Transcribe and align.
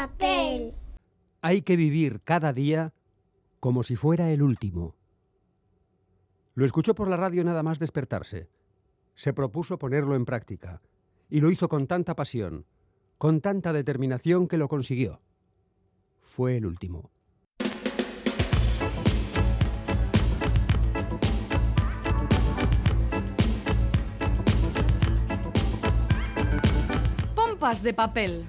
Papel. 0.00 0.72
Hay 1.42 1.60
que 1.60 1.76
vivir 1.76 2.22
cada 2.24 2.54
día 2.54 2.94
como 3.60 3.82
si 3.82 3.96
fuera 3.96 4.30
el 4.30 4.40
último. 4.40 4.94
Lo 6.54 6.64
escuchó 6.64 6.94
por 6.94 7.06
la 7.06 7.18
radio 7.18 7.44
nada 7.44 7.62
más 7.62 7.78
despertarse. 7.78 8.48
Se 9.14 9.34
propuso 9.34 9.78
ponerlo 9.78 10.16
en 10.16 10.24
práctica 10.24 10.80
y 11.28 11.42
lo 11.42 11.50
hizo 11.50 11.68
con 11.68 11.86
tanta 11.86 12.16
pasión, 12.16 12.64
con 13.18 13.42
tanta 13.42 13.74
determinación 13.74 14.48
que 14.48 14.56
lo 14.56 14.68
consiguió. 14.68 15.20
Fue 16.22 16.56
el 16.56 16.64
último. 16.64 17.10
Pompas 27.34 27.82
de 27.82 27.92
papel. 27.92 28.46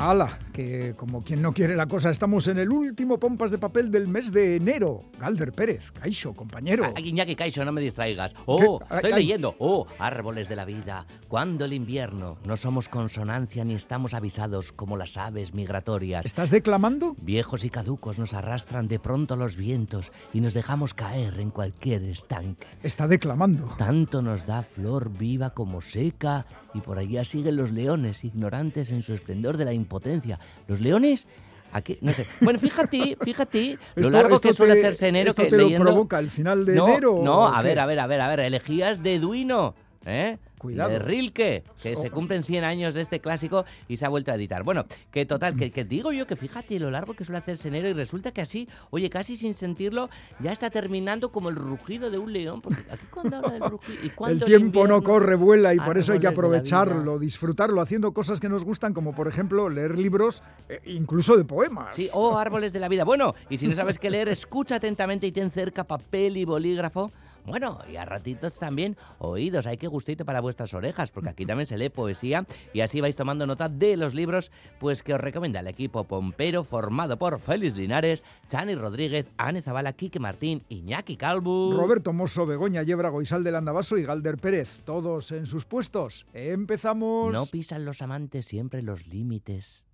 Ala, 0.00 0.30
Que 0.60 0.94
como 0.94 1.22
quien 1.22 1.40
no 1.40 1.54
quiere 1.54 1.74
la 1.74 1.86
cosa, 1.86 2.10
estamos 2.10 2.46
en 2.46 2.58
el 2.58 2.70
último 2.70 3.18
pompas 3.18 3.50
de 3.50 3.56
papel 3.56 3.90
del 3.90 4.08
mes 4.08 4.30
de 4.30 4.56
enero. 4.56 5.04
Galder 5.18 5.52
Pérez, 5.52 5.90
Caixo, 5.90 6.34
compañero. 6.34 6.84
Ah, 6.94 7.00
Iñaki 7.00 7.34
Caixo, 7.34 7.64
no 7.64 7.72
me 7.72 7.80
distraigas. 7.80 8.36
Oh, 8.44 8.78
¿Qué? 8.78 8.96
Estoy 8.96 9.12
ay. 9.12 9.22
leyendo. 9.22 9.56
Oh, 9.58 9.86
árboles 9.98 10.50
de 10.50 10.56
la 10.56 10.66
vida. 10.66 11.06
Cuando 11.28 11.64
el 11.64 11.72
invierno 11.72 12.36
no 12.44 12.58
somos 12.58 12.90
consonancia 12.90 13.64
ni 13.64 13.72
estamos 13.72 14.12
avisados 14.12 14.72
como 14.72 14.98
las 14.98 15.16
aves 15.16 15.54
migratorias. 15.54 16.26
¿Estás 16.26 16.50
declamando? 16.50 17.16
Viejos 17.22 17.64
y 17.64 17.70
caducos 17.70 18.18
nos 18.18 18.34
arrastran 18.34 18.86
de 18.86 18.98
pronto 18.98 19.36
los 19.36 19.56
vientos 19.56 20.12
y 20.34 20.42
nos 20.42 20.52
dejamos 20.52 20.92
caer 20.92 21.40
en 21.40 21.52
cualquier 21.52 22.04
estanque. 22.04 22.66
Está 22.82 23.08
declamando. 23.08 23.66
Tanto 23.78 24.20
nos 24.20 24.44
da 24.44 24.62
flor 24.62 25.10
viva 25.10 25.54
como 25.54 25.80
seca 25.80 26.44
y 26.74 26.80
por 26.80 26.98
allá 26.98 27.24
siguen 27.24 27.56
los 27.56 27.72
leones, 27.72 28.24
ignorantes 28.24 28.90
en 28.90 29.00
su 29.00 29.14
esplendor 29.14 29.56
de 29.56 29.64
la 29.64 29.72
impotencia. 29.72 30.38
Los 30.68 30.80
leones... 30.80 31.26
Aquí, 31.72 31.98
no 32.00 32.12
sé. 32.12 32.26
Bueno, 32.40 32.58
fíjate, 32.58 33.16
fíjate 33.22 33.78
lo 33.94 34.00
Esto- 34.02 34.10
largo 34.10 34.34
esto 34.34 34.48
que 34.48 34.54
suele 34.54 34.74
te- 34.74 34.80
hacerse 34.80 35.06
enero 35.06 35.30
¿Esto 35.30 35.42
que 35.44 35.50
te 35.50 35.56
leyendo... 35.56 35.84
lo 35.84 35.90
provoca 35.92 36.18
el 36.18 36.28
final 36.28 36.66
de 36.66 36.74
no, 36.74 36.88
enero? 36.88 37.20
No, 37.22 37.46
a 37.46 37.60
qué? 37.62 37.68
ver, 37.68 37.78
a 37.78 37.86
ver, 37.86 38.00
a 38.00 38.06
ver, 38.08 38.20
a 38.20 38.28
ver. 38.28 38.40
Elegías 38.40 39.04
de 39.04 39.20
Duino, 39.20 39.76
¿eh? 40.04 40.38
Cuidado. 40.60 40.90
De 40.90 40.98
Rilke, 40.98 41.64
que 41.82 41.96
se 41.96 42.10
cumplen 42.10 42.44
100 42.44 42.64
años 42.64 42.92
de 42.92 43.00
este 43.00 43.18
clásico 43.18 43.64
y 43.88 43.96
se 43.96 44.04
ha 44.04 44.10
vuelto 44.10 44.30
a 44.30 44.34
editar. 44.34 44.62
Bueno, 44.62 44.84
que 45.10 45.24
total, 45.24 45.56
que, 45.56 45.70
que 45.70 45.86
digo 45.86 46.12
yo 46.12 46.26
que 46.26 46.36
fíjate 46.36 46.78
lo 46.78 46.90
largo 46.90 47.14
que 47.14 47.24
suele 47.24 47.38
hacerse 47.38 47.68
enero 47.68 47.88
y 47.88 47.94
resulta 47.94 48.30
que 48.30 48.42
así, 48.42 48.68
oye, 48.90 49.08
casi 49.08 49.38
sin 49.38 49.54
sentirlo, 49.54 50.10
ya 50.38 50.52
está 50.52 50.68
terminando 50.68 51.32
como 51.32 51.48
el 51.48 51.56
rugido 51.56 52.10
de 52.10 52.18
un 52.18 52.34
león. 52.34 52.60
Porque 52.60 52.82
aquí 52.90 53.06
cuando 53.10 53.38
habla 53.38 53.52
del 53.52 53.70
rugido. 53.70 53.98
¿y 54.04 54.30
El 54.32 54.44
tiempo 54.44 54.86
no 54.86 55.02
corre, 55.02 55.34
vuela 55.34 55.72
y 55.72 55.78
por 55.78 55.96
eso 55.96 56.12
hay 56.12 56.20
que 56.20 56.26
aprovecharlo, 56.26 57.18
disfrutarlo, 57.18 57.80
haciendo 57.80 58.12
cosas 58.12 58.38
que 58.38 58.50
nos 58.50 58.62
gustan, 58.62 58.92
como 58.92 59.14
por 59.14 59.28
ejemplo 59.28 59.70
leer 59.70 59.98
libros, 59.98 60.42
eh, 60.68 60.82
incluso 60.84 61.38
de 61.38 61.44
poemas. 61.44 61.96
Sí, 61.96 62.10
o 62.12 62.36
árboles 62.36 62.74
de 62.74 62.80
la 62.80 62.88
vida. 62.88 63.04
Bueno, 63.04 63.34
y 63.48 63.56
si 63.56 63.66
no 63.66 63.74
sabes 63.74 63.98
qué 63.98 64.10
leer, 64.10 64.28
escucha 64.28 64.74
atentamente 64.74 65.26
y 65.26 65.32
ten 65.32 65.50
cerca 65.50 65.84
papel 65.84 66.36
y 66.36 66.44
bolígrafo. 66.44 67.10
Bueno, 67.46 67.78
y 67.90 67.96
a 67.96 68.04
ratitos 68.04 68.58
también 68.58 68.96
oídos. 69.18 69.66
Hay 69.66 69.76
que 69.76 69.86
gustito 69.86 70.24
para 70.24 70.40
vuestras 70.40 70.74
orejas, 70.74 71.10
porque 71.10 71.30
aquí 71.30 71.46
también 71.46 71.66
se 71.66 71.78
lee 71.78 71.88
poesía 71.88 72.46
y 72.72 72.80
así 72.80 73.00
vais 73.00 73.16
tomando 73.16 73.46
nota 73.46 73.68
de 73.68 73.96
los 73.96 74.14
libros 74.14 74.50
pues 74.78 75.02
que 75.02 75.14
os 75.14 75.20
recomienda 75.20 75.60
el 75.60 75.66
equipo 75.66 76.04
Pompero 76.04 76.64
formado 76.64 77.18
por 77.18 77.40
Félix 77.40 77.76
Linares, 77.76 78.22
Chani 78.48 78.74
Rodríguez, 78.74 79.26
Ane 79.36 79.62
Zabala, 79.62 79.92
Quique 79.92 80.18
Martín, 80.18 80.62
Iñaki 80.68 81.16
Calvo. 81.16 81.72
Roberto 81.72 82.12
Mosso, 82.12 82.46
Begoña 82.46 82.82
Yébrago, 82.82 83.22
Isal 83.22 83.44
del 83.44 83.56
Andabaso 83.56 83.98
y 83.98 84.04
Galder 84.04 84.36
Pérez, 84.36 84.82
todos 84.84 85.32
en 85.32 85.46
sus 85.46 85.64
puestos. 85.64 86.26
Empezamos. 86.32 87.32
No 87.32 87.46
pisan 87.46 87.84
los 87.84 88.02
amantes 88.02 88.46
siempre 88.46 88.82
los 88.82 89.06
límites. 89.06 89.86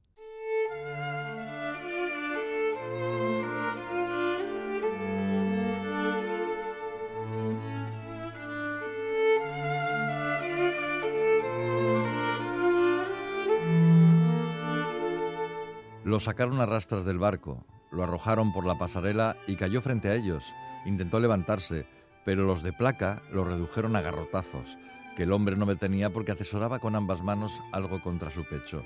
Lo 16.07 16.21
sacaron 16.21 16.61
a 16.61 16.67
rastras 16.67 17.05
del 17.05 17.19
barco, 17.19 17.67
lo 17.91 18.05
arrojaron 18.05 18.53
por 18.53 18.65
la 18.65 18.79
pasarela 18.79 19.37
y 19.49 19.57
cayó 19.57 19.83
frente 19.83 20.09
a 20.09 20.15
ellos. 20.15 20.45
Intentó 20.85 21.19
levantarse, 21.19 21.85
pero 22.25 22.45
los 22.45 22.63
de 22.63 22.73
placa 22.73 23.23
lo 23.33 23.45
redujeron 23.45 23.97
a 23.97 24.03
garrotazos, 24.03 24.79
que 25.17 25.25
el 25.25 25.33
hombre 25.33 25.57
no 25.57 25.67
detenía 25.67 26.13
porque 26.13 26.31
atesoraba 26.31 26.79
con 26.79 26.95
ambas 26.95 27.25
manos 27.25 27.61
algo 27.73 28.01
contra 28.01 28.31
su 28.31 28.45
pecho. 28.45 28.85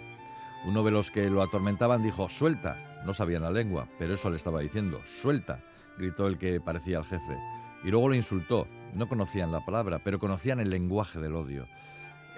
Uno 0.64 0.82
de 0.82 0.92
los 0.92 1.10
que 1.10 1.28
lo 1.28 1.42
atormentaban 1.42 2.02
dijo, 2.02 2.30
suelta. 2.30 3.02
No 3.04 3.12
sabían 3.12 3.42
la 3.42 3.50
lengua, 3.50 3.86
pero 3.98 4.14
eso 4.14 4.30
le 4.30 4.38
estaba 4.38 4.60
diciendo, 4.60 5.02
suelta, 5.20 5.60
gritó 5.98 6.26
el 6.26 6.38
que 6.38 6.58
parecía 6.58 7.00
el 7.00 7.04
jefe. 7.04 7.38
Y 7.84 7.90
luego 7.90 8.08
lo 8.08 8.14
insultó. 8.14 8.66
No 8.94 9.10
conocían 9.10 9.52
la 9.52 9.62
palabra, 9.62 10.00
pero 10.02 10.18
conocían 10.18 10.58
el 10.58 10.70
lenguaje 10.70 11.20
del 11.20 11.36
odio. 11.36 11.68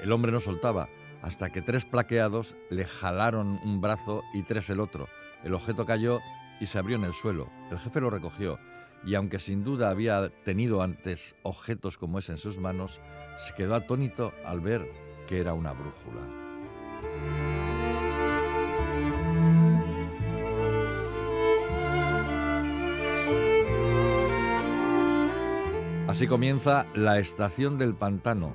El 0.02 0.10
hombre 0.10 0.32
no 0.32 0.40
soltaba, 0.40 0.88
hasta 1.22 1.50
que 1.50 1.62
tres 1.62 1.84
plaqueados 1.84 2.56
le 2.68 2.84
jalaron 2.84 3.58
un 3.64 3.80
brazo 3.80 4.22
y 4.34 4.42
tres 4.42 4.68
el 4.70 4.80
otro. 4.80 5.08
El 5.44 5.54
objeto 5.54 5.86
cayó 5.86 6.18
y 6.60 6.66
se 6.66 6.78
abrió 6.78 6.96
en 6.96 7.04
el 7.04 7.14
suelo. 7.14 7.48
El 7.70 7.78
jefe 7.78 8.00
lo 8.00 8.10
recogió 8.10 8.58
y 9.04 9.14
aunque 9.14 9.38
sin 9.38 9.64
duda 9.64 9.90
había 9.90 10.28
tenido 10.44 10.82
antes 10.82 11.34
objetos 11.42 11.98
como 11.98 12.18
ese 12.18 12.32
en 12.32 12.38
sus 12.38 12.58
manos, 12.58 13.00
se 13.38 13.54
quedó 13.54 13.74
atónito 13.74 14.32
al 14.44 14.60
ver 14.60 14.88
que 15.26 15.40
era 15.40 15.54
una 15.54 15.72
brújula. 15.72 16.22
Así 26.08 26.26
comienza 26.26 26.86
La 26.94 27.18
Estación 27.18 27.78
del 27.78 27.94
Pantano, 27.94 28.52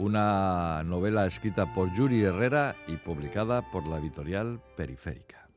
una 0.00 0.82
novela 0.82 1.26
escrita 1.26 1.74
por 1.74 1.92
Yuri 1.94 2.22
Herrera 2.22 2.74
y 2.86 2.96
publicada 2.96 3.70
por 3.70 3.86
la 3.86 3.98
editorial 3.98 4.58
Periférica. 4.74 5.49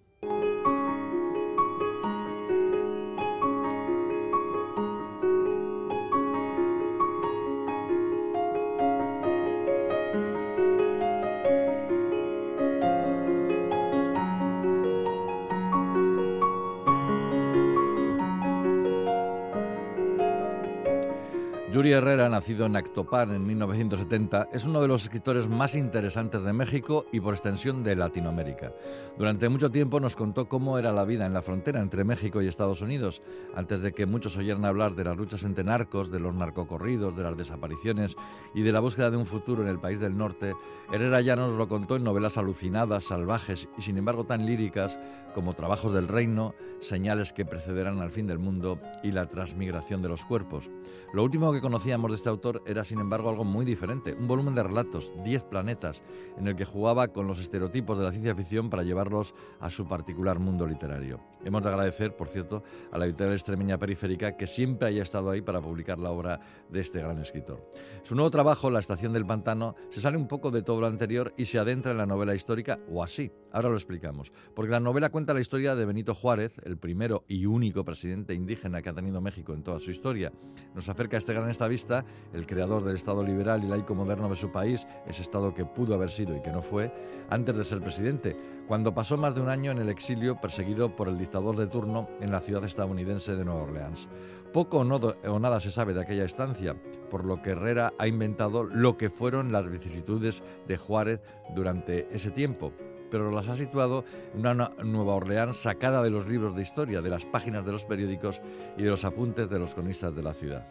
Nacido 22.43 22.65
en 22.65 22.75
Actopan 22.75 23.31
en 23.31 23.47
1970, 23.47 24.49
es 24.51 24.65
uno 24.65 24.81
de 24.81 24.89
los 24.89 25.03
escritores 25.03 25.47
más 25.47 25.75
interesantes 25.75 26.43
de 26.43 26.51
México 26.51 27.05
y 27.13 27.21
por 27.21 27.35
extensión 27.35 27.85
de 27.85 27.95
Latinoamérica. 27.95 28.73
Durante 29.17 29.47
mucho 29.47 29.71
tiempo 29.71 30.01
nos 30.01 30.17
contó 30.17 30.49
cómo 30.49 30.77
era 30.77 30.91
la 30.91 31.05
vida 31.05 31.25
en 31.25 31.31
la 31.31 31.41
frontera 31.41 31.79
entre 31.79 32.03
México 32.03 32.41
y 32.41 32.49
Estados 32.49 32.81
Unidos, 32.81 33.21
antes 33.55 33.81
de 33.81 33.93
que 33.93 34.05
muchos 34.05 34.35
oyeran 34.35 34.65
hablar 34.65 34.93
de 34.93 35.05
las 35.05 35.15
luchas 35.15 35.43
entre 35.43 35.63
narcos, 35.63 36.11
de 36.11 36.19
los 36.19 36.35
narcocorridos, 36.35 37.15
de 37.15 37.23
las 37.23 37.37
desapariciones 37.37 38.17
y 38.53 38.61
de 38.61 38.73
la 38.73 38.81
búsqueda 38.81 39.09
de 39.09 39.15
un 39.15 39.25
futuro 39.25 39.61
en 39.61 39.69
el 39.69 39.79
país 39.79 40.01
del 40.01 40.17
norte. 40.17 40.53
Herrera 40.91 41.21
ya 41.21 41.37
nos 41.37 41.55
lo 41.55 41.69
contó 41.69 41.95
en 41.95 42.03
novelas 42.03 42.37
alucinadas, 42.37 43.05
salvajes 43.05 43.69
y 43.77 43.83
sin 43.83 43.97
embargo 43.97 44.25
tan 44.25 44.45
líricas 44.45 44.99
como 45.33 45.53
Trabajos 45.53 45.93
del 45.93 46.09
Reino, 46.09 46.53
Señales 46.81 47.31
que 47.31 47.45
precederán 47.45 48.01
al 48.01 48.11
fin 48.11 48.27
del 48.27 48.39
mundo 48.39 48.77
y 49.01 49.13
La 49.13 49.27
transmigración 49.27 50.01
de 50.01 50.09
los 50.09 50.25
cuerpos. 50.25 50.69
Lo 51.13 51.23
último 51.23 51.53
que 51.53 51.61
conocíamos 51.61 52.11
de 52.11 52.17
este 52.17 52.29
autor 52.33 52.61
era, 52.65 52.83
sin 52.83 52.99
embargo, 52.99 53.29
algo 53.29 53.43
muy 53.43 53.65
diferente, 53.65 54.13
un 54.13 54.27
volumen 54.27 54.55
de 54.55 54.63
relatos, 54.63 55.13
10 55.23 55.43
planetas, 55.45 56.03
en 56.37 56.47
el 56.47 56.55
que 56.55 56.65
jugaba 56.65 57.07
con 57.07 57.27
los 57.27 57.39
estereotipos 57.39 57.97
de 57.97 58.03
la 58.03 58.11
ciencia 58.11 58.35
ficción 58.35 58.69
para 58.69 58.83
llevarlos 58.83 59.33
a 59.59 59.69
su 59.69 59.87
particular 59.87 60.39
mundo 60.39 60.67
literario. 60.67 61.19
Hemos 61.45 61.63
de 61.63 61.69
agradecer, 61.69 62.15
por 62.15 62.29
cierto, 62.29 62.63
a 62.91 62.97
la 62.97 63.05
editorial 63.05 63.33
extremeña 63.33 63.77
periférica 63.77 64.37
que 64.37 64.47
siempre 64.47 64.87
haya 64.87 65.01
estado 65.01 65.29
ahí 65.29 65.41
para 65.41 65.61
publicar 65.61 65.99
la 65.99 66.11
obra 66.11 66.39
de 66.69 66.79
este 66.79 66.99
gran 66.99 67.19
escritor. 67.19 67.69
Su 68.03 68.15
nuevo 68.15 68.29
trabajo, 68.29 68.69
La 68.69 68.79
Estación 68.79 69.13
del 69.13 69.25
Pantano, 69.25 69.75
se 69.89 70.01
sale 70.01 70.17
un 70.17 70.27
poco 70.27 70.51
de 70.51 70.61
todo 70.61 70.81
lo 70.81 70.87
anterior 70.87 71.33
y 71.37 71.45
se 71.45 71.59
adentra 71.59 71.91
en 71.91 71.97
la 71.97 72.05
novela 72.05 72.35
histórica, 72.35 72.79
o 72.89 73.03
así. 73.03 73.31
Ahora 73.51 73.69
lo 73.69 73.75
explicamos. 73.75 74.31
Porque 74.55 74.71
la 74.71 74.79
novela 74.79 75.09
cuenta 75.09 75.33
la 75.33 75.39
historia 75.39 75.75
de 75.75 75.85
Benito 75.85 76.15
Juárez, 76.15 76.59
el 76.63 76.77
primero 76.77 77.23
y 77.27 77.45
único 77.45 77.83
presidente 77.83 78.33
indígena 78.33 78.81
que 78.81 78.89
ha 78.89 78.93
tenido 78.93 79.21
México 79.21 79.53
en 79.53 79.63
toda 79.63 79.79
su 79.79 79.91
historia. 79.91 80.31
Nos 80.73 80.89
acerca 80.89 81.17
a 81.17 81.19
este 81.19 81.33
gran 81.33 81.49
estadista, 81.49 82.03
el 82.33 82.47
creador 82.47 82.83
del 82.83 82.95
Estado 82.95 83.23
liberal 83.23 83.63
y 83.63 83.67
laico 83.67 83.93
moderno 83.95 84.29
de 84.29 84.35
su 84.35 84.51
país, 84.51 84.87
ese 85.07 85.21
Estado 85.21 85.53
que 85.53 85.65
pudo 85.65 85.93
haber 85.93 86.09
sido 86.09 86.35
y 86.35 86.41
que 86.41 86.51
no 86.51 86.61
fue, 86.61 86.91
antes 87.29 87.55
de 87.55 87.63
ser 87.63 87.81
presidente, 87.81 88.35
cuando 88.67 88.93
pasó 88.93 89.17
más 89.17 89.35
de 89.35 89.41
un 89.41 89.49
año 89.49 89.71
en 89.71 89.79
el 89.79 89.89
exilio 89.89 90.39
perseguido 90.39 90.95
por 90.95 91.07
el 91.07 91.17
dictador 91.17 91.32
de 91.33 91.65
turno 91.65 92.09
en 92.21 92.31
la 92.31 92.41
ciudad 92.41 92.63
estadounidense 92.63 93.35
de 93.35 93.43
Nueva 93.43 93.63
Orleans. 93.63 94.07
Poco 94.53 94.77
o, 94.77 94.83
o 94.83 95.39
nada 95.39 95.59
se 95.59 95.71
sabe 95.71 95.95
de 95.95 96.01
aquella 96.01 96.25
estancia, 96.25 96.75
por 97.09 97.25
lo 97.25 97.41
que 97.41 97.51
Herrera 97.51 97.91
ha 97.97 98.07
inventado 98.07 98.63
lo 98.63 98.97
que 98.97 99.09
fueron 99.09 99.51
las 99.51 99.67
vicisitudes 99.67 100.43
de 100.67 100.77
Juárez 100.77 101.21
durante 101.55 102.07
ese 102.15 102.29
tiempo, 102.29 102.71
pero 103.09 103.31
las 103.31 103.49
ha 103.49 103.57
situado 103.57 104.05
en 104.35 104.41
una 104.41 104.53
Nueva 104.83 105.15
Orleans 105.15 105.57
sacada 105.57 106.03
de 106.03 106.11
los 106.11 106.27
libros 106.27 106.55
de 106.55 106.61
historia, 106.61 107.01
de 107.01 107.09
las 107.09 107.25
páginas 107.25 107.65
de 107.65 107.71
los 107.71 107.85
periódicos 107.85 108.39
y 108.77 108.83
de 108.83 108.91
los 108.91 109.03
apuntes 109.03 109.49
de 109.49 109.57
los 109.57 109.73
cronistas 109.73 110.15
de 110.15 110.21
la 110.21 110.35
ciudad. 110.35 110.63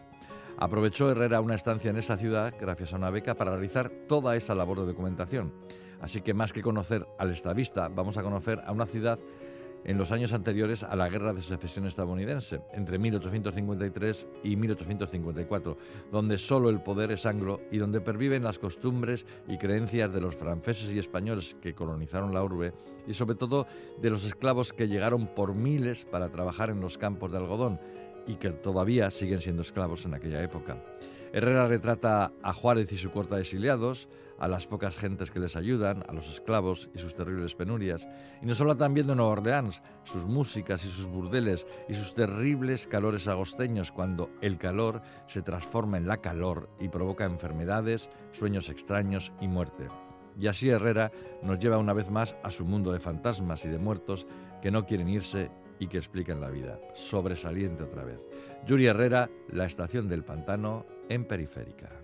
Aprovechó 0.58 1.10
Herrera 1.10 1.40
una 1.40 1.56
estancia 1.56 1.90
en 1.90 1.96
esa 1.96 2.16
ciudad, 2.16 2.54
gracias 2.60 2.92
a 2.92 2.96
una 2.96 3.10
beca, 3.10 3.34
para 3.34 3.50
realizar 3.50 3.90
toda 4.06 4.36
esa 4.36 4.54
labor 4.54 4.78
de 4.78 4.86
documentación. 4.86 5.52
Así 6.00 6.20
que 6.20 6.34
más 6.34 6.52
que 6.52 6.62
conocer 6.62 7.06
al 7.18 7.30
estadista, 7.30 7.88
vamos 7.88 8.16
a 8.16 8.22
conocer 8.22 8.60
a 8.64 8.70
una 8.72 8.86
ciudad 8.86 9.18
en 9.84 9.98
los 9.98 10.12
años 10.12 10.32
anteriores 10.32 10.82
a 10.82 10.96
la 10.96 11.08
Guerra 11.08 11.32
de 11.32 11.42
Secesión 11.42 11.86
estadounidense, 11.86 12.60
entre 12.72 12.98
1853 12.98 14.26
y 14.44 14.56
1854, 14.56 15.76
donde 16.10 16.38
solo 16.38 16.70
el 16.70 16.82
poder 16.82 17.12
es 17.12 17.26
anglo 17.26 17.60
y 17.70 17.78
donde 17.78 18.00
perviven 18.00 18.44
las 18.44 18.58
costumbres 18.58 19.26
y 19.48 19.58
creencias 19.58 20.12
de 20.12 20.20
los 20.20 20.36
franceses 20.36 20.92
y 20.92 20.98
españoles 20.98 21.56
que 21.60 21.74
colonizaron 21.74 22.32
la 22.32 22.44
urbe 22.44 22.72
y 23.06 23.14
sobre 23.14 23.36
todo 23.36 23.66
de 24.00 24.10
los 24.10 24.24
esclavos 24.24 24.72
que 24.72 24.88
llegaron 24.88 25.26
por 25.26 25.54
miles 25.54 26.04
para 26.04 26.30
trabajar 26.30 26.70
en 26.70 26.80
los 26.80 26.98
campos 26.98 27.32
de 27.32 27.38
algodón 27.38 27.80
y 28.26 28.36
que 28.36 28.50
todavía 28.50 29.10
siguen 29.10 29.40
siendo 29.40 29.62
esclavos 29.62 30.04
en 30.04 30.14
aquella 30.14 30.42
época. 30.42 30.82
Herrera 31.32 31.66
retrata 31.66 32.32
a 32.42 32.52
Juárez 32.52 32.92
y 32.92 32.98
su 32.98 33.10
corta 33.10 33.36
de 33.36 33.40
exiliados, 33.40 34.08
a 34.42 34.48
las 34.48 34.66
pocas 34.66 34.96
gentes 34.96 35.30
que 35.30 35.38
les 35.38 35.54
ayudan, 35.54 36.02
a 36.08 36.12
los 36.12 36.28
esclavos 36.28 36.90
y 36.92 36.98
sus 36.98 37.14
terribles 37.14 37.54
penurias. 37.54 38.08
Y 38.42 38.46
nos 38.46 38.60
habla 38.60 38.74
también 38.74 39.06
de 39.06 39.14
Nueva 39.14 39.30
Orleans, 39.30 39.80
sus 40.02 40.26
músicas 40.26 40.84
y 40.84 40.88
sus 40.88 41.06
burdeles 41.06 41.64
y 41.88 41.94
sus 41.94 42.12
terribles 42.12 42.88
calores 42.88 43.28
agosteños 43.28 43.92
cuando 43.92 44.30
el 44.40 44.58
calor 44.58 45.00
se 45.28 45.42
transforma 45.42 45.96
en 45.96 46.08
la 46.08 46.16
calor 46.16 46.68
y 46.80 46.88
provoca 46.88 47.24
enfermedades, 47.24 48.10
sueños 48.32 48.68
extraños 48.68 49.32
y 49.40 49.46
muerte. 49.46 49.86
Y 50.36 50.48
así 50.48 50.70
Herrera 50.70 51.12
nos 51.40 51.60
lleva 51.60 51.78
una 51.78 51.92
vez 51.92 52.10
más 52.10 52.34
a 52.42 52.50
su 52.50 52.64
mundo 52.64 52.90
de 52.90 52.98
fantasmas 52.98 53.64
y 53.64 53.68
de 53.68 53.78
muertos 53.78 54.26
que 54.60 54.72
no 54.72 54.86
quieren 54.86 55.08
irse 55.08 55.52
y 55.78 55.86
que 55.86 55.98
explican 55.98 56.40
la 56.40 56.50
vida. 56.50 56.80
Sobresaliente 56.94 57.84
otra 57.84 58.02
vez. 58.02 58.18
Yuri 58.66 58.86
Herrera, 58.86 59.30
La 59.52 59.66
Estación 59.66 60.08
del 60.08 60.24
Pantano, 60.24 60.84
en 61.08 61.26
Periférica. 61.26 62.01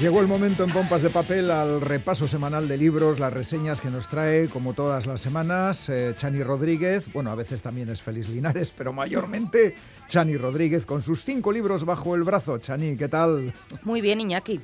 Llegó 0.00 0.20
el 0.20 0.28
momento 0.28 0.62
en 0.62 0.70
Pompas 0.70 1.02
de 1.02 1.10
Papel 1.10 1.50
al 1.50 1.80
repaso 1.80 2.28
semanal 2.28 2.68
de 2.68 2.76
libros, 2.76 3.18
las 3.18 3.32
reseñas 3.32 3.80
que 3.80 3.90
nos 3.90 4.06
trae, 4.06 4.46
como 4.46 4.72
todas 4.72 5.08
las 5.08 5.20
semanas, 5.20 5.88
eh, 5.88 6.14
Chani 6.16 6.44
Rodríguez. 6.44 7.12
Bueno, 7.12 7.32
a 7.32 7.34
veces 7.34 7.62
también 7.62 7.88
es 7.88 8.00
Félix 8.00 8.28
Linares, 8.28 8.72
pero 8.76 8.92
mayormente 8.92 9.74
Chani 10.06 10.36
Rodríguez 10.36 10.86
con 10.86 11.02
sus 11.02 11.24
cinco 11.24 11.50
libros 11.50 11.84
bajo 11.84 12.14
el 12.14 12.22
brazo. 12.22 12.58
Chani, 12.58 12.96
¿qué 12.96 13.08
tal? 13.08 13.52
Muy 13.82 14.00
bien, 14.00 14.20
Iñaki. 14.20 14.60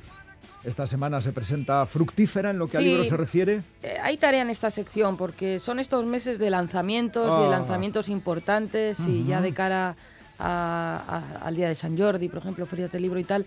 Esta 0.63 0.87
semana 0.87 1.19
se 1.19 1.33
presenta 1.33 1.85
fructífera 1.85 2.51
en 2.51 2.57
lo 2.57 2.67
que 2.67 2.77
a 2.77 2.81
libros 2.81 3.09
se 3.09 3.17
refiere. 3.17 3.61
Eh, 3.83 3.97
hay 4.01 4.15
tarea 4.15 4.41
en 4.41 4.49
esta 4.49 4.71
sección 4.71 5.17
porque 5.17 5.59
son 5.59 5.79
estos 5.79 6.05
meses 6.05 6.39
de 6.39 6.49
lanzamientos 6.49 7.27
y 7.39 7.41
de 7.41 7.47
ah. 7.47 7.59
lanzamientos 7.59 8.07
importantes 8.07 8.99
y 9.05 9.25
ya 9.25 9.41
de 9.41 9.53
cara 9.53 9.97
al 10.37 11.55
día 11.55 11.67
de 11.67 11.75
San 11.75 11.97
Jordi, 11.97 12.29
por 12.29 12.39
ejemplo, 12.39 12.65
ferias 12.65 12.91
del 12.91 13.01
libro 13.01 13.19
y 13.19 13.23
tal, 13.23 13.45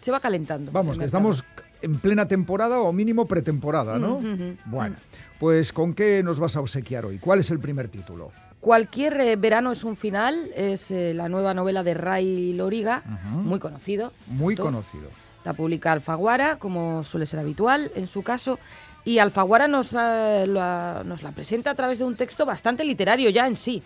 se 0.00 0.10
va 0.10 0.20
calentando. 0.20 0.72
Vamos, 0.72 0.98
que 0.98 1.04
estamos 1.04 1.44
en 1.82 1.98
plena 1.98 2.26
temporada 2.26 2.80
o 2.80 2.92
mínimo 2.92 3.26
pretemporada, 3.26 3.98
¿no? 3.98 4.20
Bueno, 4.66 4.96
pues 5.38 5.72
¿con 5.72 5.94
qué 5.94 6.22
nos 6.22 6.40
vas 6.40 6.56
a 6.56 6.60
obsequiar 6.60 7.06
hoy? 7.06 7.18
¿Cuál 7.18 7.40
es 7.40 7.50
el 7.50 7.58
primer 7.58 7.88
título? 7.88 8.30
Cualquier 8.60 9.20
eh, 9.20 9.36
verano 9.36 9.70
es 9.70 9.84
un 9.84 9.96
final, 9.96 10.50
es 10.56 10.90
eh, 10.90 11.14
la 11.14 11.28
nueva 11.28 11.54
novela 11.54 11.82
de 11.82 11.94
Ray 11.94 12.52
Loriga, 12.54 13.02
muy 13.30 13.60
conocido. 13.60 14.12
Muy 14.26 14.56
conocido. 14.56 15.08
La 15.44 15.52
publica 15.52 15.92
Alfaguara, 15.92 16.56
como 16.56 17.04
suele 17.04 17.26
ser 17.26 17.38
habitual 17.38 17.92
en 17.94 18.08
su 18.08 18.22
caso, 18.22 18.58
y 19.04 19.20
Alfaguara 19.20 19.68
nos, 19.68 19.92
la, 19.92 21.02
nos 21.04 21.22
la 21.22 21.30
presenta 21.30 21.70
a 21.70 21.74
través 21.76 22.00
de 22.00 22.04
un 22.04 22.16
texto 22.16 22.44
bastante 22.44 22.84
literario 22.84 23.30
ya 23.30 23.46
en 23.46 23.54
sí. 23.54 23.80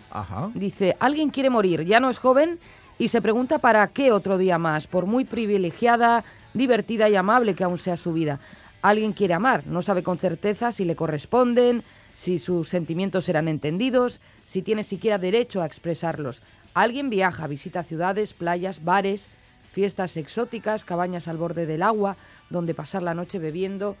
Dice, 0.55 0.97
alguien 0.99 1.29
quiere 1.29 1.51
morir, 1.51 1.85
ya 1.85 1.99
no 1.99 2.09
es 2.09 2.17
joven 2.17 2.57
y 3.01 3.07
se 3.07 3.19
pregunta 3.19 3.57
para 3.57 3.87
qué 3.87 4.11
otro 4.11 4.37
día 4.37 4.59
más, 4.59 4.85
por 4.85 5.07
muy 5.07 5.25
privilegiada, 5.25 6.23
divertida 6.53 7.09
y 7.09 7.15
amable 7.15 7.55
que 7.55 7.63
aún 7.63 7.79
sea 7.79 7.97
su 7.97 8.13
vida. 8.13 8.39
Alguien 8.83 9.13
quiere 9.13 9.33
amar, 9.33 9.65
no 9.65 9.81
sabe 9.81 10.03
con 10.03 10.19
certeza 10.19 10.71
si 10.71 10.85
le 10.85 10.95
corresponden, 10.95 11.83
si 12.15 12.37
sus 12.37 12.69
sentimientos 12.69 13.25
serán 13.25 13.47
entendidos, 13.47 14.21
si 14.45 14.61
tiene 14.61 14.83
siquiera 14.83 15.17
derecho 15.17 15.63
a 15.63 15.65
expresarlos. 15.65 16.43
Alguien 16.75 17.09
viaja, 17.09 17.47
visita 17.47 17.81
ciudades, 17.81 18.33
playas, 18.33 18.83
bares, 18.83 19.29
fiestas 19.71 20.15
exóticas, 20.15 20.85
cabañas 20.85 21.27
al 21.27 21.37
borde 21.37 21.65
del 21.65 21.81
agua, 21.81 22.17
donde 22.51 22.75
pasar 22.75 23.01
la 23.01 23.15
noche 23.15 23.39
bebiendo 23.39 23.95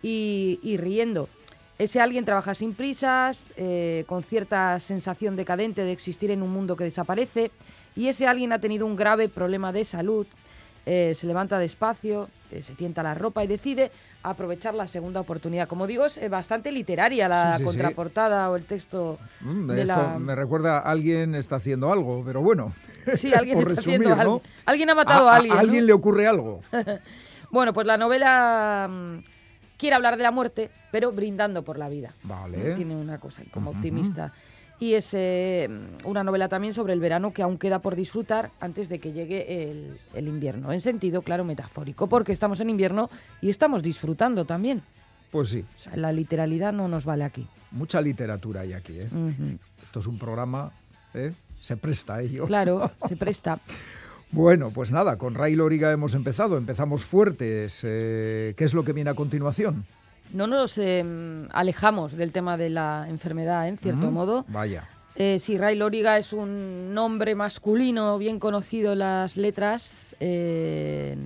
y, 0.00 0.76
riendo. 0.78 1.28
Ese 1.76 2.00
alguien 2.00 2.24
trabaja 2.24 2.54
sin 2.54 2.74
prisas, 2.74 3.52
eh, 3.56 4.04
con 4.06 4.22
cierta 4.22 4.78
sensación 4.78 5.34
decadente 5.34 5.82
de 5.82 5.90
existir 5.90 6.30
en 6.30 6.40
un 6.40 6.50
mundo 6.50 6.76
que 6.76 6.84
desaparece 6.84 7.50
y 7.96 8.08
ese 8.08 8.26
alguien 8.26 8.52
ha 8.52 8.58
tenido 8.58 8.86
un 8.86 8.96
grave 8.96 9.28
problema 9.28 9.72
de 9.72 9.84
salud, 9.84 10.26
eh, 10.86 11.14
se 11.14 11.26
levanta 11.26 11.58
despacio, 11.58 12.28
eh, 12.50 12.60
se 12.60 12.74
tienta 12.74 13.02
la 13.02 13.14
ropa 13.14 13.42
y 13.42 13.46
decide 13.46 13.90
aprovechar 14.22 14.74
la 14.74 14.86
segunda 14.86 15.20
oportunidad. 15.20 15.66
Como 15.66 15.86
digo, 15.86 16.04
es 16.04 16.30
bastante 16.30 16.70
literaria 16.72 17.26
la 17.26 17.58
contraportada 17.64 18.50
o 18.50 18.56
el 18.56 18.64
texto. 18.64 19.18
Mm, 19.40 19.70
esto 19.70 20.18
me 20.18 20.34
recuerda 20.34 20.78
a 20.78 20.90
alguien 20.90 21.34
está 21.34 21.56
haciendo 21.56 21.92
algo, 21.92 22.22
pero 22.24 22.42
bueno. 22.42 22.74
Sí, 23.16 23.32
alguien 23.32 23.58
está 23.66 23.80
haciendo 23.80 24.14
algo. 24.14 24.42
Alguien 24.66 24.90
ha 24.90 24.94
matado 24.94 25.28
a, 25.28 25.36
alguien. 25.36 25.56
A 25.56 25.60
alguien 25.60 25.86
le 25.86 25.92
ocurre 25.92 26.26
algo. 26.26 26.60
bueno, 27.50 27.72
pues 27.72 27.86
la 27.86 27.96
novela 27.96 28.86
mm, 28.90 29.18
quiere 29.78 29.96
hablar 29.96 30.16
de 30.18 30.22
la 30.22 30.30
muerte, 30.30 30.70
pero 30.92 31.12
brindando 31.12 31.62
por 31.62 31.78
la 31.78 31.88
vida. 31.88 32.12
Vale. 32.24 32.74
Tiene 32.74 32.94
una 32.94 33.18
cosa 33.18 33.42
como 33.50 33.70
optimista 33.70 34.32
y 34.84 34.94
es 34.94 35.08
eh, 35.12 35.68
una 36.04 36.22
novela 36.22 36.48
también 36.48 36.74
sobre 36.74 36.92
el 36.92 37.00
verano 37.00 37.32
que 37.32 37.42
aún 37.42 37.56
queda 37.56 37.78
por 37.78 37.96
disfrutar 37.96 38.50
antes 38.60 38.90
de 38.90 38.98
que 38.98 39.12
llegue 39.12 39.96
el, 40.12 40.28
invierno, 40.28 40.72
en 40.72 40.80
sentido, 40.82 41.22
claro, 41.22 41.42
metafórico, 41.42 42.06
porque 42.06 42.32
estamos 42.32 42.60
en 42.60 42.68
invierno 42.68 43.08
y 43.40 43.48
estamos 43.48 43.82
disfrutando 43.82 44.44
también. 44.44 44.82
Pues 45.30 45.48
sí. 45.48 45.64
la 45.94 46.12
literalidad 46.12 46.72
no 46.72 46.86
nos 46.86 47.06
vale 47.06 47.24
aquí. 47.24 47.46
Mucha 47.70 48.00
literatura 48.00 48.60
hay 48.60 48.74
aquí, 48.74 48.98
¿eh? 48.98 49.08
Esto 49.82 50.00
es 50.00 50.06
un 50.06 50.18
programa, 50.18 50.70
¿eh? 51.14 51.32
Se 51.60 51.76
presta 51.78 52.16
a 52.16 52.22
ello. 52.22 52.46
Claro, 52.46 52.90
se 53.08 53.16
presta. 53.16 53.58
Bueno, 54.30 54.70
pues 54.70 54.90
nada, 54.90 55.16
con 55.16 55.34
Ray 55.34 55.56
Loriga 55.56 55.90
hemos 55.92 56.14
empezado, 56.14 56.58
empezamos 56.58 57.04
fuertes. 57.04 57.80
¿Qué 57.80 58.54
es 58.56 58.74
lo 58.74 58.84
que 58.84 58.92
viene 58.92 59.10
a 59.10 59.14
continuación? 59.14 59.86
No 60.32 60.46
nos 60.46 60.78
em, 60.78 61.48
alejamos 61.52 62.12
del 62.12 62.32
tema 62.32 62.56
de 62.56 62.70
la 62.70 63.06
enfermedad, 63.08 63.68
en 63.68 63.78
cierto 63.78 64.10
modo. 64.10 64.44
Vaya. 64.48 64.88
Eh, 65.16 65.38
si 65.38 65.56
Ray 65.56 65.76
Loriga 65.76 66.18
es 66.18 66.32
un 66.32 66.92
nombre 66.92 67.36
masculino 67.36 68.18
bien 68.18 68.40
conocido 68.40 68.94
en 68.94 68.98
las 68.98 69.36
letras 69.36 70.16
eh, 70.18 71.16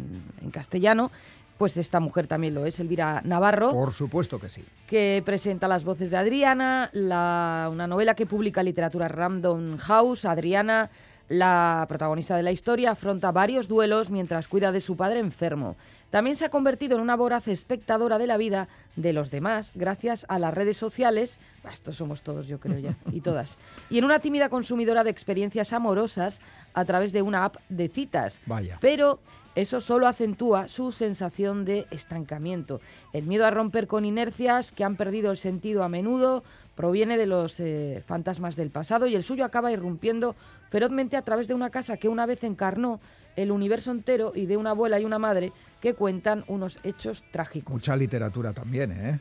en, 0.42 0.50
castellano, 0.50 1.10
pues 1.56 1.76
esta 1.78 1.98
mujer 1.98 2.26
también 2.26 2.54
lo 2.54 2.66
es, 2.66 2.78
Elvira 2.80 3.22
Navarro. 3.24 3.72
Por 3.72 3.92
supuesto 3.92 4.38
que 4.38 4.50
sí. 4.50 4.62
Que 4.86 5.22
presenta 5.24 5.68
Las 5.68 5.84
voces 5.84 6.10
de 6.10 6.18
Adriana, 6.18 6.90
una 6.92 7.86
novela 7.86 8.14
que 8.14 8.26
publica 8.26 8.62
literatura 8.62 9.08
Random 9.08 9.78
House. 9.78 10.26
Adriana, 10.26 10.90
la 11.28 11.86
protagonista 11.88 12.36
de 12.36 12.42
la 12.42 12.52
historia, 12.52 12.90
afronta 12.90 13.32
varios 13.32 13.68
duelos 13.68 14.10
mientras 14.10 14.48
cuida 14.48 14.70
de 14.70 14.82
su 14.82 14.96
padre 14.96 15.20
enfermo. 15.20 15.76
También 16.10 16.36
se 16.36 16.46
ha 16.46 16.48
convertido 16.48 16.96
en 16.96 17.02
una 17.02 17.16
voraz 17.16 17.48
espectadora 17.48 18.18
de 18.18 18.26
la 18.26 18.36
vida 18.36 18.68
de 18.96 19.12
los 19.12 19.30
demás 19.30 19.72
gracias 19.74 20.24
a 20.28 20.38
las 20.38 20.54
redes 20.54 20.76
sociales, 20.76 21.38
estos 21.70 21.96
somos 21.96 22.22
todos 22.22 22.46
yo 22.46 22.58
creo 22.58 22.78
ya, 22.78 22.96
y 23.12 23.20
todas, 23.20 23.58
y 23.90 23.98
en 23.98 24.04
una 24.04 24.18
tímida 24.18 24.48
consumidora 24.48 25.04
de 25.04 25.10
experiencias 25.10 25.72
amorosas 25.72 26.40
a 26.72 26.84
través 26.84 27.12
de 27.12 27.22
una 27.22 27.44
app 27.44 27.56
de 27.68 27.88
citas. 27.88 28.40
Vaya. 28.46 28.78
Pero 28.80 29.20
eso 29.54 29.80
solo 29.80 30.06
acentúa 30.06 30.68
su 30.68 30.92
sensación 30.92 31.64
de 31.64 31.86
estancamiento. 31.90 32.80
El 33.12 33.26
miedo 33.26 33.44
a 33.44 33.50
romper 33.50 33.86
con 33.86 34.04
inercias 34.04 34.70
que 34.72 34.84
han 34.84 34.96
perdido 34.96 35.30
el 35.32 35.36
sentido 35.36 35.82
a 35.82 35.88
menudo 35.88 36.44
proviene 36.76 37.18
de 37.18 37.26
los 37.26 37.58
eh, 37.58 38.04
fantasmas 38.06 38.54
del 38.54 38.70
pasado 38.70 39.08
y 39.08 39.16
el 39.16 39.24
suyo 39.24 39.44
acaba 39.44 39.72
irrumpiendo 39.72 40.36
ferozmente 40.70 41.16
a 41.16 41.22
través 41.22 41.48
de 41.48 41.54
una 41.54 41.70
casa 41.70 41.96
que 41.96 42.08
una 42.08 42.24
vez 42.24 42.44
encarnó 42.44 43.00
el 43.42 43.50
universo 43.50 43.90
entero 43.90 44.32
y 44.34 44.46
de 44.46 44.56
una 44.56 44.70
abuela 44.70 44.98
y 44.98 45.04
una 45.04 45.18
madre 45.18 45.52
que 45.80 45.94
cuentan 45.94 46.44
unos 46.48 46.78
hechos 46.82 47.22
trágicos. 47.30 47.72
Mucha 47.72 47.96
literatura 47.96 48.52
también, 48.52 48.92
¿eh? 48.92 49.20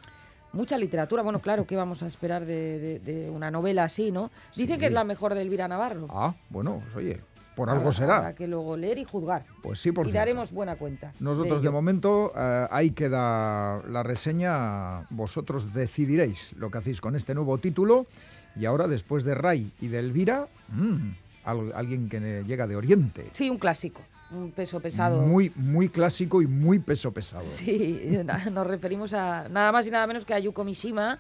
mucha 0.54 0.78
literatura. 0.78 1.24
Bueno, 1.24 1.40
claro, 1.40 1.66
¿qué 1.66 1.76
vamos 1.76 2.04
a 2.04 2.08
esperar 2.08 2.46
de, 2.46 3.30
una 3.34 3.52
novela 3.52 3.84
así, 3.84 4.12
no? 4.12 4.32
Dicen 4.56 4.80
que 4.80 4.88
es 4.88 4.92
la 4.92 5.04
mejor 5.04 5.34
de 5.34 5.42
Elvira 5.42 5.68
Navarro. 5.68 6.08
Ah, 6.10 6.36
bueno, 6.50 6.82
pues 6.84 6.96
oye, 6.96 7.22
por 7.56 7.70
algo 7.70 7.92
será. 7.92 8.18
Para 8.18 8.36
que 8.36 8.48
luego 8.48 8.76
leer 8.76 8.98
y 8.98 9.04
juzgar. 9.04 9.46
Pues 9.62 9.80
sí, 9.80 9.92
por 9.92 10.08
Y 10.08 10.12
daremos 10.12 10.52
buena 10.52 10.76
cuenta. 10.76 11.14
Nosotros 11.20 11.62
de, 11.62 11.70
momento 11.70 12.34
eh, 12.36 12.68
ahí 12.72 12.92
queda 12.92 13.82
la 13.88 14.04
reseña. 14.04 15.02
Vosotros 15.10 15.74
decidiréis 15.74 16.54
lo 16.54 16.70
que 16.70 16.80
hacéis 16.80 17.02
con 17.02 17.16
este 17.16 17.34
nuevo 17.34 17.58
título. 17.58 18.08
Y 18.56 18.66
ahora, 18.66 18.88
después 18.88 19.24
de 19.24 19.36
Ray 19.36 19.72
y 19.80 19.88
de 19.88 20.00
Elvira, 20.00 20.48
mmm, 20.70 21.12
alguien 21.52 22.10
que 22.10 22.44
llega 22.46 22.68
de 22.68 22.76
Oriente. 22.76 23.30
Sí, 23.34 23.50
un 23.50 23.58
clásico 23.58 24.02
un 24.32 24.52
peso 24.52 24.80
pesado. 24.80 25.22
Muy, 25.22 25.52
muy 25.56 25.90
clásico 25.90 26.42
y 26.42 26.48
muy 26.48 26.80
peso 26.80 27.12
pesado. 27.12 27.44
Sí, 27.44 28.18
nos 28.52 28.68
referimos 28.68 29.14
a 29.14 29.48
nada 29.50 29.72
más 29.72 29.88
y 29.88 29.92
nada 29.92 30.08
menos 30.08 30.26
que 30.26 30.34
a 30.34 30.40
Yuko 30.40 30.64
Mishima. 30.64 31.20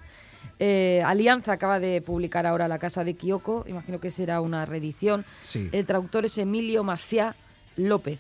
Eh, 0.60 1.04
Alianza 1.06 1.54
acaba 1.54 1.80
de 1.80 2.02
publicar 2.02 2.46
ahora 2.46 2.68
La 2.68 2.80
Casa 2.80 3.04
de 3.04 3.14
Kyoko, 3.14 3.66
imagino 3.68 4.00
que 4.00 4.12
será 4.12 4.42
una 4.42 4.66
reedición. 4.66 5.26
Sí. 5.42 5.70
El 5.72 5.86
traductor 5.86 6.26
es 6.26 6.38
Emilio 6.38 6.84
Masia 6.84 7.36
López. 7.76 8.20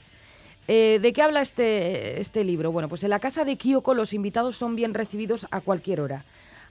Eh, 0.67 0.99
¿De 1.01 1.13
qué 1.13 1.21
habla 1.21 1.41
este, 1.41 2.19
este 2.19 2.43
libro? 2.43 2.71
Bueno, 2.71 2.89
pues 2.89 3.03
en 3.03 3.09
la 3.09 3.19
Casa 3.19 3.43
de 3.43 3.55
Kyoko 3.55 3.93
los 3.93 4.13
invitados 4.13 4.57
son 4.57 4.75
bien 4.75 4.93
recibidos 4.93 5.47
a 5.49 5.61
cualquier 5.61 6.01
hora. 6.01 6.25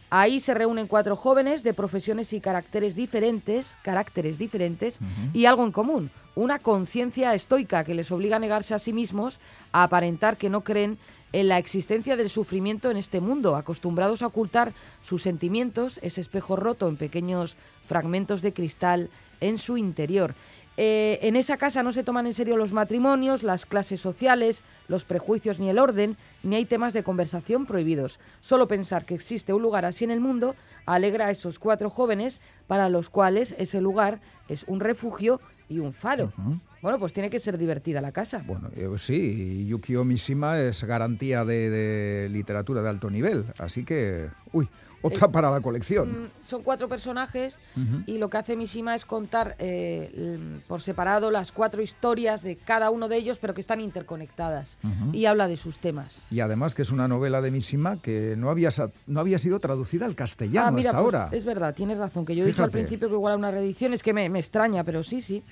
Ahí 0.08 0.38
se 0.38 0.54
reúnen 0.54 0.86
cuatro 0.86 1.16
jóvenes 1.16 1.62
de 1.64 1.74
profesiones 1.74 2.32
y 2.32 2.40
caracteres 2.40 2.94
diferentes, 2.94 3.76
caracteres 3.82 4.38
diferentes 4.38 5.00
y 5.32 5.46
algo 5.46 5.64
en 5.64 5.72
común, 5.72 6.10
una 6.36 6.60
conciencia 6.60 7.34
estoica 7.34 7.82
que 7.82 7.94
les 7.94 8.12
obliga 8.12 8.36
a 8.36 8.40
negarse 8.40 8.74
a 8.74 8.78
sí 8.78 8.92
mismos, 8.92 9.40
a 9.72 9.82
aparentar 9.82 10.36
que 10.36 10.50
no 10.50 10.62
creen 10.62 10.98
en 11.32 11.48
la 11.48 11.58
existencia 11.58 12.16
del 12.16 12.30
sufrimiento 12.30 12.90
en 12.90 12.96
este 12.96 13.20
mundo, 13.20 13.56
acostumbrados 13.56 14.22
a 14.22 14.28
ocultar 14.28 14.72
sus 15.02 15.22
sentimientos, 15.22 15.98
ese 16.02 16.20
espejo 16.20 16.54
roto 16.54 16.88
en 16.88 16.96
pequeños 16.96 17.56
fragmentos 17.86 18.42
de 18.42 18.52
cristal 18.52 19.10
en 19.40 19.58
su 19.58 19.76
interior. 19.76 20.34
Eh, 20.76 21.18
en 21.22 21.36
esa 21.36 21.56
casa 21.56 21.82
no 21.82 21.92
se 21.92 22.04
toman 22.04 22.26
en 22.26 22.34
serio 22.34 22.56
los 22.56 22.72
matrimonios, 22.72 23.42
las 23.42 23.64
clases 23.66 24.00
sociales, 24.00 24.62
los 24.88 25.04
prejuicios 25.04 25.58
ni 25.58 25.70
el 25.70 25.78
orden, 25.78 26.16
ni 26.42 26.56
hay 26.56 26.64
temas 26.66 26.92
de 26.92 27.02
conversación 27.02 27.66
prohibidos. 27.66 28.20
Solo 28.40 28.68
pensar 28.68 29.04
que 29.04 29.14
existe 29.14 29.52
un 29.52 29.62
lugar 29.62 29.84
así 29.84 30.04
en 30.04 30.10
el 30.10 30.20
mundo 30.20 30.54
alegra 30.84 31.26
a 31.26 31.30
esos 31.30 31.58
cuatro 31.58 31.90
jóvenes 31.90 32.40
para 32.66 32.88
los 32.88 33.10
cuales 33.10 33.54
ese 33.58 33.80
lugar 33.80 34.20
es 34.48 34.64
un 34.64 34.80
refugio 34.80 35.40
y 35.68 35.80
un 35.80 35.92
faro. 35.92 36.32
Bueno, 36.80 36.98
pues 36.98 37.12
tiene 37.12 37.30
que 37.30 37.40
ser 37.40 37.58
divertida 37.58 38.00
la 38.00 38.12
casa. 38.12 38.44
Bueno, 38.46 38.70
eh, 38.76 38.88
sí, 38.98 39.66
Yukio 39.66 40.04
Mishima 40.04 40.60
es 40.60 40.84
garantía 40.84 41.44
de, 41.44 41.70
de 41.70 42.28
literatura 42.28 42.82
de 42.82 42.88
alto 42.88 43.10
nivel, 43.10 43.44
así 43.58 43.84
que, 43.84 44.28
uy, 44.52 44.68
otra 45.02 45.28
para 45.28 45.50
la 45.50 45.60
colección. 45.60 46.24
Mm, 46.24 46.28
son 46.44 46.62
cuatro 46.62 46.88
personajes 46.88 47.60
y 48.06 48.18
lo 48.18 48.30
que 48.30 48.38
hace 48.38 48.56
Mishima 48.56 48.94
es 48.94 49.04
contar 49.04 49.56
eh, 49.58 50.60
por 50.66 50.80
separado 50.80 51.30
las 51.30 51.52
cuatro 51.52 51.82
historias 51.82 52.42
de 52.42 52.56
cada 52.56 52.90
uno 52.90 53.08
de 53.08 53.16
ellos, 53.16 53.38
pero 53.38 53.54
que 53.54 53.60
están 53.60 53.80
interconectadas. 53.80 54.78
Y 55.12 55.26
habla 55.26 55.48
de 55.48 55.56
sus 55.56 55.78
temas. 55.78 56.22
Y 56.30 56.40
además 56.40 56.74
que 56.74 56.82
es 56.82 56.90
una 56.90 57.08
novela 57.08 57.40
de 57.40 57.50
Mishima 57.50 57.96
que 58.00 58.34
no 58.36 58.50
había, 58.50 58.70
no 59.06 59.20
había 59.20 59.38
sido 59.38 59.58
traducida 59.58 60.06
al 60.06 60.14
castellano 60.14 60.76
ah, 60.76 60.80
hasta 60.80 60.92
pues, 60.92 60.94
ahora. 60.94 61.28
Es 61.32 61.44
verdad, 61.44 61.74
tienes 61.74 61.98
razón. 61.98 62.24
Que 62.24 62.34
yo 62.34 62.44
he 62.44 62.46
dicho 62.46 62.64
al 62.64 62.70
principio 62.70 63.08
que 63.08 63.14
igual 63.14 63.34
a 63.34 63.36
una 63.36 63.50
reedición, 63.50 63.92
es 63.94 64.02
que 64.02 64.12
me, 64.12 64.26
extraña, 64.26 64.84
pero 64.84 65.02
sí, 65.02 65.20
sí. 65.20 65.42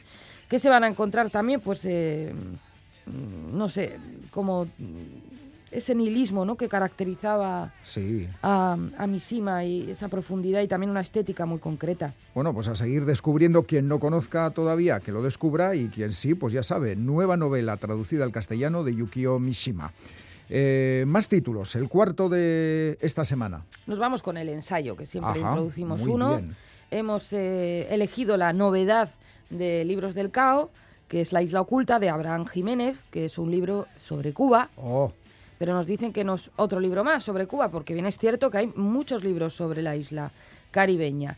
¿Qué 0.49 0.59
se 0.59 0.69
van 0.69 0.85
a 0.85 0.89
encontrar 0.89 1.31
también? 1.31 1.61
Pues, 1.61 1.81
eh, 1.85 2.33
mm, 3.07 3.57
no 3.57 3.69
sé, 3.69 3.97
como 4.31 4.67
ese 5.75 5.95
nihilismo 5.95 6.45
¿no? 6.45 6.57
que 6.57 6.69
caracterizaba 6.69 7.73
a, 8.43 8.79
a 8.97 9.07
Mishima 9.07 9.65
y 9.65 9.91
esa 9.91 10.09
profundidad 10.09 10.63
y 10.63 10.69
también 10.69 10.91
una 10.91 11.01
estética 11.01 11.47
muy 11.47 11.59
concreta. 11.59 12.15
Bueno, 12.35 12.55
pues 12.55 12.69
a 12.69 12.75
seguir 12.75 13.05
descubriendo 13.05 13.65
quien 13.65 13.89
no 13.89 13.99
conozca 13.99 14.51
todavía, 14.51 15.01
que 15.01 15.11
lo 15.11 15.23
descubra 15.23 15.75
y 15.75 15.89
quien 15.89 16.13
sí, 16.13 16.35
pues 16.35 16.53
ya 16.53 16.63
sabe, 16.63 16.95
nueva 16.95 17.37
novela 17.37 17.77
traducida 17.77 18.25
al 18.25 18.33
castellano 18.33 18.85
de 18.85 18.95
Yukio 18.95 19.39
Mishima. 19.41 19.93
Eh, 20.49 21.05
más 21.09 21.29
títulos, 21.29 21.75
el 21.75 21.89
cuarto 21.89 22.29
de 22.29 22.97
esta 23.01 23.25
semana. 23.25 23.65
Nos 23.87 23.99
vamos 23.99 24.23
con 24.23 24.37
el 24.37 24.49
ensayo, 24.49 24.97
que 24.97 25.07
siempre 25.07 25.41
introducimos 25.41 26.03
uno. 26.03 26.41
Hemos 26.91 27.33
eh, 27.33 27.89
elegido 27.91 28.37
la 28.37 28.53
novedad 28.53 29.11
de 29.51 29.85
Libros 29.85 30.15
del 30.15 30.31
Cao, 30.31 30.71
que 31.09 31.21
es 31.21 31.33
La 31.33 31.43
Isla 31.43 31.63
Oculta 31.63 31.99
de 31.99 32.11
Abraham 32.11 32.47
Jiménez, 32.47 33.03
que 33.11 33.25
es 33.25 33.39
un 33.39 33.51
libro 33.51 33.87
sobre 33.97 34.33
Cuba. 34.33 34.69
Oh 34.77 35.13
pero 35.59 35.75
nos 35.75 35.87
dicen 35.87 36.13
que 36.13 36.25
nos 36.25 36.51
otro 36.57 36.81
libro 36.81 37.05
más 37.05 37.25
sobre 37.25 37.47
Cuba, 37.47 37.71
porque 37.71 37.95
bien 37.95 38.07
es 38.07 38.19
cierto 38.19 38.51
que 38.51 38.59
hay 38.59 38.67
muchos 38.75 39.25
libros 39.25 39.55
sobre 39.55 39.83
la 39.83 39.97
isla 39.97 40.33
caribeña. 40.71 41.37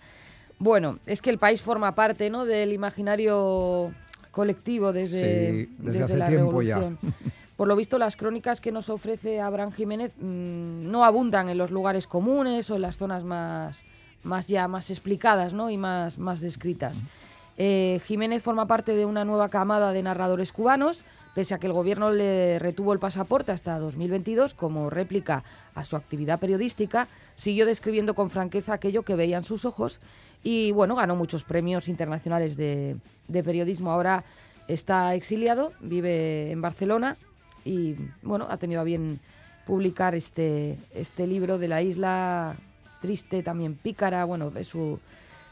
Bueno, 0.59 0.99
es 1.07 1.21
que 1.21 1.31
el 1.31 1.39
país 1.39 1.61
forma 1.61 1.95
parte 1.95 2.31
¿no? 2.31 2.45
del 2.45 2.73
imaginario 2.73 3.93
colectivo 4.31 4.93
desde, 4.93 5.69
desde, 5.79 6.17
la 6.17 6.29
tiempo 6.29 6.47
revolución. 6.47 6.99
Por 7.57 7.69
lo 7.69 7.77
visto, 7.77 7.97
las 7.99 8.17
crónicas 8.17 8.61
que 8.61 8.71
nos 8.71 8.91
ofrece 8.91 9.41
Abraham 9.41 9.73
Jiménez 9.73 10.13
mm, 10.19 10.91
no 10.91 11.05
abundan 11.05 11.49
en 11.49 11.57
los 11.57 11.71
lugares 11.71 12.07
comunes 12.07 12.71
o 12.71 12.77
en 12.77 12.83
las 12.83 12.99
zonas 12.99 13.25
más, 13.25 13.79
más 14.23 14.47
ya 14.47 14.69
más 14.69 14.91
explicadas 14.91 15.55
¿no? 15.55 15.71
y 15.71 15.79
más, 15.79 16.19
más 16.19 16.41
descritas. 16.41 16.99
Eh, 17.57 18.01
Jiménez 18.05 18.43
forma 18.43 18.67
parte 18.67 18.95
de 18.95 19.07
una 19.07 19.25
nueva 19.25 19.49
camada 19.49 19.93
de 19.93 20.03
narradores 20.03 20.53
cubanos 20.53 21.03
pese 21.37 21.53
a 21.53 21.59
que 21.59 21.67
el 21.67 21.75
gobierno 21.75 22.13
le 22.13 22.59
retuvo 22.59 22.95
el 22.95 22.99
pasaporte 22.99 23.53
hasta 23.53 23.79
2022 23.79 24.55
como 24.55 24.89
réplica 24.89 25.45
a 25.75 25.85
su 25.85 25.95
actividad 25.95 26.41
periodística, 26.41 27.09
siguió 27.37 27.67
describiendo 27.67 28.15
con 28.15 28.31
franqueza 28.31 28.73
aquello 28.73 29.03
que 29.03 29.17
veían 29.17 29.45
sus 29.45 29.67
ojos 29.67 30.01
y 30.43 30.73
bueno, 30.73 30.95
ganó 30.95 31.15
muchos 31.15 31.45
premios 31.45 31.89
internacionales 31.89 32.57
de, 32.57 32.97
periodismo. 33.29 33.91
Ahora 33.91 34.25
está 34.67 35.15
exiliado, 35.15 35.75
vive 35.81 36.51
en 36.51 36.63
Barcelona 36.63 37.19
y 37.67 37.97
bueno, 38.23 38.47
ha 38.49 38.57
tenido 38.57 38.81
a 38.81 38.85
bien 38.85 39.21
publicar 39.67 40.15
este, 40.15 40.79
este 40.95 41.27
libro 41.27 41.59
de 41.59 41.69
la 41.69 41.83
isla 41.83 42.57
triste, 43.03 43.43
también 43.43 43.75
pícara, 43.75 44.25
bueno, 44.25 44.51
es 44.57 44.69
su, 44.69 44.99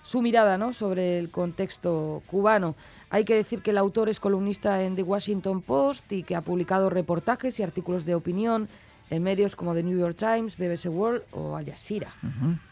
su 0.05 0.21
mirada 0.21 0.59
¿no? 0.59 0.73
sobre 0.73 1.19
el 1.19 1.31
contexto 1.31 2.23
cubano. 2.27 2.77
Hay 3.11 3.25
que 3.25 3.35
decir 3.35 3.63
que 3.63 3.71
el 3.71 3.79
autor 3.79 4.09
es 4.09 4.21
columnista 4.21 4.83
en 4.83 4.95
The 4.95 5.03
Washington 5.03 5.63
Post 5.63 6.13
y 6.13 6.23
que 6.23 6.37
ha 6.37 6.43
publicado 6.43 6.91
reportajes 6.91 7.59
y 7.59 7.63
artículos 7.63 8.05
de 8.05 8.15
opinión 8.15 8.69
en 9.11 9.23
medios 9.23 9.57
como 9.57 9.75
The 9.75 9.83
New 9.83 9.99
York 9.99 10.17
Times, 10.17 10.57
BBC 10.57 10.87
World 10.87 11.23
o 11.33 11.57
Al 11.57 11.65
Jazeera. 11.65 12.15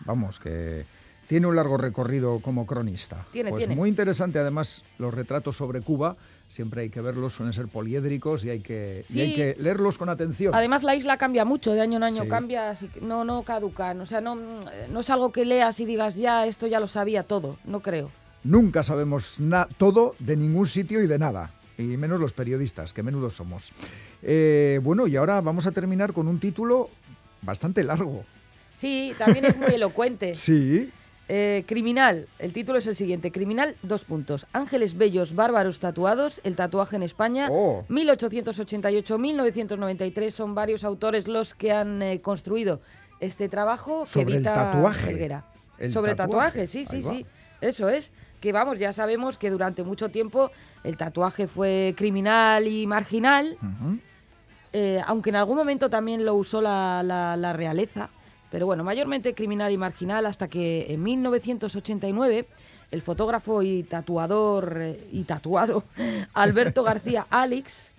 Vamos, 0.05 0.39
que 0.39 0.85
tiene 1.27 1.47
un 1.47 1.57
largo 1.57 1.79
recorrido 1.79 2.41
como 2.41 2.67
cronista. 2.67 3.25
Tiene, 3.33 3.51
pues 3.51 3.69
muy 3.69 3.89
interesante 3.89 4.39
además 4.39 4.85
los 4.99 5.15
retratos 5.15 5.57
sobre 5.57 5.81
Cuba 5.81 6.17
siempre 6.53 6.83
hay 6.83 6.91
que 6.91 7.01
verlos, 7.01 7.33
suelen 7.33 7.55
ser 7.55 7.67
poliédricos 7.67 8.45
y 8.45 8.51
hay 8.51 8.61
que, 8.61 9.07
hay 9.09 9.35
que 9.35 9.57
leerlos 9.59 9.97
con 9.97 10.11
atención. 10.11 10.55
Además 10.55 10.83
la 10.83 10.95
isla 10.95 11.17
cambia 11.17 11.47
mucho, 11.47 11.73
de 11.73 11.81
año 11.81 11.97
en 11.97 12.03
año 12.03 12.29
cambia, 12.29 12.71
así 12.71 12.91
no, 13.01 13.25
no 13.25 13.43
caducan, 13.43 13.99
o 14.03 14.07
sea, 14.07 14.21
no, 14.21 14.35
no 14.35 15.01
es 15.01 15.09
algo 15.09 15.33
que 15.33 15.47
leas 15.47 15.81
y 15.81 15.87
digas 15.87 16.15
ya, 16.15 16.47
esto 16.47 16.67
ya 16.67 16.79
lo 16.79 16.89
sabía 16.89 17.23
todo, 17.23 17.57
no 17.65 17.81
creo. 17.81 18.11
Nunca 18.45 18.83
sabemos 18.83 19.39
todo 19.79 20.15
de 20.19 20.37
ningún 20.37 20.67
sitio 20.67 21.03
y 21.03 21.07
de 21.07 21.19
nada. 21.19 21.53
Y 21.79 21.85
menos 21.97 22.21
los 22.21 22.35
periodistas, 22.35 22.93
que 22.93 23.03
menudo 23.03 23.31
somos. 23.31 23.73
Eh, 24.23 24.79
bueno, 24.83 25.07
y 25.07 25.17
ahora 25.17 25.41
vamos 25.41 25.67
a 25.67 25.73
terminar 25.73 26.13
con 26.13 26.29
un 26.29 26.39
título 26.39 26.91
bastante 27.41 27.83
largo. 27.83 28.25
Sí, 28.77 29.15
también 29.17 29.47
es 29.47 29.57
muy 29.57 29.69
elocuente. 29.75 30.35
sí. 30.35 30.91
Eh, 31.29 31.65
criminal, 31.67 32.29
el 32.39 32.53
título 32.53 32.79
es 32.79 32.87
el 32.87 32.95
siguiente. 32.97 33.33
Criminal, 33.33 33.77
dos 33.83 34.05
puntos. 34.05 34.47
Ángeles 34.53 34.99
bellos, 34.99 35.35
bárbaros 35.35 35.79
tatuados, 35.79 36.43
el 36.45 36.55
tatuaje 36.57 36.97
en 36.97 37.03
España. 37.03 37.49
1888-1993 37.49 40.31
son 40.31 40.55
varios 40.55 40.85
autores 40.85 41.27
los 41.29 41.55
que 41.55 41.73
han 41.73 42.03
eh, 42.03 42.21
construido 42.21 42.83
este 43.21 43.49
trabajo 43.49 44.05
Sobre 44.07 44.27
que 44.27 44.35
edita 44.35 44.51
el 44.51 44.57
tatuaje. 44.57 45.11
Helguera. 45.11 45.45
Sobre 45.91 46.15
tatuaje, 46.15 46.67
sí, 46.67 46.85
sí, 46.85 47.01
sí. 47.03 47.25
Eso 47.61 47.89
es. 47.89 48.13
Que 48.41 48.53
vamos, 48.53 48.79
ya 48.81 48.93
sabemos 48.93 49.39
que 49.39 49.51
durante 49.51 49.85
mucho 49.85 50.09
tiempo 50.09 50.51
el 50.83 50.97
tatuaje 50.97 51.47
fue 51.47 51.95
criminal 51.97 52.67
y 52.67 52.89
marginal. 52.89 53.57
Eh, 54.73 55.01
aunque 55.07 55.31
en 55.31 55.37
algún 55.37 55.57
momento 55.57 55.89
también 55.89 56.25
lo 56.25 56.35
usó 56.35 56.61
la, 56.61 57.05
la 57.05 57.53
realeza 57.53 58.11
pero 58.53 58.67
bueno, 58.67 58.85
mayormente 58.85 59.33
criminal 59.33 59.73
y 59.73 59.79
marginal 59.79 60.27
hasta 60.27 60.47
que 60.47 60.93
en 60.93 61.03
1989 61.03 62.47
el 62.91 63.01
fotógrafo 63.01 63.63
y 63.63 63.83
tatuador 63.83 64.77
eh, 64.79 65.09
y 65.11 65.25
tatuado 65.25 65.85
Alberto 66.35 66.83
García 66.83 67.27
Alix 67.31 67.95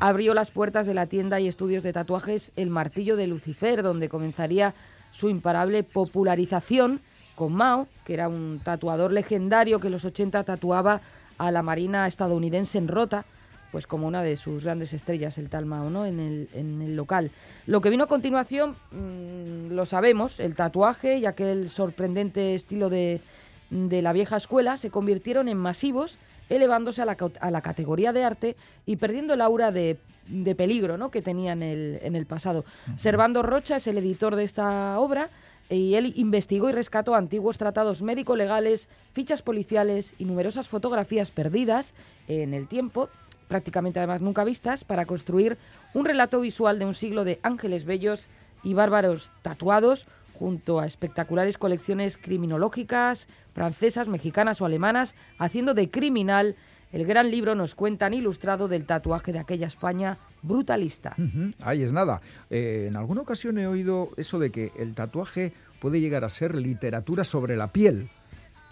abrió 0.00 0.32
las 0.32 0.50
puertas 0.50 0.86
de 0.86 0.94
la 0.94 1.06
tienda 1.06 1.40
y 1.40 1.46
estudios 1.46 1.82
de 1.82 1.92
tatuajes 1.92 2.52
El 2.56 2.70
Martillo 2.70 3.16
de 3.16 3.26
Lucifer, 3.26 3.82
donde 3.82 4.08
comenzaría 4.08 4.72
su 5.10 5.28
imparable 5.28 5.82
popularización 5.82 7.02
con 7.34 7.52
Mao, 7.52 7.86
que 8.06 8.14
era 8.14 8.28
un 8.28 8.62
tatuador 8.64 9.12
legendario 9.12 9.78
que 9.78 9.88
en 9.88 9.92
los 9.92 10.06
80 10.06 10.42
tatuaba 10.44 11.02
a 11.36 11.50
la 11.50 11.62
Marina 11.62 12.06
estadounidense 12.06 12.78
en 12.78 12.88
Rota 12.88 13.26
pues 13.72 13.86
como 13.86 14.06
una 14.06 14.22
de 14.22 14.36
sus 14.36 14.64
grandes 14.64 14.92
estrellas, 14.92 15.38
el 15.38 15.48
tal 15.48 15.64
Mao, 15.64 15.90
¿no? 15.90 16.04
en, 16.04 16.20
el, 16.20 16.48
en 16.52 16.82
el 16.82 16.94
local. 16.94 17.30
Lo 17.66 17.80
que 17.80 17.90
vino 17.90 18.04
a 18.04 18.06
continuación, 18.06 18.76
mm, 18.92 19.72
lo 19.72 19.86
sabemos, 19.86 20.38
el 20.38 20.54
tatuaje 20.54 21.16
y 21.16 21.26
aquel 21.26 21.70
sorprendente 21.70 22.54
estilo 22.54 22.90
de, 22.90 23.22
de 23.70 24.02
la 24.02 24.12
vieja 24.12 24.36
escuela 24.36 24.76
se 24.76 24.90
convirtieron 24.90 25.48
en 25.48 25.56
masivos, 25.56 26.18
elevándose 26.50 27.00
a 27.00 27.06
la, 27.06 27.16
a 27.40 27.50
la 27.50 27.62
categoría 27.62 28.12
de 28.12 28.24
arte 28.24 28.56
y 28.84 28.96
perdiendo 28.96 29.32
el 29.32 29.40
aura 29.40 29.72
de, 29.72 29.96
de 30.28 30.54
peligro 30.54 30.98
¿no? 30.98 31.10
que 31.10 31.22
tenía 31.22 31.52
en 31.52 31.62
el, 31.62 31.98
en 32.02 32.14
el 32.14 32.26
pasado. 32.26 32.66
Servando 32.98 33.42
Rocha 33.42 33.76
es 33.76 33.86
el 33.86 33.96
editor 33.96 34.36
de 34.36 34.44
esta 34.44 34.98
obra 34.98 35.30
y 35.70 35.94
él 35.94 36.12
investigó 36.16 36.68
y 36.68 36.72
rescató 36.72 37.14
antiguos 37.14 37.56
tratados 37.56 38.02
médico-legales, 38.02 38.90
fichas 39.14 39.40
policiales 39.40 40.12
y 40.18 40.26
numerosas 40.26 40.68
fotografías 40.68 41.30
perdidas 41.30 41.94
en 42.28 42.52
el 42.52 42.68
tiempo 42.68 43.08
prácticamente 43.52 43.98
además 43.98 44.22
nunca 44.22 44.44
vistas, 44.44 44.82
para 44.82 45.04
construir 45.04 45.58
un 45.92 46.06
relato 46.06 46.40
visual 46.40 46.78
de 46.78 46.86
un 46.86 46.94
siglo 46.94 47.22
de 47.22 47.38
ángeles 47.42 47.84
bellos 47.84 48.30
y 48.62 48.72
bárbaros 48.72 49.30
tatuados, 49.42 50.06
junto 50.38 50.80
a 50.80 50.86
espectaculares 50.86 51.58
colecciones 51.58 52.16
criminológicas, 52.16 53.28
francesas, 53.52 54.08
mexicanas 54.08 54.62
o 54.62 54.64
alemanas, 54.64 55.14
haciendo 55.38 55.74
de 55.74 55.90
criminal 55.90 56.56
el 56.92 57.04
gran 57.04 57.30
libro 57.30 57.54
nos 57.54 57.74
cuentan 57.74 58.14
ilustrado 58.14 58.68
del 58.68 58.86
tatuaje 58.86 59.32
de 59.32 59.40
aquella 59.40 59.66
España 59.66 60.16
brutalista. 60.40 61.14
Ahí 61.60 61.82
es 61.82 61.92
nada. 61.92 62.22
Eh, 62.48 62.86
en 62.88 62.96
alguna 62.96 63.20
ocasión 63.20 63.58
he 63.58 63.66
oído 63.66 64.08
eso 64.16 64.38
de 64.38 64.50
que 64.50 64.72
el 64.78 64.94
tatuaje 64.94 65.52
puede 65.78 66.00
llegar 66.00 66.24
a 66.24 66.30
ser 66.30 66.54
literatura 66.54 67.24
sobre 67.24 67.56
la 67.56 67.68
piel. 67.68 68.08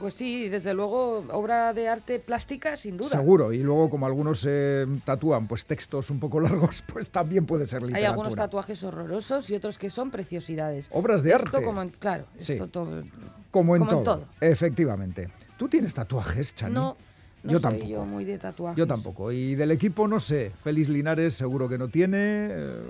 Pues 0.00 0.14
sí, 0.14 0.48
desde 0.48 0.72
luego, 0.72 1.18
obra 1.30 1.74
de 1.74 1.86
arte 1.86 2.18
plástica, 2.18 2.74
sin 2.74 2.96
duda. 2.96 3.10
Seguro, 3.10 3.52
y 3.52 3.58
luego 3.58 3.90
como 3.90 4.06
algunos 4.06 4.46
eh, 4.48 4.86
tatúan 5.04 5.46
pues 5.46 5.66
textos 5.66 6.08
un 6.08 6.18
poco 6.18 6.40
largos, 6.40 6.82
pues 6.92 7.10
también 7.10 7.44
puede 7.44 7.66
ser 7.66 7.82
literatura. 7.82 8.08
Hay 8.08 8.10
algunos 8.10 8.34
tatuajes 8.34 8.82
horrorosos 8.82 9.50
y 9.50 9.56
otros 9.56 9.76
que 9.76 9.90
son 9.90 10.10
preciosidades. 10.10 10.88
Obras 10.90 11.22
de 11.22 11.34
arte. 11.34 11.62
Como 11.62 11.86
claro, 11.98 12.24
como, 13.50 13.76
en, 13.76 13.86
todo, 13.86 14.26
Efectivamente. 14.40 15.28
¿Tú 15.58 15.68
tienes 15.68 15.92
tatuajes, 15.92 16.54
Chani? 16.54 16.72
No, 16.72 16.96
no 17.42 17.52
yo 17.52 17.60
tampoco. 17.60 17.86
Yo 17.86 18.04
muy 18.06 18.24
de 18.24 18.38
tatuajes. 18.38 18.78
Yo 18.78 18.86
tampoco. 18.86 19.32
Y 19.32 19.54
del 19.54 19.70
equipo 19.70 20.08
no 20.08 20.18
sé. 20.18 20.52
Félix 20.62 20.88
Linares 20.88 21.34
seguro 21.34 21.68
que 21.68 21.76
no 21.76 21.88
tiene. 21.88 22.48
Eh, 22.50 22.82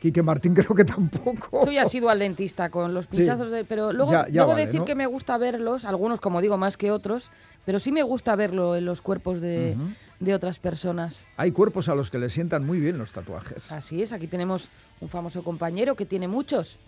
Quique 0.00 0.22
Martín 0.22 0.54
creo 0.54 0.74
que 0.74 0.84
tampoco. 0.84 1.64
Tú 1.64 1.72
ya 1.72 1.82
has 1.82 1.94
ido 1.94 2.08
al 2.08 2.18
dentista 2.18 2.70
con 2.70 2.92
los 2.92 3.06
pinchazos, 3.06 3.50
de, 3.50 3.64
pero 3.64 3.92
luego 3.92 4.12
debo 4.28 4.54
decir 4.54 4.82
que 4.82 4.94
me 4.94 5.06
gusta 5.06 5.38
verlos, 5.38 5.84
algunos 5.84 6.20
como 6.20 6.40
digo 6.40 6.56
más 6.56 6.76
que 6.76 6.90
otros, 6.90 7.30
pero 7.64 7.80
sí 7.80 7.92
me 7.92 8.02
gusta 8.02 8.36
verlo 8.36 8.76
en 8.76 8.84
los 8.84 9.00
cuerpos 9.00 9.40
de, 9.40 9.76
otras 10.34 10.58
personas. 10.58 11.24
Hay 11.36 11.52
cuerpos 11.52 11.88
a 11.88 11.94
los 11.94 12.10
que 12.10 12.18
le 12.18 12.30
sientan 12.30 12.64
muy 12.64 12.78
bien 12.78 12.98
los 12.98 13.12
tatuajes. 13.12 13.72
Así 13.72 14.02
es, 14.02 14.12
aquí 14.12 14.26
tenemos 14.26 14.68
un 15.00 15.08
famoso 15.08 15.42
compañero 15.42 15.94
que 15.94 16.06
tiene 16.06 16.28
muchos 16.28 16.78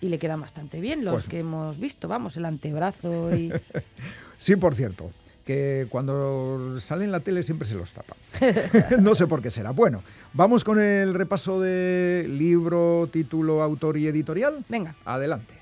y 0.00 0.08
le 0.08 0.18
quedan 0.18 0.40
bastante 0.40 0.80
bien 0.80 1.04
los 1.04 1.14
pues 1.14 1.26
que 1.26 1.38
hemos 1.40 1.78
visto, 1.78 2.08
vamos, 2.08 2.36
el 2.36 2.44
antebrazo 2.46 3.34
y... 3.34 3.52
sí, 4.38 4.56
por 4.56 4.74
cierto 4.74 5.10
que 5.48 5.86
cuando 5.88 6.78
sale 6.78 7.06
en 7.06 7.10
la 7.10 7.20
tele 7.20 7.42
siempre 7.42 7.66
se 7.66 7.74
los 7.74 7.94
tapa. 7.94 8.14
no 9.00 9.14
sé 9.14 9.26
por 9.26 9.40
qué 9.40 9.50
será. 9.50 9.70
Bueno, 9.70 10.02
vamos 10.34 10.62
con 10.62 10.78
el 10.78 11.14
repaso 11.14 11.58
de 11.58 12.26
libro, 12.28 13.08
título, 13.10 13.62
autor 13.62 13.96
y 13.96 14.06
editorial. 14.08 14.62
Venga. 14.68 14.94
Adelante. 15.06 15.54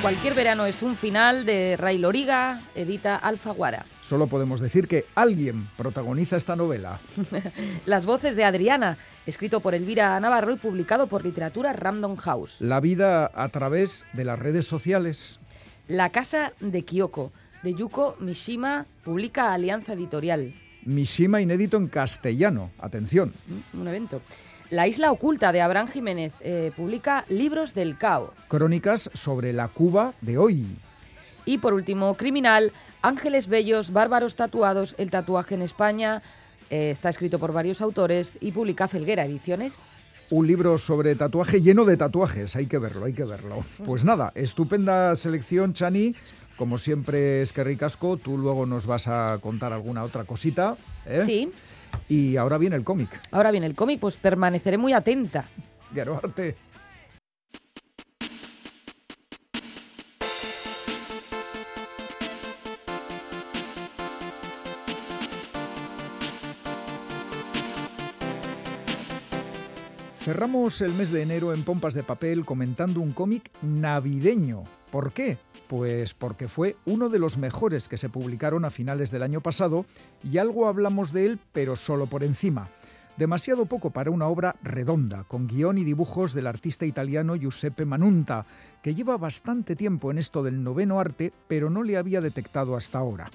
Cualquier 0.00 0.34
verano 0.34 0.66
es 0.66 0.82
un 0.82 0.96
final 0.96 1.44
de 1.44 1.76
Ray 1.76 1.98
Loriga, 1.98 2.60
edita 2.76 3.16
Alfaguara. 3.16 3.86
Solo 4.02 4.28
podemos 4.28 4.60
decir 4.60 4.86
que 4.86 5.04
alguien 5.16 5.68
protagoniza 5.76 6.36
esta 6.36 6.54
novela. 6.54 7.00
Las 7.86 8.04
voces 8.04 8.36
de 8.36 8.44
Adriana, 8.44 8.98
escrito 9.26 9.60
por 9.60 9.74
Elvira 9.74 10.18
Navarro 10.20 10.52
y 10.52 10.56
publicado 10.56 11.06
por 11.06 11.24
Literatura 11.24 11.72
Random 11.72 12.16
House. 12.16 12.60
La 12.60 12.80
vida 12.80 13.30
a 13.34 13.48
través 13.48 14.04
de 14.12 14.24
las 14.24 14.38
redes 14.38 14.66
sociales. 14.66 15.40
La 15.88 16.10
casa 16.10 16.52
de 16.60 16.82
Kyoko, 16.84 17.32
de 17.62 17.74
Yuko 17.74 18.16
Mishima, 18.20 18.86
publica 19.04 19.52
Alianza 19.52 19.92
Editorial. 19.92 20.54
Mishima 20.84 21.40
inédito 21.40 21.76
en 21.76 21.88
castellano. 21.88 22.70
Atención. 22.78 23.32
Mm, 23.46 23.80
un 23.80 23.88
evento. 23.88 24.20
La 24.70 24.88
isla 24.88 25.12
oculta 25.12 25.52
de 25.52 25.60
Abraham 25.60 25.88
Jiménez 25.88 26.32
eh, 26.40 26.72
publica 26.74 27.24
Libros 27.28 27.74
del 27.74 27.98
Cao. 27.98 28.32
Crónicas 28.48 29.10
sobre 29.12 29.52
la 29.52 29.68
Cuba 29.68 30.14
de 30.22 30.38
hoy. 30.38 30.66
Y 31.44 31.58
por 31.58 31.74
último, 31.74 32.14
Criminal, 32.14 32.72
Ángeles 33.02 33.48
Bellos, 33.48 33.92
Bárbaros 33.92 34.34
Tatuados, 34.34 34.94
el 34.96 35.10
tatuaje 35.10 35.56
en 35.56 35.62
España. 35.62 36.22
Eh, 36.72 36.90
está 36.90 37.10
escrito 37.10 37.38
por 37.38 37.52
varios 37.52 37.82
autores 37.82 38.38
y 38.40 38.50
publica 38.50 38.88
Felguera 38.88 39.26
Ediciones. 39.26 39.82
Un 40.30 40.46
libro 40.46 40.78
sobre 40.78 41.14
tatuaje 41.14 41.60
lleno 41.60 41.84
de 41.84 41.98
tatuajes, 41.98 42.56
hay 42.56 42.64
que 42.64 42.78
verlo, 42.78 43.04
hay 43.04 43.12
que 43.12 43.24
verlo. 43.24 43.62
Pues 43.84 44.06
nada, 44.06 44.32
estupenda 44.34 45.14
selección, 45.14 45.74
Chani. 45.74 46.14
Como 46.56 46.78
siempre 46.78 47.42
es 47.42 47.52
que 47.52 47.62
ricasco, 47.62 48.16
tú 48.16 48.38
luego 48.38 48.64
nos 48.64 48.86
vas 48.86 49.06
a 49.06 49.36
contar 49.42 49.74
alguna 49.74 50.02
otra 50.02 50.24
cosita. 50.24 50.78
¿eh? 51.04 51.24
Sí. 51.26 51.52
Y 52.08 52.38
ahora 52.38 52.56
viene 52.56 52.76
el 52.76 52.84
cómic. 52.84 53.20
Ahora 53.32 53.50
viene 53.50 53.66
el 53.66 53.74
cómic, 53.74 54.00
pues 54.00 54.16
permaneceré 54.16 54.78
muy 54.78 54.94
atenta. 54.94 55.44
Arte. 55.94 56.56
Cerramos 70.32 70.80
el 70.80 70.94
mes 70.94 71.12
de 71.12 71.20
enero 71.20 71.52
en 71.52 71.62
pompas 71.62 71.92
de 71.92 72.02
papel 72.02 72.46
comentando 72.46 73.00
un 73.02 73.12
cómic 73.12 73.50
navideño. 73.60 74.64
¿Por 74.90 75.12
qué? 75.12 75.36
Pues 75.68 76.14
porque 76.14 76.48
fue 76.48 76.74
uno 76.86 77.10
de 77.10 77.18
los 77.18 77.36
mejores 77.36 77.86
que 77.86 77.98
se 77.98 78.08
publicaron 78.08 78.64
a 78.64 78.70
finales 78.70 79.10
del 79.10 79.24
año 79.24 79.42
pasado 79.42 79.84
y 80.24 80.38
algo 80.38 80.68
hablamos 80.68 81.12
de 81.12 81.26
él, 81.26 81.38
pero 81.52 81.76
solo 81.76 82.06
por 82.06 82.24
encima. 82.24 82.70
Demasiado 83.18 83.66
poco 83.66 83.90
para 83.90 84.10
una 84.10 84.26
obra 84.26 84.56
redonda, 84.62 85.24
con 85.24 85.48
guion 85.48 85.76
y 85.76 85.84
dibujos 85.84 86.32
del 86.32 86.46
artista 86.46 86.86
italiano 86.86 87.36
Giuseppe 87.36 87.84
Manunta, 87.84 88.46
que 88.82 88.94
lleva 88.94 89.18
bastante 89.18 89.76
tiempo 89.76 90.10
en 90.10 90.16
esto 90.16 90.42
del 90.42 90.62
noveno 90.62 90.98
arte, 90.98 91.30
pero 91.46 91.68
no 91.68 91.82
le 91.82 91.98
había 91.98 92.22
detectado 92.22 92.74
hasta 92.74 92.96
ahora. 92.96 93.30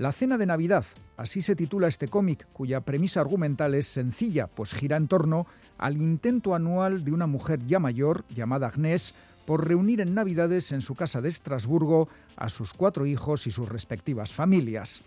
La 0.00 0.12
Cena 0.12 0.38
de 0.38 0.46
Navidad, 0.46 0.86
así 1.18 1.42
se 1.42 1.54
titula 1.54 1.86
este 1.86 2.08
cómic, 2.08 2.46
cuya 2.54 2.80
premisa 2.80 3.20
argumental 3.20 3.74
es 3.74 3.86
sencilla, 3.86 4.46
pues 4.46 4.72
gira 4.72 4.96
en 4.96 5.08
torno 5.08 5.46
al 5.76 5.98
intento 5.98 6.54
anual 6.54 7.04
de 7.04 7.12
una 7.12 7.26
mujer 7.26 7.60
ya 7.66 7.78
mayor, 7.80 8.24
llamada 8.30 8.68
Agnès, 8.68 9.14
por 9.44 9.68
reunir 9.68 10.00
en 10.00 10.14
Navidades 10.14 10.72
en 10.72 10.80
su 10.80 10.94
casa 10.94 11.20
de 11.20 11.28
Estrasburgo 11.28 12.08
a 12.36 12.48
sus 12.48 12.72
cuatro 12.72 13.04
hijos 13.04 13.46
y 13.46 13.50
sus 13.50 13.68
respectivas 13.68 14.32
familias. 14.32 15.02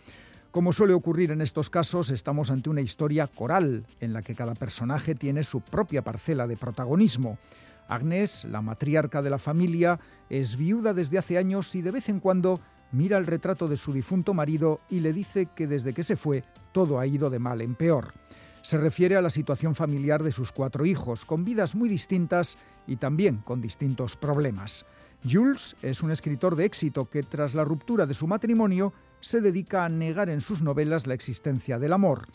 Como 0.52 0.72
suele 0.72 0.94
ocurrir 0.94 1.32
en 1.32 1.42
estos 1.42 1.72
casos, 1.72 2.12
estamos 2.12 2.52
ante 2.52 2.70
una 2.70 2.82
historia 2.82 3.26
coral, 3.26 3.88
en 4.00 4.14
la 4.14 4.22
que 4.22 4.36
cada 4.36 4.54
personaje 4.54 5.16
tiene 5.16 5.44
su 5.44 5.62
propia 5.62 6.04
parcela 6.04 6.46
de 6.46 6.56
protagonismo. 6.56 7.40
Agnès, 7.88 8.46
la 8.46 8.62
matriarca 8.62 9.24
de 9.24 9.32
la 9.32 9.40
familia, 9.40 10.00
es 10.30 10.56
viuda 10.56 10.94
desde 10.94 11.18
hace 11.18 11.40
años 11.40 11.74
y 11.74 11.82
de 11.82 11.90
vez 11.90 12.10
en 12.10 12.20
cuando 12.20 12.62
mira 12.94 13.18
el 13.18 13.28
retrato 13.28 13.68
de 13.68 13.76
su 13.76 13.92
difunto 13.92 14.34
marido 14.34 14.80
y 14.90 15.02
le 15.02 15.12
dice 15.12 15.48
que 15.48 15.68
desde 15.68 15.94
que 15.94 16.04
se 16.04 16.16
fue 16.16 16.46
todo 16.72 17.00
ha 17.00 17.06
ido 17.06 17.30
de 17.30 17.40
mal 17.40 17.60
en 17.62 17.76
peor. 17.76 18.14
Se 18.62 18.78
refiere 18.78 19.18
a 19.18 19.22
la 19.22 19.30
situación 19.30 19.76
familiar 19.76 20.24
de 20.24 20.32
sus 20.32 20.54
cuatro 20.54 20.86
hijos, 20.86 21.26
con 21.26 21.44
vidas 21.44 21.76
muy 21.76 21.90
distintas 21.90 22.58
y 22.88 22.96
también 22.96 23.40
con 23.40 23.60
distintos 23.60 24.16
problemas. 24.16 24.86
Jules 25.30 25.76
es 25.82 26.02
un 26.02 26.12
escritor 26.12 26.56
de 26.56 26.66
éxito 26.66 27.10
que 27.10 27.24
tras 27.24 27.56
la 27.56 27.66
ruptura 27.66 28.06
de 28.06 28.14
su 28.14 28.28
matrimonio 28.28 28.94
se 29.20 29.42
dedica 29.42 29.84
a 29.84 29.90
negar 29.90 30.30
en 30.30 30.40
sus 30.40 30.62
novelas 30.62 31.08
la 31.08 31.14
existencia 31.14 31.80
del 31.80 31.94
amor. 31.94 32.28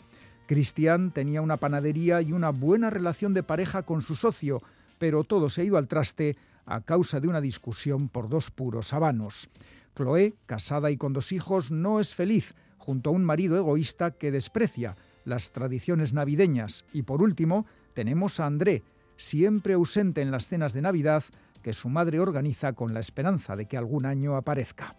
Christian 0.47 1.11
tenía 1.11 1.41
una 1.41 1.57
panadería 1.57 2.21
y 2.21 2.33
una 2.33 2.49
buena 2.49 2.89
relación 2.89 3.33
de 3.33 3.43
pareja 3.43 3.83
con 3.83 4.01
su 4.01 4.15
socio, 4.15 4.61
pero 4.97 5.23
todo 5.23 5.49
se 5.49 5.61
ha 5.61 5.63
ido 5.65 5.77
al 5.77 5.87
traste 5.87 6.37
a 6.65 6.81
causa 6.81 7.19
de 7.19 7.27
una 7.27 7.41
discusión 7.41 8.09
por 8.09 8.29
dos 8.29 8.51
puros 8.51 8.93
habanos. 8.93 9.49
Chloé, 9.99 10.35
casada 10.45 10.91
y 10.91 10.97
con 10.97 11.11
dos 11.11 11.33
hijos, 11.33 11.71
no 11.71 11.99
es 11.99 12.15
feliz 12.15 12.53
junto 12.77 13.09
a 13.09 13.13
un 13.13 13.25
marido 13.25 13.57
egoísta 13.57 14.11
que 14.11 14.31
desprecia 14.31 14.95
las 15.25 15.51
tradiciones 15.51 16.13
navideñas. 16.13 16.85
Y 16.93 17.03
por 17.03 17.21
último, 17.21 17.65
tenemos 17.93 18.39
a 18.39 18.45
André, 18.45 18.83
siempre 19.17 19.73
ausente 19.73 20.21
en 20.21 20.31
las 20.31 20.47
cenas 20.47 20.71
de 20.71 20.83
Navidad 20.83 21.25
que 21.61 21.73
su 21.73 21.89
madre 21.89 22.21
organiza 22.21 22.71
con 22.71 22.93
la 22.93 23.01
esperanza 23.01 23.57
de 23.57 23.65
que 23.65 23.75
algún 23.75 24.05
año 24.05 24.37
aparezca. 24.37 24.95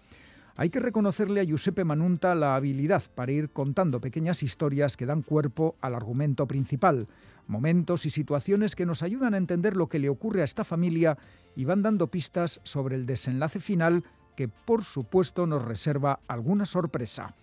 Hay 0.54 0.68
que 0.68 0.80
reconocerle 0.80 1.40
a 1.40 1.44
Giuseppe 1.44 1.84
Manunta 1.84 2.34
la 2.34 2.54
habilidad 2.54 3.02
para 3.14 3.32
ir 3.32 3.48
contando 3.48 4.02
pequeñas 4.02 4.42
historias 4.42 4.98
que 4.98 5.06
dan 5.06 5.22
cuerpo 5.22 5.76
al 5.80 5.94
argumento 5.94 6.46
principal, 6.46 7.08
momentos 7.46 8.04
y 8.04 8.10
situaciones 8.10 8.76
que 8.76 8.84
nos 8.84 9.02
ayudan 9.02 9.32
a 9.32 9.38
entender 9.38 9.74
lo 9.74 9.88
que 9.88 9.98
le 9.98 10.10
ocurre 10.10 10.42
a 10.42 10.44
esta 10.44 10.64
familia 10.64 11.16
y 11.56 11.64
van 11.64 11.80
dando 11.80 12.08
pistas 12.08 12.60
sobre 12.62 12.96
el 12.96 13.06
desenlace 13.06 13.60
final 13.60 14.04
que 14.40 14.48
por 14.48 14.84
supuesto 14.84 15.46
nos 15.46 15.62
reserva 15.62 16.20
alguna 16.26 16.64
sorpresa. 16.64 17.34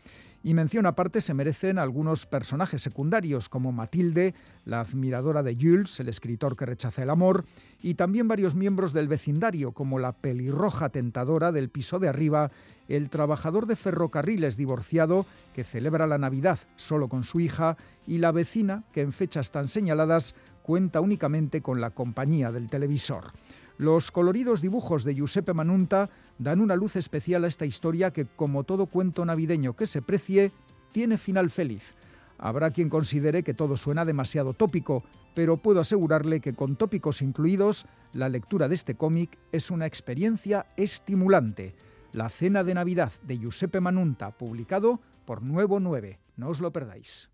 Y 0.42 0.56
mención 0.56 0.88
aparte 0.88 1.22
se 1.22 1.36
merecen 1.36 1.78
algunos 1.78 2.26
personajes 2.26 2.82
secundarios, 2.82 3.50
como 3.50 3.72
Matilde, 3.72 4.34
la 4.66 4.80
admiradora 4.80 5.44
de 5.44 5.56
Jules, 5.56 6.00
el 6.00 6.10
escritor 6.10 6.58
que 6.58 6.66
rechaza 6.66 7.04
el 7.04 7.12
amor, 7.12 7.46
y 7.84 7.94
también 7.94 8.28
varios 8.28 8.56
miembros 8.56 8.94
del 8.94 9.08
vecindario, 9.08 9.74
como 9.74 10.00
la 10.00 10.12
pelirroja 10.12 10.90
tentadora 10.90 11.52
del 11.52 11.70
piso 11.70 12.00
de 12.00 12.08
arriba, 12.08 12.50
el 12.88 13.12
trabajador 13.12 13.68
de 13.68 13.76
ferrocarriles 13.76 14.58
divorciado 14.58 15.28
que 15.54 15.64
celebra 15.64 16.08
la 16.08 16.18
Navidad 16.18 16.58
solo 16.78 17.10
con 17.10 17.24
su 17.24 17.40
hija, 17.40 17.78
y 18.08 18.18
la 18.18 18.32
vecina 18.32 18.86
que 18.92 19.02
en 19.02 19.14
fechas 19.14 19.52
tan 19.52 19.68
señaladas 19.68 20.34
cuenta 20.64 21.00
únicamente 21.00 21.62
con 21.62 21.80
la 21.80 21.92
compañía 21.92 22.52
del 22.52 22.70
televisor. 22.70 23.34
Los 23.78 24.10
coloridos 24.10 24.64
dibujos 24.64 25.04
de 25.04 25.14
Giuseppe 25.14 25.54
Manunta 25.54 26.10
dan 26.40 26.62
una 26.62 26.76
luz 26.76 26.96
especial 26.96 27.44
a 27.44 27.48
esta 27.48 27.66
historia 27.66 28.12
que, 28.12 28.26
como 28.26 28.64
todo 28.64 28.88
cuento 28.88 29.26
navideño 29.26 29.76
que 29.76 29.88
se 29.88 30.02
precie, 30.02 30.52
tiene 30.92 31.18
final 31.18 31.50
feliz. 31.50 31.96
Habrá 32.38 32.72
quien 32.72 32.90
considere 32.90 33.44
que 33.44 33.54
todo 33.54 33.78
suena 33.78 34.06
demasiado 34.06 34.54
tópico, 34.54 35.04
pero 35.34 35.58
puedo 35.58 35.80
asegurarle 35.80 36.40
que 36.40 36.54
con 36.54 36.76
tópicos 36.76 37.22
incluidos, 37.22 37.86
la 38.14 38.30
lectura 38.30 38.68
de 38.68 38.76
este 38.76 38.96
cómic 38.96 39.38
es 39.52 39.72
una 39.72 39.86
experiencia 39.86 40.68
estimulante. 40.78 41.76
La 42.14 42.30
Cena 42.30 42.64
de 42.64 42.74
Navidad 42.74 43.12
de 43.24 43.38
Giuseppe 43.38 43.80
Manunta, 43.80 44.32
publicado 44.32 45.00
por 45.26 45.42
Nuevo 45.42 45.80
9. 45.80 46.20
No 46.38 46.50
os 46.50 46.62
lo 46.62 46.72
perdáis. 46.72 47.30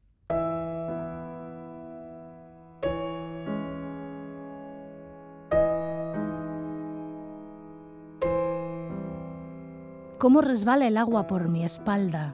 Cómo 10.23 10.39
resbala 10.39 10.87
el 10.87 10.95
agua 10.95 11.27
por 11.27 11.49
mi 11.49 11.65
espalda, 11.65 12.33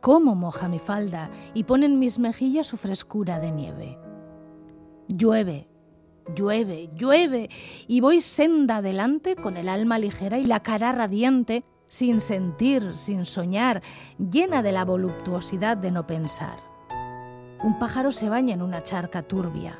cómo 0.00 0.34
moja 0.34 0.66
mi 0.66 0.78
falda 0.78 1.30
y 1.52 1.64
pone 1.64 1.84
en 1.84 1.98
mis 1.98 2.18
mejillas 2.18 2.68
su 2.68 2.78
frescura 2.78 3.38
de 3.38 3.50
nieve. 3.50 3.98
Llueve, 5.06 5.68
llueve, 6.34 6.88
llueve, 6.94 7.50
y 7.86 8.00
voy 8.00 8.22
senda 8.22 8.78
adelante 8.78 9.36
con 9.36 9.58
el 9.58 9.68
alma 9.68 9.98
ligera 9.98 10.38
y 10.38 10.46
la 10.46 10.60
cara 10.60 10.90
radiante, 10.92 11.64
sin 11.86 12.22
sentir, 12.22 12.94
sin 12.94 13.26
soñar, 13.26 13.82
llena 14.18 14.62
de 14.62 14.72
la 14.72 14.86
voluptuosidad 14.86 15.76
de 15.76 15.90
no 15.90 16.06
pensar. 16.06 16.60
Un 17.62 17.78
pájaro 17.78 18.10
se 18.10 18.30
baña 18.30 18.54
en 18.54 18.62
una 18.62 18.84
charca 18.84 19.20
turbia. 19.22 19.78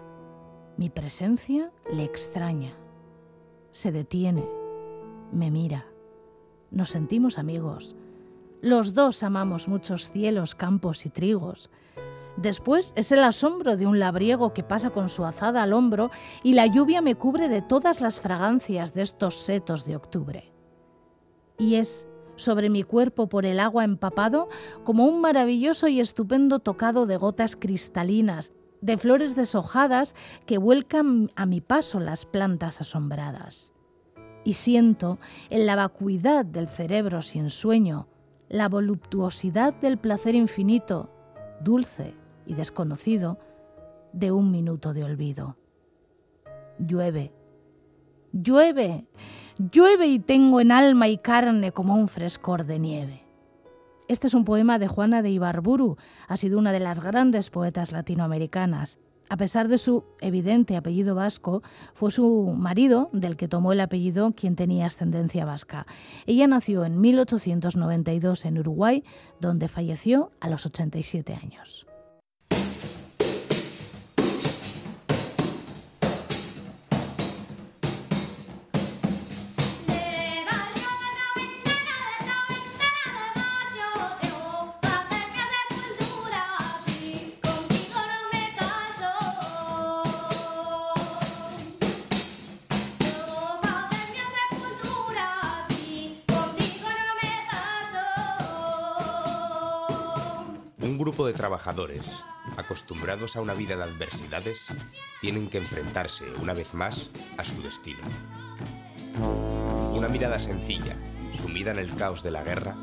Mi 0.76 0.90
presencia 0.90 1.72
le 1.90 2.04
extraña. 2.04 2.74
Se 3.70 3.90
detiene, 3.90 4.46
me 5.32 5.50
mira 5.50 5.86
nos 6.70 6.90
sentimos 6.90 7.38
amigos. 7.38 7.94
Los 8.62 8.94
dos 8.94 9.22
amamos 9.22 9.68
muchos 9.68 10.10
cielos, 10.10 10.54
campos 10.54 11.06
y 11.06 11.10
trigos. 11.10 11.70
Después 12.36 12.92
es 12.96 13.12
el 13.12 13.22
asombro 13.22 13.76
de 13.76 13.86
un 13.86 13.98
labriego 13.98 14.52
que 14.52 14.62
pasa 14.62 14.90
con 14.90 15.08
su 15.08 15.24
azada 15.24 15.62
al 15.62 15.72
hombro 15.72 16.10
y 16.42 16.52
la 16.52 16.66
lluvia 16.66 17.00
me 17.00 17.14
cubre 17.14 17.48
de 17.48 17.62
todas 17.62 18.00
las 18.00 18.20
fragancias 18.20 18.92
de 18.92 19.02
estos 19.02 19.36
setos 19.36 19.86
de 19.86 19.96
octubre. 19.96 20.52
Y 21.58 21.76
es 21.76 22.06
sobre 22.36 22.68
mi 22.68 22.82
cuerpo 22.82 23.28
por 23.28 23.46
el 23.46 23.58
agua 23.60 23.84
empapado 23.84 24.48
como 24.84 25.06
un 25.06 25.22
maravilloso 25.22 25.88
y 25.88 26.00
estupendo 26.00 26.58
tocado 26.58 27.06
de 27.06 27.16
gotas 27.16 27.56
cristalinas, 27.56 28.52
de 28.82 28.98
flores 28.98 29.34
deshojadas 29.34 30.14
que 30.44 30.58
vuelcan 30.58 31.30
a 31.36 31.46
mi 31.46 31.62
paso 31.62 32.00
las 32.00 32.26
plantas 32.26 32.82
asombradas 32.82 33.72
y 34.46 34.52
siento 34.52 35.18
en 35.50 35.66
la 35.66 35.74
vacuidad 35.74 36.44
del 36.44 36.68
cerebro 36.68 37.20
sin 37.20 37.50
sueño 37.50 38.06
la 38.48 38.68
voluptuosidad 38.68 39.74
del 39.74 39.98
placer 39.98 40.36
infinito, 40.36 41.10
dulce 41.60 42.14
y 42.46 42.54
desconocido, 42.54 43.40
de 44.12 44.30
un 44.30 44.52
minuto 44.52 44.94
de 44.94 45.02
olvido. 45.02 45.56
Llueve, 46.78 47.32
llueve, 48.32 49.08
llueve 49.58 50.06
y 50.06 50.20
tengo 50.20 50.60
en 50.60 50.70
alma 50.70 51.08
y 51.08 51.18
carne 51.18 51.72
como 51.72 51.96
un 51.96 52.06
frescor 52.06 52.64
de 52.66 52.78
nieve. 52.78 53.24
Este 54.06 54.28
es 54.28 54.34
un 54.34 54.44
poema 54.44 54.78
de 54.78 54.86
Juana 54.86 55.22
de 55.22 55.30
Ibarburu, 55.30 55.96
ha 56.28 56.36
sido 56.36 56.60
una 56.60 56.70
de 56.70 56.78
las 56.78 57.00
grandes 57.00 57.50
poetas 57.50 57.90
latinoamericanas 57.90 59.00
a 59.28 59.36
pesar 59.36 59.68
de 59.68 59.78
su 59.78 60.04
evidente 60.20 60.76
apellido 60.76 61.14
vasco, 61.14 61.62
fue 61.94 62.10
su 62.10 62.54
marido, 62.56 63.10
del 63.12 63.36
que 63.36 63.48
tomó 63.48 63.72
el 63.72 63.80
apellido, 63.80 64.32
quien 64.32 64.56
tenía 64.56 64.86
ascendencia 64.86 65.44
vasca. 65.44 65.86
Ella 66.26 66.46
nació 66.46 66.84
en 66.84 67.00
1892 67.00 68.44
en 68.44 68.58
Uruguay, 68.58 69.04
donde 69.40 69.68
falleció 69.68 70.30
a 70.40 70.48
los 70.48 70.66
87 70.66 71.34
años. 71.34 71.86
De 101.26 101.32
trabajadores, 101.32 102.22
acostumbrados 102.56 103.34
a 103.34 103.40
una 103.40 103.54
vida 103.54 103.76
de 103.76 103.82
adversidades, 103.82 104.66
tienen 105.20 105.50
que 105.50 105.58
enfrentarse 105.58 106.24
una 106.40 106.54
vez 106.54 106.74
más 106.74 107.10
a 107.36 107.44
su 107.44 107.60
destino. 107.60 107.98
Una 109.92 110.08
mirada 110.08 110.38
sencilla, 110.38 110.96
sumida 111.34 111.72
en 111.72 111.80
el 111.80 111.94
caos 111.96 112.22
de 112.22 112.30
la 112.30 112.44
guerra, 112.44 112.76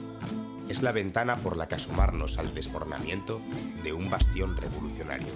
es 0.68 0.82
la 0.82 0.92
ventana 0.92 1.38
por 1.38 1.56
la 1.56 1.68
que 1.68 1.76
asomarnos 1.76 2.38
al 2.38 2.54
desmoronamiento 2.54 3.42
de 3.84 3.94
un 3.94 4.10
bastión 4.10 4.58
revolucionario. 4.58 5.32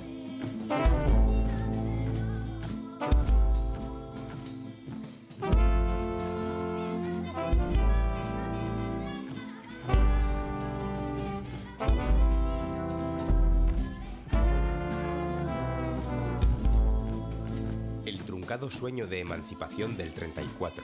Sueño 18.65 19.05
de 19.05 19.19
emancipación 19.19 19.95
del 19.97 20.13
34, 20.13 20.83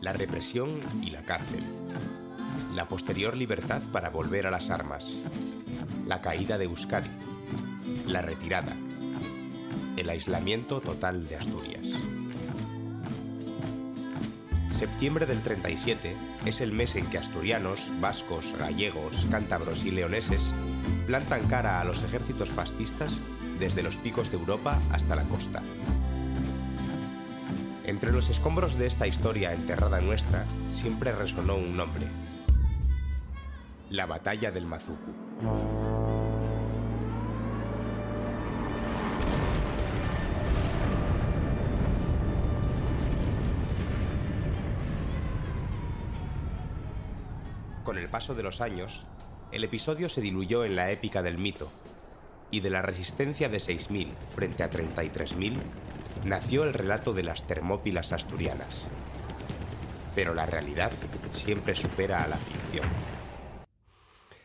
la 0.00 0.12
represión 0.12 0.70
y 1.02 1.10
la 1.10 1.22
cárcel, 1.24 1.64
la 2.74 2.86
posterior 2.86 3.36
libertad 3.36 3.82
para 3.92 4.10
volver 4.10 4.46
a 4.46 4.50
las 4.50 4.70
armas, 4.70 5.12
la 6.06 6.22
caída 6.22 6.56
de 6.56 6.66
Euskadi, 6.66 7.10
la 8.06 8.22
retirada, 8.22 8.74
el 9.96 10.08
aislamiento 10.08 10.80
total 10.80 11.28
de 11.28 11.36
Asturias. 11.36 11.86
Septiembre 14.78 15.26
del 15.26 15.42
37 15.42 16.14
es 16.46 16.60
el 16.60 16.72
mes 16.72 16.94
en 16.94 17.06
que 17.06 17.18
asturianos, 17.18 17.90
vascos, 18.00 18.54
gallegos, 18.56 19.26
cántabros 19.30 19.84
y 19.84 19.90
leoneses 19.90 20.42
plantan 21.08 21.48
cara 21.48 21.80
a 21.80 21.84
los 21.84 22.02
ejércitos 22.02 22.50
fascistas 22.50 23.18
desde 23.58 23.82
los 23.82 23.96
picos 23.96 24.30
de 24.30 24.36
Europa 24.38 24.80
hasta 24.92 25.16
la 25.16 25.24
costa. 25.24 25.60
Entre 27.88 28.12
los 28.12 28.28
escombros 28.28 28.78
de 28.78 28.86
esta 28.86 29.06
historia 29.06 29.54
enterrada 29.54 30.02
nuestra 30.02 30.44
siempre 30.70 31.10
resonó 31.10 31.54
un 31.54 31.74
nombre. 31.74 32.06
La 33.88 34.04
batalla 34.04 34.50
del 34.50 34.66
Mazuku. 34.66 35.10
Con 47.84 47.96
el 47.96 48.10
paso 48.10 48.34
de 48.34 48.42
los 48.42 48.60
años, 48.60 49.06
el 49.50 49.64
episodio 49.64 50.10
se 50.10 50.20
diluyó 50.20 50.66
en 50.66 50.76
la 50.76 50.90
épica 50.90 51.22
del 51.22 51.38
mito, 51.38 51.72
y 52.50 52.60
de 52.60 52.70
la 52.70 52.82
resistencia 52.82 53.48
de 53.48 53.58
6.000 53.58 54.08
frente 54.34 54.62
a 54.62 54.70
33.000 54.70 55.54
nació 56.24 56.64
el 56.64 56.74
relato 56.74 57.12
de 57.12 57.22
las 57.22 57.46
Termópilas 57.46 58.12
asturianas. 58.12 58.84
Pero 60.14 60.34
la 60.34 60.46
realidad 60.46 60.92
siempre 61.32 61.74
supera 61.74 62.22
a 62.22 62.28
la 62.28 62.36
ficción. 62.36 62.86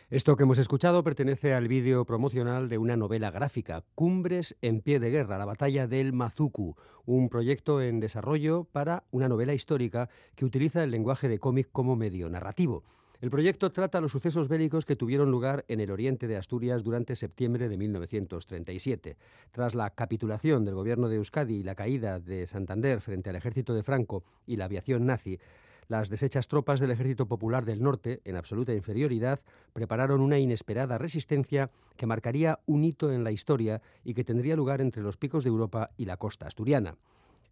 Esto 0.09 0.35
que 0.35 0.43
hemos 0.43 0.59
escuchado 0.59 1.03
pertenece 1.03 1.55
al 1.55 1.67
vídeo 1.67 2.05
promocional 2.05 2.69
de 2.69 2.77
una 2.77 2.95
novela 2.95 3.31
gráfica, 3.31 3.83
Cumbres 3.95 4.55
en 4.61 4.81
pie 4.81 4.99
de 4.99 5.09
guerra, 5.09 5.39
la 5.39 5.45
batalla 5.45 5.87
del 5.87 6.13
Mazuku, 6.13 6.75
un 7.05 7.29
proyecto 7.29 7.81
en 7.81 7.99
desarrollo 7.99 8.65
para 8.65 9.05
una 9.09 9.27
novela 9.27 9.55
histórica 9.55 10.09
que 10.35 10.45
utiliza 10.45 10.83
el 10.83 10.91
lenguaje 10.91 11.27
de 11.29 11.39
cómic 11.39 11.69
como 11.71 11.95
medio 11.95 12.29
narrativo. 12.29 12.83
El 13.23 13.29
proyecto 13.29 13.71
trata 13.71 14.01
los 14.01 14.11
sucesos 14.11 14.49
bélicos 14.49 14.83
que 14.83 14.97
tuvieron 14.97 15.31
lugar 15.31 15.63
en 15.69 15.79
el 15.79 15.91
oriente 15.91 16.27
de 16.27 16.35
Asturias 16.35 16.83
durante 16.83 17.15
septiembre 17.15 17.69
de 17.69 17.77
1937. 17.77 19.15
Tras 19.53 19.75
la 19.75 19.91
capitulación 19.91 20.65
del 20.65 20.75
gobierno 20.75 21.07
de 21.07 21.15
Euskadi 21.15 21.55
y 21.55 21.63
la 21.63 21.73
caída 21.73 22.19
de 22.19 22.47
Santander 22.47 22.99
frente 22.99 23.29
al 23.29 23.37
ejército 23.37 23.73
de 23.73 23.81
Franco 23.81 24.25
y 24.45 24.57
la 24.57 24.65
aviación 24.65 25.05
nazi, 25.05 25.39
las 25.87 26.09
deshechas 26.09 26.49
tropas 26.49 26.81
del 26.81 26.91
Ejército 26.91 27.25
Popular 27.25 27.63
del 27.63 27.81
Norte, 27.81 28.19
en 28.25 28.35
absoluta 28.35 28.73
inferioridad, 28.73 29.39
prepararon 29.71 30.19
una 30.19 30.39
inesperada 30.39 30.97
resistencia 30.97 31.71
que 31.95 32.05
marcaría 32.05 32.59
un 32.65 32.83
hito 32.83 33.09
en 33.09 33.23
la 33.23 33.31
historia 33.31 33.81
y 34.03 34.15
que 34.15 34.25
tendría 34.25 34.57
lugar 34.57 34.81
entre 34.81 35.01
los 35.01 35.15
picos 35.15 35.45
de 35.45 35.49
Europa 35.49 35.91
y 35.95 36.07
la 36.07 36.17
costa 36.17 36.47
asturiana. 36.47 36.97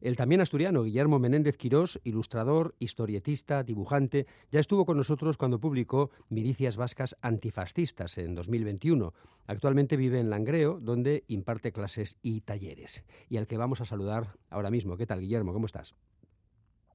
El 0.01 0.15
también 0.15 0.41
asturiano 0.41 0.81
Guillermo 0.81 1.19
Menéndez 1.19 1.57
Quirós, 1.57 1.99
ilustrador, 2.03 2.73
historietista, 2.79 3.61
dibujante, 3.61 4.25
ya 4.49 4.59
estuvo 4.59 4.83
con 4.83 4.97
nosotros 4.97 5.37
cuando 5.37 5.59
publicó 5.59 6.09
Milicias 6.27 6.75
Vascas 6.75 7.15
Antifascistas 7.21 8.17
en 8.17 8.33
2021. 8.33 9.13
Actualmente 9.45 9.97
vive 9.97 10.19
en 10.19 10.31
Langreo, 10.31 10.79
donde 10.79 11.23
imparte 11.27 11.71
clases 11.71 12.17
y 12.23 12.41
talleres. 12.41 13.05
Y 13.29 13.37
al 13.37 13.45
que 13.45 13.57
vamos 13.57 13.79
a 13.79 13.85
saludar 13.85 14.33
ahora 14.49 14.71
mismo. 14.71 14.97
¿Qué 14.97 15.05
tal, 15.05 15.19
Guillermo? 15.19 15.53
¿Cómo 15.53 15.67
estás? 15.67 15.93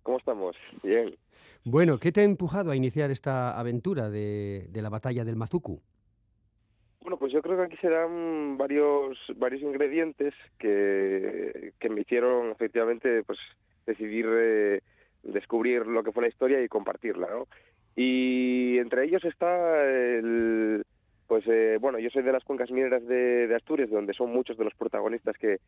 ¿Cómo 0.02 0.18
estamos? 0.18 0.56
Bien. 0.82 1.16
Bueno, 1.64 1.98
¿qué 1.98 2.10
te 2.10 2.22
ha 2.22 2.24
empujado 2.24 2.72
a 2.72 2.76
iniciar 2.76 3.12
esta 3.12 3.56
aventura 3.56 4.10
de, 4.10 4.68
la 4.72 4.88
batalla 4.88 5.24
del 5.24 5.36
Mazuku? 5.36 5.80
Bueno, 7.06 7.18
pues 7.18 7.32
yo 7.32 7.40
creo 7.40 7.56
que 7.56 7.62
aquí 7.62 7.76
se 7.76 7.88
dan 7.88 8.58
varios, 8.58 9.16
varios 9.36 9.62
ingredientes 9.62 10.34
que, 10.58 11.72
que 11.78 11.88
me 11.88 12.00
hicieron 12.00 12.50
efectivamente 12.50 13.22
pues 13.22 13.38
decidir 13.86 14.26
eh, 14.28 14.80
descubrir 15.22 15.86
lo 15.86 16.02
que 16.02 16.10
fue 16.10 16.24
la 16.24 16.28
historia 16.28 16.60
y 16.60 16.66
compartirla, 16.66 17.28
¿no? 17.30 17.46
Y 17.94 18.78
entre 18.78 19.04
ellos 19.04 19.24
está 19.24 19.84
el, 19.84 20.84
pues 21.28 21.44
eh, 21.46 21.78
bueno, 21.80 22.00
yo 22.00 22.10
soy 22.10 22.24
de 22.24 22.32
las 22.32 22.42
cuencas 22.42 22.72
mineras 22.72 23.06
de, 23.06 23.46
de, 23.46 23.54
Asturias, 23.54 23.88
donde 23.88 24.12
son 24.12 24.32
muchos 24.32 24.58
de 24.58 24.64
los 24.64 24.74
protagonistas 24.74 25.38
que, 25.38 25.60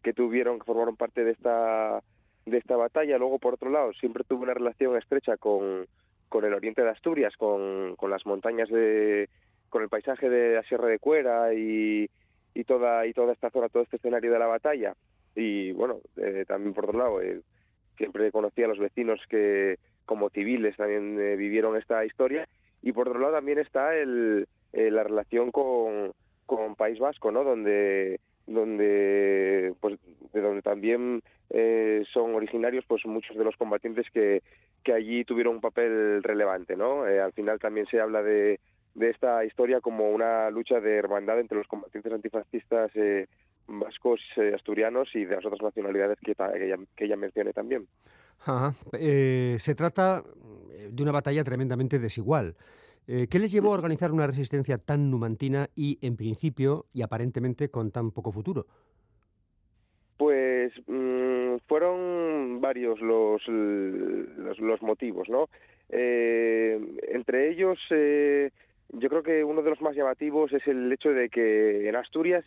que 0.00 0.12
tuvieron, 0.12 0.60
que 0.60 0.64
formaron 0.64 0.94
parte 0.94 1.24
de 1.24 1.32
esta 1.32 2.04
de 2.46 2.56
esta 2.56 2.76
batalla. 2.76 3.18
Luego, 3.18 3.40
por 3.40 3.54
otro 3.54 3.68
lado, 3.68 3.92
siempre 3.94 4.22
tuve 4.22 4.44
una 4.44 4.54
relación 4.54 4.96
estrecha 4.96 5.38
con, 5.38 5.88
con 6.28 6.44
el 6.44 6.54
oriente 6.54 6.82
de 6.82 6.90
Asturias, 6.90 7.36
con, 7.36 7.96
con 7.96 8.10
las 8.10 8.24
montañas 8.26 8.68
de, 8.68 9.28
con 9.74 9.82
el 9.82 9.88
paisaje 9.88 10.30
de 10.30 10.54
la 10.54 10.62
Sierra 10.62 10.86
de 10.86 11.00
Cuera 11.00 11.52
y, 11.52 12.08
y 12.54 12.62
toda 12.62 13.04
y 13.08 13.12
toda 13.12 13.32
esta 13.32 13.50
zona, 13.50 13.68
todo 13.68 13.82
este 13.82 13.96
escenario 13.96 14.30
de 14.30 14.38
la 14.38 14.46
batalla. 14.46 14.94
Y 15.34 15.72
bueno, 15.72 15.98
eh, 16.16 16.44
también 16.46 16.72
por 16.72 16.84
otro 16.84 16.96
lado, 16.96 17.20
eh, 17.20 17.40
siempre 17.96 18.30
conocí 18.30 18.62
a 18.62 18.68
los 18.68 18.78
vecinos 18.78 19.20
que 19.28 19.80
como 20.06 20.30
civiles 20.30 20.76
también 20.76 21.18
eh, 21.18 21.34
vivieron 21.34 21.76
esta 21.76 22.04
historia. 22.04 22.46
Y 22.82 22.92
por 22.92 23.08
otro 23.08 23.18
lado 23.18 23.32
también 23.32 23.58
está 23.58 23.96
el, 23.96 24.46
la 24.72 25.02
relación 25.02 25.50
con, 25.50 26.12
con 26.46 26.76
País 26.76 27.00
Vasco, 27.00 27.32
¿no? 27.32 27.42
Donde 27.42 28.20
donde 28.46 29.74
pues 29.80 29.98
de 30.32 30.40
donde 30.40 30.62
también 30.62 31.20
eh, 31.50 32.04
son 32.12 32.34
originarios 32.36 32.84
pues 32.86 33.04
muchos 33.06 33.36
de 33.36 33.42
los 33.44 33.56
combatientes 33.56 34.06
que, 34.12 34.42
que 34.82 34.92
allí 34.92 35.24
tuvieron 35.24 35.56
un 35.56 35.60
papel 35.62 36.22
relevante 36.22 36.76
no 36.76 37.06
eh, 37.08 37.20
al 37.20 37.32
final 37.32 37.58
también 37.58 37.86
se 37.86 38.00
habla 38.00 38.22
de, 38.22 38.60
de 38.94 39.10
esta 39.10 39.44
historia 39.44 39.80
como 39.80 40.10
una 40.10 40.50
lucha 40.50 40.80
de 40.80 40.96
hermandad 40.96 41.40
entre 41.40 41.58
los 41.58 41.66
combatientes 41.66 42.12
antifascistas 42.12 42.90
eh, 42.94 43.26
vascos 43.66 44.20
asturianos 44.54 45.08
y 45.14 45.24
de 45.24 45.36
las 45.36 45.44
otras 45.44 45.62
nacionalidades 45.62 46.18
que, 46.20 46.34
que, 46.34 46.66
ella, 46.66 46.76
que 46.96 47.04
ella 47.06 47.16
mencione 47.16 47.52
también 47.52 47.86
se 49.58 49.74
trata 49.74 50.22
de 50.90 51.02
una 51.02 51.12
batalla 51.12 51.42
tremendamente 51.44 51.98
desigual 51.98 52.54
eh, 53.06 53.26
¿Qué 53.30 53.38
les 53.38 53.52
llevó 53.52 53.70
a 53.70 53.74
organizar 53.74 54.12
una 54.12 54.26
resistencia 54.26 54.78
tan 54.78 55.10
numantina 55.10 55.68
y, 55.74 55.98
en 56.00 56.16
principio, 56.16 56.86
y 56.94 57.02
aparentemente 57.02 57.70
con 57.70 57.90
tan 57.90 58.10
poco 58.10 58.32
futuro? 58.32 58.66
Pues 60.16 60.72
mm, 60.86 61.56
fueron 61.66 62.60
varios 62.62 63.00
los, 63.00 63.46
los, 63.46 64.82
motivos, 64.82 65.28
¿no? 65.28 65.50
Eh, 65.90 66.80
entre 67.08 67.50
ellos, 67.50 67.78
eh, 67.90 68.50
yo 68.90 69.08
creo 69.08 69.22
que 69.22 69.44
uno 69.44 69.62
de 69.62 69.70
los 69.70 69.80
más 69.80 69.96
llamativos 69.96 70.52
es 70.52 70.66
el 70.66 70.92
hecho 70.92 71.10
de 71.10 71.28
que 71.28 71.88
en 71.88 71.96
Asturias 71.96 72.44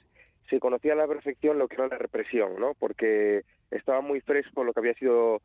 se 0.50 0.60
conocía 0.60 0.94
a 0.94 0.96
la 0.96 1.08
perfección 1.08 1.60
lo 1.60 1.68
que 1.68 1.76
era 1.76 1.88
la 1.88 1.98
represión, 1.98 2.60
¿no? 2.60 2.74
Porque 2.74 3.44
estaba 3.70 4.02
muy 4.02 4.22
fresco 4.22 4.64
lo 4.64 4.74
que 4.74 4.80
había 4.80 4.94
sido 4.94 5.42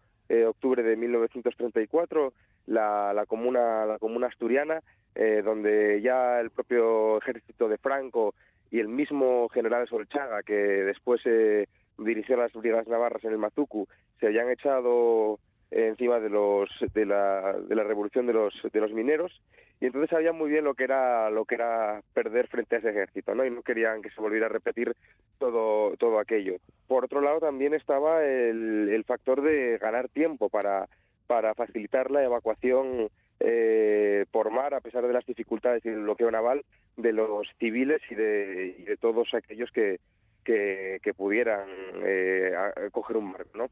octubre 0.46 0.82
de 0.82 0.96
1934, 0.96 2.32
la, 2.66 3.12
la, 3.12 3.26
comuna, 3.26 3.84
la 3.84 3.98
comuna 3.98 4.28
asturiana, 4.28 4.80
eh, 5.14 5.42
donde 5.44 6.00
ya 6.00 6.40
el 6.40 6.50
propio 6.50 7.18
ejército 7.18 7.68
de 7.68 7.78
Franco 7.78 8.34
y 8.70 8.80
el 8.80 8.88
mismo 8.88 9.48
general 9.50 9.86
Solchaga, 9.88 10.42
que 10.42 10.54
después 10.54 11.20
eh, 11.26 11.66
dirigió 11.98 12.36
las 12.36 12.52
brigadas 12.52 12.88
navarras 12.88 13.22
en 13.24 13.32
el 13.32 13.38
Mazucu, 13.38 13.86
se 14.18 14.26
habían 14.26 14.50
echado 14.50 15.38
encima 15.70 16.20
de 16.20 16.30
los 16.30 16.70
de 16.94 17.06
la, 17.06 17.54
de 17.58 17.74
la 17.74 17.84
revolución 17.84 18.26
de 18.26 18.34
los 18.34 18.54
de 18.72 18.80
los 18.80 18.92
mineros 18.92 19.40
y 19.82 19.86
entonces 19.86 20.10
sabían 20.10 20.38
muy 20.38 20.48
bien 20.48 20.62
lo 20.62 20.74
que 20.74 20.84
era 20.84 21.28
lo 21.28 21.44
que 21.44 21.56
era 21.56 22.00
perder 22.14 22.46
frente 22.46 22.76
a 22.76 22.78
ese 22.78 22.90
ejército 22.90 23.34
no 23.34 23.44
y 23.44 23.50
no 23.50 23.62
querían 23.62 24.00
que 24.00 24.10
se 24.10 24.20
volviera 24.20 24.46
a 24.46 24.48
repetir 24.48 24.94
todo 25.38 25.96
todo 25.96 26.20
aquello 26.20 26.58
por 26.86 27.04
otro 27.04 27.20
lado 27.20 27.40
también 27.40 27.74
estaba 27.74 28.24
el, 28.24 28.88
el 28.90 29.04
factor 29.04 29.42
de 29.42 29.78
ganar 29.78 30.08
tiempo 30.08 30.48
para 30.48 30.88
para 31.26 31.54
facilitar 31.54 32.12
la 32.12 32.22
evacuación 32.22 33.08
eh, 33.40 34.24
por 34.30 34.52
mar, 34.52 34.72
a 34.72 34.80
pesar 34.80 35.04
de 35.04 35.12
las 35.12 35.26
dificultades 35.26 35.84
y 35.84 35.88
el 35.88 36.02
bloqueo 36.02 36.30
naval, 36.30 36.64
de 36.96 37.12
los 37.12 37.48
civiles 37.58 38.00
y 38.08 38.14
de, 38.14 38.76
y 38.78 38.82
de 38.84 38.96
todos 38.96 39.34
aquellos 39.34 39.72
que, 39.72 39.98
que, 40.44 41.14
pudieran 41.16 41.66
eh, 42.04 42.52
coger 42.92 43.16
un 43.16 43.32
mar, 43.32 43.46
¿no? 43.54 43.68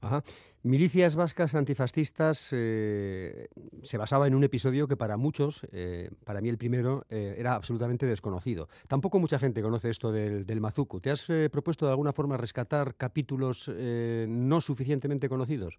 Ajá. 0.00 0.22
Milicias 0.62 1.16
vascas 1.16 1.54
antifascistas 1.54 2.50
eh, 2.52 3.48
se 3.82 3.98
basaba 3.98 4.26
en 4.26 4.34
un 4.34 4.44
episodio 4.44 4.86
que 4.86 4.96
para 4.96 5.16
muchos, 5.16 5.66
eh, 5.72 6.10
para 6.24 6.40
mí 6.40 6.48
el 6.48 6.58
primero, 6.58 7.04
era 7.08 7.54
absolutamente 7.54 8.06
desconocido. 8.06 8.68
Tampoco 8.88 9.18
mucha 9.18 9.38
gente 9.38 9.62
conoce 9.62 9.90
esto 9.90 10.12
del, 10.12 10.44
del 10.44 10.60
Mazuco. 10.60 11.00
¿Te 11.00 11.10
has 11.10 11.26
propuesto 11.50 11.86
de 11.86 11.92
alguna 11.92 12.12
forma 12.12 12.36
rescatar 12.36 12.94
capítulos 12.94 13.68
no 13.68 14.60
suficientemente 14.60 15.28
conocidos? 15.28 15.78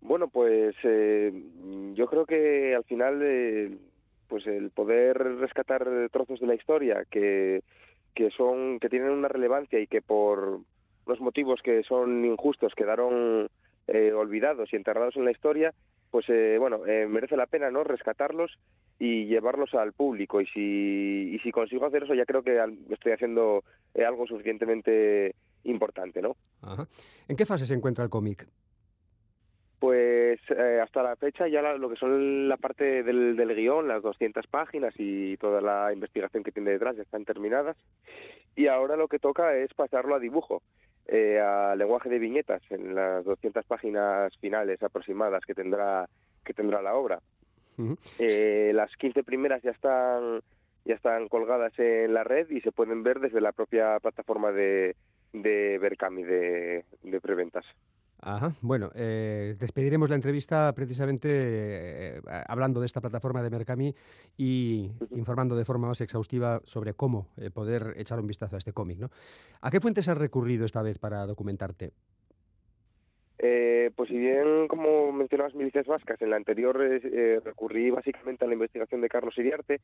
Bueno, 0.00 0.28
pues 0.28 0.74
eh, 0.82 1.30
yo 1.94 2.06
creo 2.06 2.24
que 2.24 2.74
al 2.74 2.84
final, 2.84 3.20
eh, 3.22 3.76
pues 4.28 4.46
el 4.46 4.70
poder 4.70 5.18
rescatar 5.38 6.08
trozos 6.10 6.40
de 6.40 6.46
la 6.46 6.54
historia 6.54 7.04
que, 7.10 7.62
que 8.14 8.30
son 8.30 8.78
que 8.80 8.88
tienen 8.88 9.10
una 9.10 9.28
relevancia 9.28 9.78
y 9.78 9.86
que 9.86 10.00
por 10.00 10.60
los 11.10 11.20
motivos 11.20 11.60
que 11.62 11.82
son 11.82 12.24
injustos 12.24 12.72
quedaron 12.74 13.48
eh, 13.88 14.12
olvidados 14.12 14.72
y 14.72 14.76
enterrados 14.76 15.16
en 15.16 15.24
la 15.24 15.30
historia, 15.30 15.74
pues 16.10 16.26
bueno, 16.58 16.80
merece 17.08 17.36
la 17.36 17.46
pena, 17.46 17.70
¿no? 17.70 17.84
Rescatarlos 17.84 18.58
y 18.98 19.26
llevarlos 19.26 19.74
al 19.74 19.92
público 19.92 20.40
y 20.40 20.46
si 20.46 21.34
y 21.34 21.38
si 21.38 21.52
consigo 21.52 21.86
hacer 21.86 22.02
eso 22.02 22.14
ya 22.14 22.24
creo 22.24 22.42
que 22.42 22.58
estoy 22.90 23.12
haciendo 23.12 23.62
algo 23.94 24.26
suficientemente 24.26 25.36
importante, 25.64 26.20
¿no? 26.20 26.36
¿En 27.28 27.36
qué 27.36 27.46
fase 27.46 27.66
se 27.66 27.74
encuentra 27.74 28.02
el 28.02 28.10
cómic? 28.10 28.48
Pues 29.80 30.38
eh, 30.50 30.78
hasta 30.82 31.02
la 31.02 31.16
fecha 31.16 31.48
ya 31.48 31.62
lo 31.62 31.88
que 31.88 31.96
son 31.96 32.48
la 32.48 32.58
parte 32.58 33.02
del, 33.02 33.34
del, 33.34 33.54
guion, 33.54 33.88
las 33.88 34.02
200 34.02 34.46
páginas 34.46 34.92
y 34.98 35.38
toda 35.38 35.62
la 35.62 35.90
investigación 35.90 36.42
que 36.42 36.52
tiene 36.52 36.72
detrás 36.72 36.96
ya 36.96 37.02
están 37.02 37.24
terminadas. 37.24 37.78
Y 38.54 38.66
ahora 38.66 38.96
lo 38.96 39.08
que 39.08 39.18
toca 39.18 39.56
es 39.56 39.72
pasarlo 39.72 40.14
a 40.14 40.18
dibujo, 40.18 40.62
eh, 41.12 41.40
a 41.40 41.74
lenguaje 41.74 42.08
de 42.08 42.20
viñetas 42.20 42.62
en 42.70 42.94
las 42.94 43.24
200 43.24 43.64
páginas 43.66 44.32
finales 44.38 44.80
aproximadas 44.80 45.44
que 45.44 45.54
tendrá 45.54 46.08
que 46.44 46.54
tendrá 46.54 46.80
la 46.80 46.94
obra. 46.94 47.18
eh, 48.18 48.70
las 48.74 48.94
15 48.96 49.24
primeras 49.24 49.60
ya 49.62 49.72
están 49.72 50.40
ya 50.84 50.94
están 50.94 51.28
colgadas 51.28 51.76
en 51.78 52.14
la 52.14 52.22
red 52.22 52.48
y 52.50 52.60
se 52.60 52.70
pueden 52.70 53.02
ver 53.02 53.18
desde 53.18 53.40
la 53.40 53.52
propia 53.52 53.98
plataforma 53.98 54.52
de 54.52 54.94
de 55.32 55.78
Berkami 55.78 56.22
de, 56.22 56.84
de 57.02 57.20
preventas. 57.20 57.64
Ajá. 58.22 58.52
Bueno, 58.60 58.90
eh, 58.94 59.56
despediremos 59.58 60.10
la 60.10 60.16
entrevista 60.16 60.72
precisamente 60.74 61.28
eh, 61.30 62.20
hablando 62.46 62.80
de 62.80 62.86
esta 62.86 63.00
plataforma 63.00 63.42
de 63.42 63.50
Mercami 63.50 63.94
y 64.36 64.90
informando 65.12 65.56
de 65.56 65.64
forma 65.64 65.88
más 65.88 66.00
exhaustiva 66.00 66.60
sobre 66.64 66.92
cómo 66.94 67.28
eh, 67.38 67.50
poder 67.50 67.94
echar 67.96 68.20
un 68.20 68.26
vistazo 68.26 68.56
a 68.56 68.58
este 68.58 68.72
cómic. 68.72 68.98
¿no? 68.98 69.10
¿A 69.62 69.70
qué 69.70 69.80
fuentes 69.80 70.08
has 70.08 70.18
recurrido 70.18 70.66
esta 70.66 70.82
vez 70.82 70.98
para 70.98 71.24
documentarte? 71.26 71.92
Eh, 73.42 73.90
pues 73.96 74.10
si 74.10 74.18
bien, 74.18 74.68
como 74.68 75.12
mencionabas, 75.12 75.54
milicias 75.54 75.86
vascas, 75.86 76.20
en 76.20 76.28
la 76.28 76.36
anterior 76.36 76.78
eh, 76.82 77.40
recurrí 77.42 77.90
básicamente 77.90 78.44
a 78.44 78.48
la 78.48 78.52
investigación 78.52 79.00
de 79.00 79.08
Carlos 79.08 79.38
Iriarte, 79.38 79.80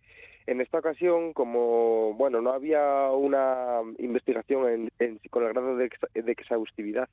en 0.46 0.60
esta 0.60 0.78
ocasión, 0.78 1.32
como 1.32 2.12
bueno, 2.12 2.42
no 2.42 2.50
había 2.50 3.10
una 3.12 3.80
investigación 3.98 4.90
con 5.30 5.44
el 5.44 5.52
grado 5.54 5.76
de, 5.76 5.90
exhaustividad 6.26 7.08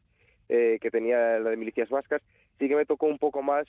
eh, 0.50 0.78
que 0.82 0.92
tenía 0.92 1.40
la 1.40 1.50
de 1.50 1.58
milicias 1.58 1.90
vascas, 1.90 2.22
sí 2.60 2.68
que 2.68 2.76
me 2.76 2.86
tocó 2.86 3.08
un 3.08 3.18
poco 3.18 3.42
más 3.42 3.66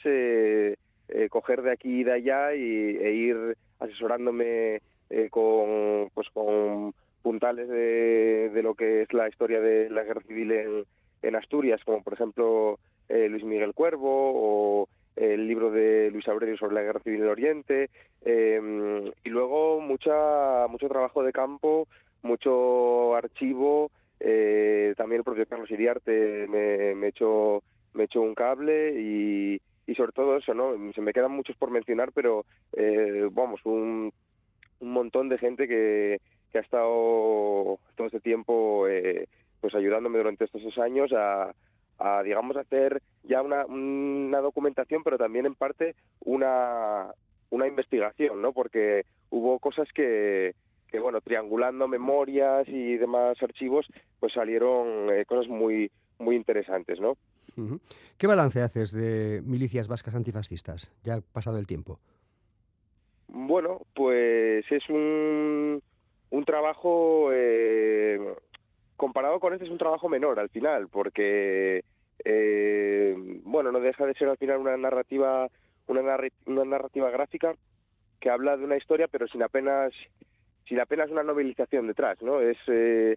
coger 1.30 1.62
de 1.62 1.72
aquí 1.72 2.00
y 2.00 2.04
de 2.04 2.12
allá 2.12 2.54
y, 2.54 2.96
e 2.96 3.12
ir 3.12 3.56
asesorándome 3.78 4.80
con, 5.30 6.10
pues, 6.14 6.28
con 6.30 6.94
puntales 7.22 7.68
de, 7.68 8.60
lo 8.62 8.74
que 8.74 9.02
es 9.02 9.12
la 9.12 9.28
historia 9.28 9.60
de 9.60 9.90
la 9.90 10.02
guerra 10.02 10.22
civil 10.22 10.52
en 10.52 10.84
en 11.24 11.36
Asturias, 11.36 11.80
como 11.84 12.02
por 12.02 12.12
ejemplo 12.12 12.78
eh, 13.08 13.28
Luis 13.28 13.44
Miguel 13.44 13.74
Cuervo 13.74 14.32
o 14.34 14.88
el 15.16 15.46
libro 15.46 15.70
de 15.70 16.10
Luis 16.10 16.26
Aurelio 16.28 16.56
sobre 16.56 16.74
la 16.74 16.82
Guerra 16.82 17.00
Civil 17.00 17.22
en 17.22 17.28
Oriente, 17.28 17.90
em, 18.24 19.06
y 19.22 19.28
luego 19.28 19.80
mucha, 19.80 20.66
mucho 20.68 20.88
trabajo 20.88 21.22
de 21.22 21.32
campo, 21.32 21.86
mucho 22.22 23.14
archivo, 23.14 23.92
eh, 24.26 24.94
también 24.96 25.18
el 25.18 25.24
propio 25.24 25.44
Carlos 25.46 25.70
Iriarte 25.70 26.46
me, 26.48 26.94
me, 26.94 27.08
echó, 27.08 27.62
me 27.92 28.04
echó 28.04 28.22
un 28.22 28.34
cable 28.34 28.98
y, 28.98 29.60
y 29.86 29.94
sobre 29.94 30.12
todo 30.12 30.38
eso, 30.38 30.54
¿no? 30.54 30.72
Se 30.94 31.02
me 31.02 31.12
quedan 31.12 31.32
muchos 31.32 31.56
por 31.56 31.70
mencionar, 31.70 32.10
pero 32.12 32.46
eh, 32.72 33.28
vamos, 33.30 33.60
un, 33.64 34.10
un 34.80 34.90
montón 34.92 35.28
de 35.28 35.36
gente 35.36 35.68
que, 35.68 36.22
que 36.50 36.58
ha 36.58 36.62
estado 36.62 37.78
todo 37.96 38.06
este 38.06 38.20
tiempo 38.20 38.88
eh, 38.88 39.28
pues 39.60 39.74
ayudándome 39.74 40.16
durante 40.16 40.46
estos 40.46 40.78
años 40.78 41.12
a, 41.12 41.54
a 41.98 42.22
digamos, 42.22 42.56
hacer 42.56 43.02
ya 43.24 43.42
una, 43.42 43.66
una 43.66 44.40
documentación, 44.40 45.04
pero 45.04 45.18
también 45.18 45.44
en 45.44 45.54
parte 45.54 45.96
una, 46.20 47.12
una 47.50 47.66
investigación, 47.66 48.40
¿no? 48.40 48.54
Porque 48.54 49.04
hubo 49.28 49.58
cosas 49.58 49.86
que, 49.92 50.54
que, 50.94 51.00
bueno, 51.00 51.20
triangulando 51.20 51.88
memorias 51.88 52.68
y 52.68 52.96
demás 52.96 53.36
archivos, 53.42 53.84
pues 54.20 54.32
salieron 54.32 55.12
eh, 55.12 55.24
cosas 55.24 55.48
muy, 55.48 55.90
muy 56.20 56.36
interesantes, 56.36 57.00
¿no? 57.00 57.16
¿Qué 58.16 58.28
balance 58.28 58.62
haces 58.62 58.92
de 58.92 59.42
milicias 59.44 59.88
vascas 59.88 60.14
antifascistas? 60.14 60.92
Ya 61.02 61.14
ha 61.14 61.20
pasado 61.20 61.58
el 61.58 61.66
tiempo. 61.66 61.98
Bueno, 63.26 63.80
pues 63.92 64.64
es 64.70 64.88
un, 64.88 65.82
un 66.30 66.44
trabajo 66.44 67.30
eh, 67.32 68.20
comparado 68.96 69.40
con 69.40 69.52
este 69.52 69.64
es 69.64 69.72
un 69.72 69.78
trabajo 69.78 70.08
menor 70.08 70.38
al 70.38 70.48
final, 70.48 70.86
porque 70.86 71.82
eh, 72.24 73.16
bueno, 73.42 73.72
no 73.72 73.80
deja 73.80 74.06
de 74.06 74.14
ser 74.14 74.28
al 74.28 74.38
final 74.38 74.58
una 74.58 74.76
narrativa, 74.76 75.48
una, 75.88 76.02
una 76.46 76.64
narrativa 76.64 77.10
gráfica 77.10 77.56
que 78.20 78.30
habla 78.30 78.56
de 78.56 78.64
una 78.64 78.76
historia, 78.76 79.08
pero 79.08 79.26
sin 79.26 79.42
apenas, 79.42 79.92
sin 80.68 80.80
apenas 80.80 81.10
una 81.10 81.22
novelización 81.22 81.86
detrás, 81.86 82.20
¿no? 82.22 82.40
Es 82.40 82.58
eh, 82.68 83.16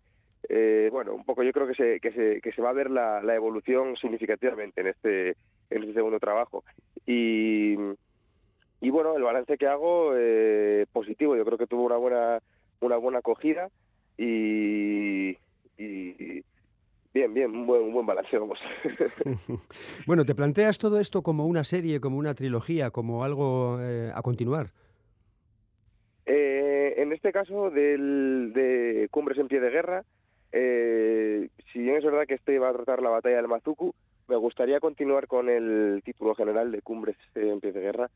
eh, 0.50 0.90
bueno, 0.92 1.14
un 1.14 1.26
poco 1.26 1.44
yo 1.44 1.52
creo 1.52 1.68
que 1.68 1.76
se, 1.76 2.00
que 2.00 2.12
se, 2.12 2.42
que 2.42 2.52
se 2.52 2.62
va 2.62 2.70
a 2.70 2.74
ver 2.74 2.90
la, 2.90 3.22
la 3.22 3.36
evolución 3.36 3.96
significativamente 3.98 4.82
en 4.82 4.88
este, 4.88 5.30
en 5.70 5.84
este 5.84 5.94
segundo 5.94 6.20
trabajo. 6.20 6.64
Y, 7.06 7.76
y 8.82 8.90
bueno, 8.90 9.16
el 9.16 9.24
balance 9.24 9.58
que 9.58 9.68
hago, 9.68 10.14
eh, 10.16 10.86
positivo, 10.94 11.36
yo 11.36 11.46
creo 11.46 11.58
que 11.58 11.68
tuvo 11.68 11.84
una 11.84 11.98
buena, 11.98 12.40
una 12.80 12.98
buena 12.98 13.20
acogida 13.20 13.70
y, 14.18 15.38
y 15.78 16.44
bien, 17.14 17.34
bien, 17.34 17.52
un 17.52 17.66
buen, 17.68 17.82
un 17.82 17.94
buen 17.94 18.06
balance, 18.06 18.38
vamos. 18.38 18.60
bueno, 20.08 20.24
¿te 20.24 20.36
planteas 20.36 20.78
todo 20.78 21.00
esto 21.00 21.24
como 21.24 21.46
una 21.46 21.64
serie, 21.64 22.00
como 22.00 22.18
una 22.18 22.36
trilogía, 22.36 22.92
como 22.92 23.24
algo 23.24 23.80
eh, 23.82 24.12
a 24.14 24.22
continuar? 24.22 24.72
Eh, 26.30 26.96
en 26.98 27.14
este 27.14 27.32
caso 27.32 27.72
del, 27.72 28.52
de 28.54 29.08
Cumbres 29.12 29.38
en 29.38 29.48
pie 29.48 29.62
de 29.62 29.70
guerra, 29.70 30.04
eh, 30.52 31.48
si 31.72 31.80
bien 31.80 31.96
es 31.96 32.04
verdad 32.04 32.26
que 32.28 32.34
este 32.34 32.60
va 32.60 32.70
a 32.70 32.74
tratar 32.74 33.02
la 33.02 33.10
batalla 33.10 33.38
del 33.38 33.48
Mazuku, 33.48 33.94
me 34.28 34.36
gustaría 34.36 34.82
continuar 34.82 35.28
con 35.28 35.48
el 35.48 36.02
título 36.04 36.36
general 36.36 36.72
de 36.72 36.82
Cumbres 36.82 37.16
en 37.34 37.62
pie 37.62 37.72
de 37.72 37.80
guerra 37.80 38.10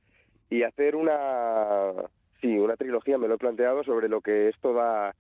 y 0.50 0.64
hacer 0.64 0.98
una, 0.98 1.94
sí, 2.42 2.60
una 2.60 2.76
trilogía, 2.76 3.18
me 3.18 3.30
lo 3.30 3.36
he 3.36 3.38
planteado, 3.38 3.82
sobre 3.86 4.10
lo 4.10 4.20
que 4.20 4.50
es 4.50 4.60
toda 4.60 5.16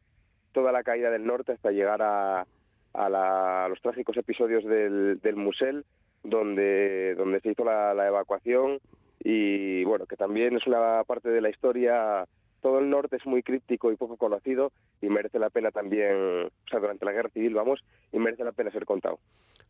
toda 0.51 0.73
la 0.73 0.83
caída 0.83 1.09
del 1.09 1.25
norte 1.25 1.53
hasta 1.53 1.71
llegar 1.71 2.01
a, 2.01 2.45
a, 2.93 3.67
los 3.69 3.81
trágicos 3.81 4.17
episodios 4.17 4.65
del, 4.65 5.21
del 5.21 5.37
Musel, 5.37 5.85
donde, 6.23 7.15
donde 7.15 7.39
se 7.39 7.51
hizo 7.51 7.63
la, 7.63 8.05
evacuación 8.05 8.79
y 9.23 9.85
bueno, 9.85 10.05
que 10.07 10.17
también 10.17 10.57
es 10.57 10.67
una 10.67 11.05
parte 11.05 11.29
de 11.29 11.39
la 11.39 11.49
historia 11.49 12.25
todo 12.61 12.79
el 12.79 12.89
norte 12.89 13.17
es 13.17 13.25
muy 13.25 13.43
críptico 13.43 13.91
y 13.91 13.95
poco 13.95 14.17
conocido 14.17 14.71
y 15.01 15.07
merece 15.07 15.39
la 15.39 15.49
pena 15.49 15.71
también, 15.71 16.45
o 16.45 16.69
sea, 16.69 16.79
durante 16.79 17.05
la 17.05 17.11
guerra 17.11 17.29
civil, 17.29 17.53
vamos, 17.53 17.83
y 18.11 18.19
merece 18.19 18.43
la 18.43 18.51
pena 18.51 18.71
ser 18.71 18.85
contado. 18.85 19.19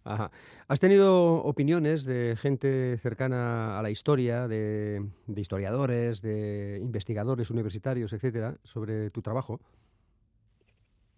Ajá. 0.03 0.31
¿Has 0.67 0.79
tenido 0.79 1.43
opiniones 1.43 2.05
de 2.05 2.35
gente 2.35 2.97
cercana 2.97 3.77
a 3.79 3.81
la 3.81 3.91
historia, 3.91 4.47
de, 4.47 5.05
de 5.27 5.41
historiadores, 5.41 6.21
de 6.21 6.79
investigadores 6.81 7.51
universitarios, 7.51 8.11
etcétera, 8.13 8.55
sobre 8.63 9.11
tu 9.11 9.21
trabajo? 9.21 9.59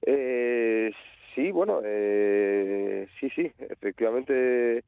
Eh, 0.06 0.92
sí, 1.34 1.52
bueno, 1.52 1.80
eh, 1.84 3.08
sí, 3.20 3.30
sí, 3.30 3.52
efectivamente 3.58 4.84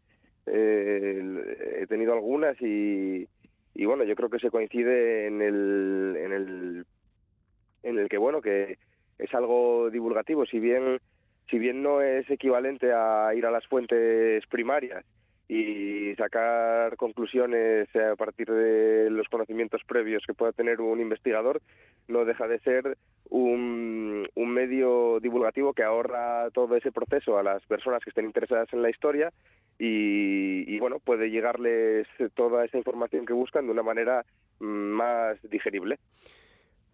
eh, 0.45 1.79
he 1.81 1.87
tenido 1.87 2.13
algunas 2.13 2.61
y, 2.61 3.27
y 3.75 3.85
bueno, 3.85 4.05
yo 4.05 4.15
creo 4.15 4.29
que 4.29 4.39
se 4.39 4.49
coincide 4.49 5.27
en 5.27 5.41
el, 5.41 6.15
en 6.17 6.31
el, 6.31 6.85
en 7.83 7.99
el 7.99 8.09
que 8.09 8.17
bueno 8.17 8.41
que 8.41 8.77
es 9.19 9.33
algo 9.33 9.89
divulgativo, 9.89 10.45
si 10.45 10.59
bien 10.59 10.99
si 11.49 11.59
bien 11.59 11.83
no 11.83 12.01
es 12.01 12.27
equivalente 12.31 12.91
a 12.91 13.31
ir 13.35 13.45
a 13.45 13.51
las 13.51 13.67
fuentes 13.67 14.45
primarias 14.47 15.05
y 15.47 16.15
sacar 16.15 16.97
conclusiones 16.97 17.87
a 17.95 18.15
partir 18.15 18.49
de 18.49 19.09
los 19.11 19.27
conocimientos 19.29 19.81
previos 19.85 20.23
que 20.25 20.33
pueda 20.33 20.51
tener 20.51 20.81
un 20.81 20.99
investigador, 20.99 21.61
no 22.07 22.25
deja 22.25 22.47
de 22.47 22.59
ser 22.59 22.97
un, 23.29 24.27
un, 24.33 24.49
medio 24.49 25.19
divulgativo 25.19 25.73
que 25.73 25.83
ahorra 25.83 26.49
todo 26.51 26.75
ese 26.75 26.91
proceso 26.91 27.37
a 27.37 27.43
las 27.43 27.63
personas 27.65 28.03
que 28.03 28.09
estén 28.09 28.25
interesadas 28.25 28.71
en 28.73 28.81
la 28.81 28.89
historia 28.89 29.31
y, 29.77 30.63
y 30.73 30.79
bueno, 30.79 30.99
puede 30.99 31.29
llegarles 31.29 32.07
toda 32.33 32.65
esa 32.65 32.77
información 32.77 33.25
que 33.25 33.33
buscan 33.33 33.65
de 33.65 33.71
una 33.71 33.83
manera 33.83 34.25
mm, 34.59 34.65
más 34.65 35.37
digerible. 35.49 35.99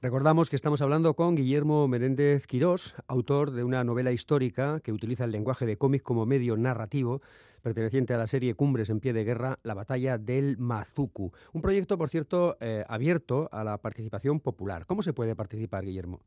Recordamos 0.03 0.49
que 0.49 0.55
estamos 0.55 0.81
hablando 0.81 1.13
con 1.13 1.35
Guillermo 1.35 1.87
Menéndez 1.87 2.47
Quirós, 2.47 2.95
autor 3.07 3.51
de 3.51 3.63
una 3.63 3.83
novela 3.83 4.11
histórica 4.11 4.79
que 4.79 4.91
utiliza 4.91 5.25
el 5.25 5.31
lenguaje 5.31 5.67
de 5.67 5.77
cómic 5.77 6.01
como 6.01 6.25
medio 6.25 6.57
narrativo, 6.57 7.21
perteneciente 7.61 8.15
a 8.15 8.17
la 8.17 8.25
serie 8.25 8.55
Cumbres 8.55 8.89
en 8.89 8.99
pie 8.99 9.13
de 9.13 9.23
guerra, 9.23 9.59
la 9.61 9.75
batalla 9.75 10.17
del 10.17 10.57
Mazuku. 10.57 11.33
Un 11.53 11.61
proyecto, 11.61 11.99
por 11.99 12.09
cierto, 12.09 12.57
eh, 12.61 12.83
abierto 12.87 13.47
a 13.51 13.63
la 13.63 13.77
participación 13.77 14.39
popular. 14.39 14.87
¿Cómo 14.87 15.03
se 15.03 15.13
puede 15.13 15.35
participar, 15.35 15.85
Guillermo? 15.85 16.21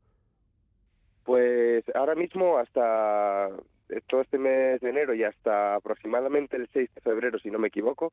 Pues 1.25 1.83
ahora 1.95 2.15
mismo, 2.15 2.57
hasta 2.57 3.49
todo 4.07 4.21
este 4.21 4.37
mes 4.37 4.81
de 4.81 4.89
enero 4.89 5.13
y 5.13 5.23
hasta 5.23 5.75
aproximadamente 5.75 6.57
el 6.57 6.67
6 6.73 6.89
de 6.95 7.01
febrero, 7.01 7.39
si 7.39 7.49
no 7.49 7.59
me 7.59 7.67
equivoco, 7.67 8.11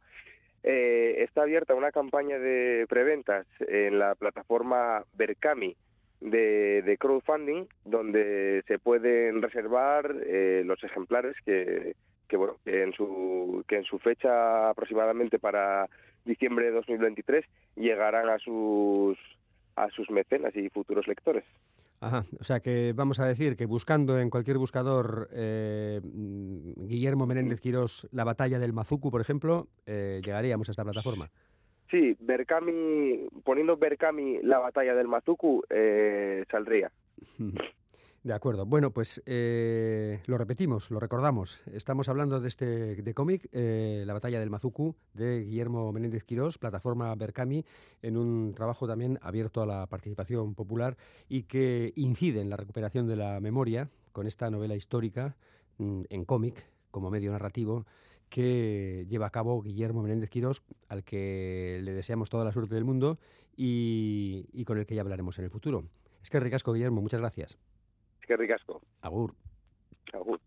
eh, 0.63 1.17
está 1.19 1.43
abierta 1.43 1.75
una 1.75 1.91
campaña 1.91 2.39
de 2.39 2.87
preventas 2.89 3.47
en 3.61 3.99
la 3.99 4.15
plataforma 4.15 5.05
Berkami 5.15 5.77
de, 6.21 6.97
crowdfunding, 7.01 7.67
donde 7.85 8.63
se 8.69 8.79
pueden 8.79 9.43
reservar 9.43 10.15
eh, 10.25 10.63
los 10.65 10.83
ejemplares 10.85 11.35
que, 11.45 11.97
que 12.29 12.37
bueno 12.37 12.57
que 12.65 12.83
en 12.83 12.93
su 12.93 13.65
que 13.67 13.77
en 13.77 13.85
su 13.85 13.99
fecha 13.99 14.71
aproximadamente 14.71 15.39
para 15.39 15.89
diciembre 16.25 16.67
de 16.67 16.73
2023 16.73 17.45
llegarán 17.77 18.29
a 18.29 18.39
sus 18.39 19.19
a 19.75 19.91
sus 19.91 20.11
mecenas 20.11 20.55
y 20.55 20.69
futuros 20.69 21.09
lectores. 21.09 21.45
Ajá, 22.03 22.25
o 22.41 22.43
sea 22.43 22.59
que 22.59 22.93
vamos 22.97 23.21
a 23.21 23.27
decir 23.27 23.57
que 23.57 23.65
buscando 23.65 24.19
en 24.19 24.29
cualquier 24.29 24.59
buscador 24.59 25.29
eh, 25.33 26.01
mm, 26.03 26.89
Guillermo 26.89 27.27
Menéndez 27.29 27.61
Quirós 27.61 28.09
la 28.11 28.25
batalla 28.25 28.59
del 28.59 28.73
Mazuku, 28.73 29.13
por 29.13 29.21
ejemplo, 29.21 29.69
eh, 29.87 30.21
llegaríamos 30.25 30.69
a 30.69 30.73
esta 30.73 30.83
plataforma. 30.83 31.31
Sí, 31.93 32.17
Berkami, 32.19 33.29
poniendo 33.45 33.77
Berkami 33.77 34.41
la 34.43 34.59
batalla 34.59 34.97
del 34.97 35.07
Mazuku, 35.07 35.63
eh, 35.71 36.45
saldría. 36.51 36.91
De 38.25 38.35
acuerdo. 38.35 38.65
Bueno, 38.67 38.93
pues 38.93 39.21
eh, 39.27 40.21
lo 40.27 40.39
repetimos, 40.39 40.93
lo 40.93 41.01
recordamos. 41.01 41.61
Estamos 41.73 42.09
hablando 42.09 42.41
de 42.41 42.47
este 42.47 42.95
de 42.95 43.15
cómic, 43.15 43.49
eh, 43.51 44.05
La 44.07 44.13
batalla 44.13 44.39
del 44.39 44.49
Mazuku, 44.49 44.95
de 45.13 45.43
Guillermo 45.43 45.93
Menéndez 45.93 46.23
Quirós, 46.23 46.57
plataforma 46.57 47.13
Berkami, 47.17 47.65
en 48.01 48.17
un 48.17 48.55
trabajo 48.55 48.87
también 48.87 49.19
abierto 49.23 49.61
a 49.61 49.67
la 49.67 49.89
participación 49.89 50.55
popular 50.55 50.97
y 51.29 51.45
que 51.45 51.93
incide 51.97 52.41
en 52.41 52.49
la 52.49 52.57
recuperación 52.57 53.09
de 53.09 53.17
la 53.17 53.41
memoria 53.41 53.91
con 54.13 54.29
esta 54.29 54.51
novela 54.51 54.77
histórica 54.77 55.35
mm, 55.79 56.03
en 56.09 56.25
cómic 56.25 56.65
como 56.93 57.11
medio 57.11 57.33
narrativo 57.33 57.87
que 58.29 59.05
lleva 59.11 59.27
a 59.27 59.31
cabo 59.31 59.63
Guillermo 59.63 60.01
Menéndez 60.01 60.31
Quirós, 60.31 60.63
al 60.89 61.03
que 61.03 61.81
le 61.83 61.93
deseamos 61.93 62.31
toda 62.31 62.45
la 62.45 62.53
suerte 62.53 62.77
del 62.77 62.85
mundo 62.85 63.19
y, 63.57 64.65
con 64.65 64.79
el 64.79 64.87
que 64.87 64.95
ya 64.95 65.01
hablaremos 65.01 65.41
en 65.41 65.45
el 65.47 65.51
futuro. 65.51 65.85
Es 66.23 66.31
que 66.31 66.39
ricasco, 66.39 66.73
Guillermo, 66.73 67.03
muchas 67.03 67.21
gracias. 67.21 67.59
Es 68.23 68.29
que 68.29 68.37
ricasco. 68.37 68.81
Agur. 69.01 69.35
Agur. 70.13 70.39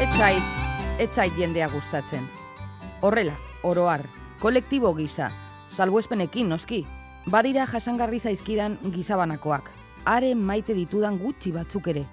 Etzait, 0.00 0.42
ez 0.98 1.10
zait 1.14 1.32
jendea 1.32 1.68
gustatzen. 1.68 2.28
Horrela, 3.00 3.32
oroar, 3.62 4.04
kolektibo 4.40 4.92
gisa, 4.94 5.30
salbuespenekin 5.76 6.48
noski, 6.52 6.84
badira 7.30 7.64
jasangarri 7.66 8.20
zaizkidan 8.20 8.76
gizabanakoak, 8.92 9.70
are 10.04 10.34
maite 10.34 10.74
ditudan 10.74 11.18
gutxi 11.18 11.52
batzuk 11.52 11.88
ere. 11.88 12.04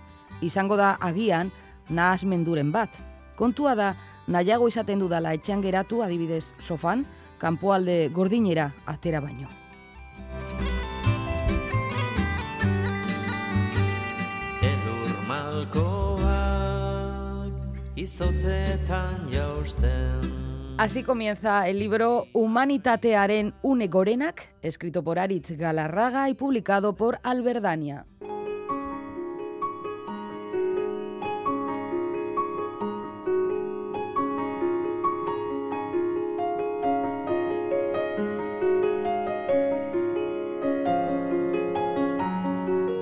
Izango 0.42 0.76
da 0.78 0.98
agian 1.00 1.52
nahas 1.90 2.24
menduren 2.24 2.72
bat. 2.72 2.90
Kontua 3.36 3.76
da, 3.76 3.96
nahiago 4.28 4.68
izaten 4.68 5.00
dudala 5.00 5.34
etxean 5.34 5.62
geratu 5.62 6.02
adibidez 6.04 6.46
sofan, 6.62 7.06
kanpoalde 7.40 8.10
gordinera 8.14 8.72
atera 8.86 9.22
baino. 9.22 9.48
Elur 14.62 15.10
Así 20.82 21.04
comienza 21.04 21.70
el 21.70 21.78
libro 21.78 22.26
Humanitatearen 22.34 23.54
une 23.62 23.88
gorenak, 23.88 24.52
escrito 24.64 25.04
por 25.04 25.20
Aritz 25.20 25.52
Galarraga 25.52 26.28
y 26.28 26.34
publicado 26.34 26.96
por 26.96 27.20
Alberdania. 27.22 28.08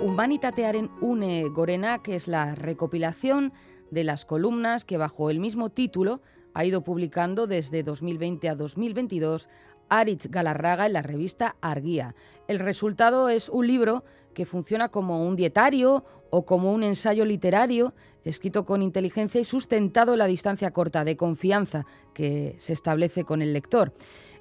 Humanitatearen 0.03 0.91
une 0.99 1.47
gorenak 1.47 2.09
es 2.09 2.27
la 2.27 2.55
recopilación 2.55 3.53
de 3.89 4.03
las 4.03 4.25
columnas 4.25 4.83
que 4.83 4.97
bajo 4.97 5.29
el 5.29 5.39
mismo 5.39 5.69
título 5.69 6.21
ha 6.53 6.65
ido 6.65 6.81
publicando 6.81 7.47
desde 7.47 7.83
2020 7.83 8.49
a 8.49 8.55
2022 8.55 9.49
Aritz 9.89 10.27
Galarraga 10.29 10.85
en 10.85 10.93
la 10.93 11.01
revista 11.01 11.55
Arguía. 11.61 12.15
El 12.47 12.59
resultado 12.59 13.29
es 13.29 13.49
un 13.49 13.67
libro 13.67 14.03
que 14.33 14.45
funciona 14.45 14.89
como 14.89 15.27
un 15.27 15.35
dietario 15.35 16.05
o 16.29 16.45
como 16.45 16.71
un 16.71 16.83
ensayo 16.83 17.25
literario, 17.25 17.93
escrito 18.23 18.65
con 18.65 18.81
inteligencia 18.81 19.41
y 19.41 19.43
sustentado 19.43 20.13
en 20.13 20.19
la 20.19 20.27
distancia 20.27 20.71
corta 20.71 21.03
de 21.03 21.17
confianza 21.17 21.85
que 22.13 22.55
se 22.59 22.73
establece 22.73 23.23
con 23.23 23.41
el 23.41 23.53
lector. 23.53 23.93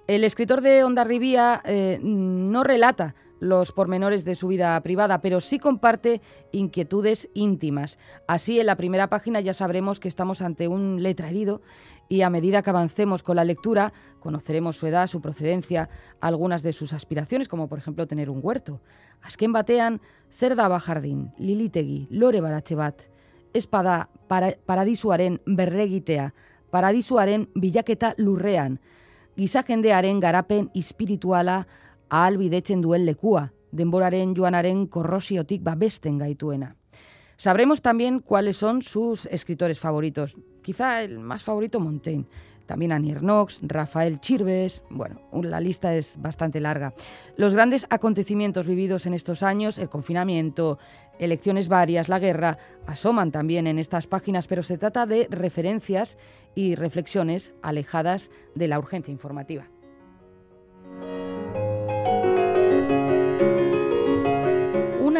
El 0.06 0.24
escritor 0.24 0.61
de 0.61 0.84
Onda 0.84 1.04
Rivía 1.04 1.62
eh, 1.64 1.98
no 2.02 2.64
relata 2.64 3.14
los 3.41 3.72
pormenores 3.72 4.24
de 4.24 4.34
su 4.34 4.49
vida 4.49 4.80
privada, 4.82 5.20
pero 5.20 5.41
sí 5.41 5.59
comparte 5.59 6.20
inquietudes 6.53 7.28
íntimas. 7.34 7.99
Así, 8.26 8.61
en 8.61 8.66
la 8.66 8.76
primera 8.76 9.09
página 9.09 9.41
ya 9.41 9.55
sabremos 9.55 10.01
que 10.01 10.09
estamos 10.09 10.43
ante 10.43 10.68
un 10.68 11.03
letra 11.03 11.28
herido 11.28 11.62
y 12.09 12.22
a 12.22 12.30
medida 12.30 12.62
que 12.62 12.70
avancemos 12.70 13.22
con 13.22 13.36
la 13.36 13.45
lectura, 13.45 13.93
conoceremos 14.20 14.76
su 14.76 14.86
edad, 14.86 15.07
su 15.07 15.20
procedencia, 15.20 15.89
algunas 16.20 16.62
de 16.62 16.72
sus 16.72 16.93
aspiraciones, 16.93 17.49
como 17.49 17.68
por 17.68 17.78
ejemplo 17.78 18.07
tener 18.07 18.30
un 18.30 18.41
huerto. 18.43 18.80
Azken 19.22 19.53
batean, 19.53 20.01
zer 20.30 20.57
da 20.57 20.68
bajardin, 20.68 21.32
lilitegi, 21.39 22.07
lore 22.11 22.41
baratxe 22.41 22.74
bat, 22.74 23.03
espada 23.53 24.09
para, 24.28 24.57
paradisuaren 24.64 25.41
berregitea, 25.45 26.34
paradisuaren 26.70 27.49
bilaketa 27.55 28.14
lurrean, 28.16 28.80
giza 29.36 29.62
jendearen 29.62 30.20
garapen 30.20 30.70
espirituala 30.74 31.66
ahalbidetzen 32.11 32.80
duen 32.80 33.06
lekua, 33.06 33.52
denboraren 33.72 34.34
joanaren 34.34 34.86
korrosiotik 34.86 35.62
babesten 35.62 36.18
gaituena. 36.18 36.74
Sabremos 37.36 37.82
también 37.82 38.20
cuáles 38.20 38.56
son 38.56 38.82
sus 38.82 39.26
escritores 39.26 39.78
favoritos. 39.78 40.36
Quizá 40.62 41.02
el 41.02 41.20
más 41.20 41.44
favorito 41.44 41.78
Montaigne, 41.78 42.26
también 42.66 42.92
Annie 42.92 43.14
Knox, 43.14 43.61
Rafael 43.62 44.20
Chirves, 44.20 44.82
bueno, 44.90 45.20
la 45.32 45.61
lista 45.61 45.94
es 45.94 46.20
bastante 46.20 46.61
larga. 46.61 46.94
Los 47.36 47.54
grandes 47.54 47.86
acontecimientos 47.90 48.66
vividos 48.66 49.06
en 49.06 49.14
estos 49.14 49.42
años, 49.42 49.78
el 49.78 49.88
confinamiento, 49.88 50.78
elecciones 51.18 51.68
varias, 51.68 52.09
la 52.09 52.18
guerra, 52.18 52.59
asoman 52.86 53.30
también 53.30 53.66
en 53.66 53.78
estas 53.78 54.06
páginas, 54.06 54.46
pero 54.46 54.62
se 54.62 54.76
trata 54.76 55.06
de 55.06 55.28
referencias 55.30 56.18
y 56.54 56.74
reflexiones 56.74 57.54
alejadas 57.62 58.30
de 58.54 58.68
la 58.68 58.78
urgencia 58.78 59.12
informativa. 59.12 59.68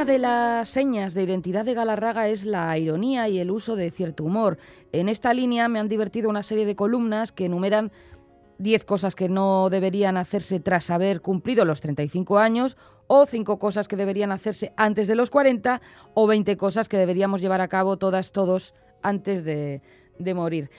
De 0.09 0.19
las 0.19 0.71
señas 0.71 1.13
de 1.13 1.23
identidad 1.23 1.67
de 1.67 1.75
Galarraga 1.75 2.29
es 2.29 2.47
la 2.47 2.77
ironía 2.79 3.29
y 3.29 3.39
el 3.39 3.51
uso 3.51 3.77
de 3.77 3.91
cierto 3.91 4.25
humor. 4.25 4.57
En 4.91 5.11
esta 5.11 5.35
línea 5.35 5.69
me 5.69 5.79
han 5.79 5.89
divertido 5.89 6.31
una 6.31 6.43
serie 6.43 6.65
de 6.65 6.75
columnas 6.75 7.31
que 7.31 7.45
enumeran 7.45 7.93
10 8.57 8.87
cosas 8.87 9.15
que 9.15 9.29
no 9.29 9.69
deberían 9.69 10.17
hacerse 10.17 10.61
tras 10.61 10.89
haber 10.89 11.21
cumplido 11.21 11.67
los 11.67 11.83
35 11.83 12.39
años, 12.39 12.79
o 13.07 13.27
5 13.27 13.59
cosas 13.59 13.87
que 13.87 13.97
deberían 13.97 14.33
hacerse 14.33 14.73
antes 14.79 15.09
de 15.09 15.15
los 15.15 15.29
40, 15.29 15.83
o 16.15 16.27
20 16.27 16.57
cosas 16.57 16.89
que 16.89 16.97
deberíamos 16.97 17.43
llevar 17.43 17.61
a 17.61 17.69
cabo 17.69 17.99
todas, 17.99 18.33
todos, 18.33 18.75
antes 19.03 19.45
de, 19.45 19.83
morir. 20.35 20.71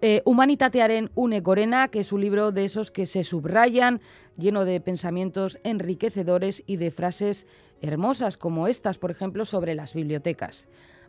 Eh, 0.00 0.22
Humanitatearen 0.24 1.10
une 1.16 1.40
Gorena, 1.40 1.88
que 1.88 2.00
es 2.00 2.12
un 2.12 2.20
libro 2.20 2.52
de 2.52 2.64
esos 2.64 2.92
que 2.92 3.06
se 3.06 3.24
subrayan, 3.24 4.00
lleno 4.38 4.64
de 4.64 4.80
pensamientos 4.80 5.58
enriquecedores 5.64 6.62
y 6.66 6.76
de 6.76 6.92
frases 6.92 7.48
hermosas 7.80 8.36
como 8.36 8.66
estas, 8.68 8.98
por 8.98 9.10
ejemplo, 9.10 9.44
sobre 9.44 9.74
las 9.74 9.94
bibliotecas. 9.94 10.68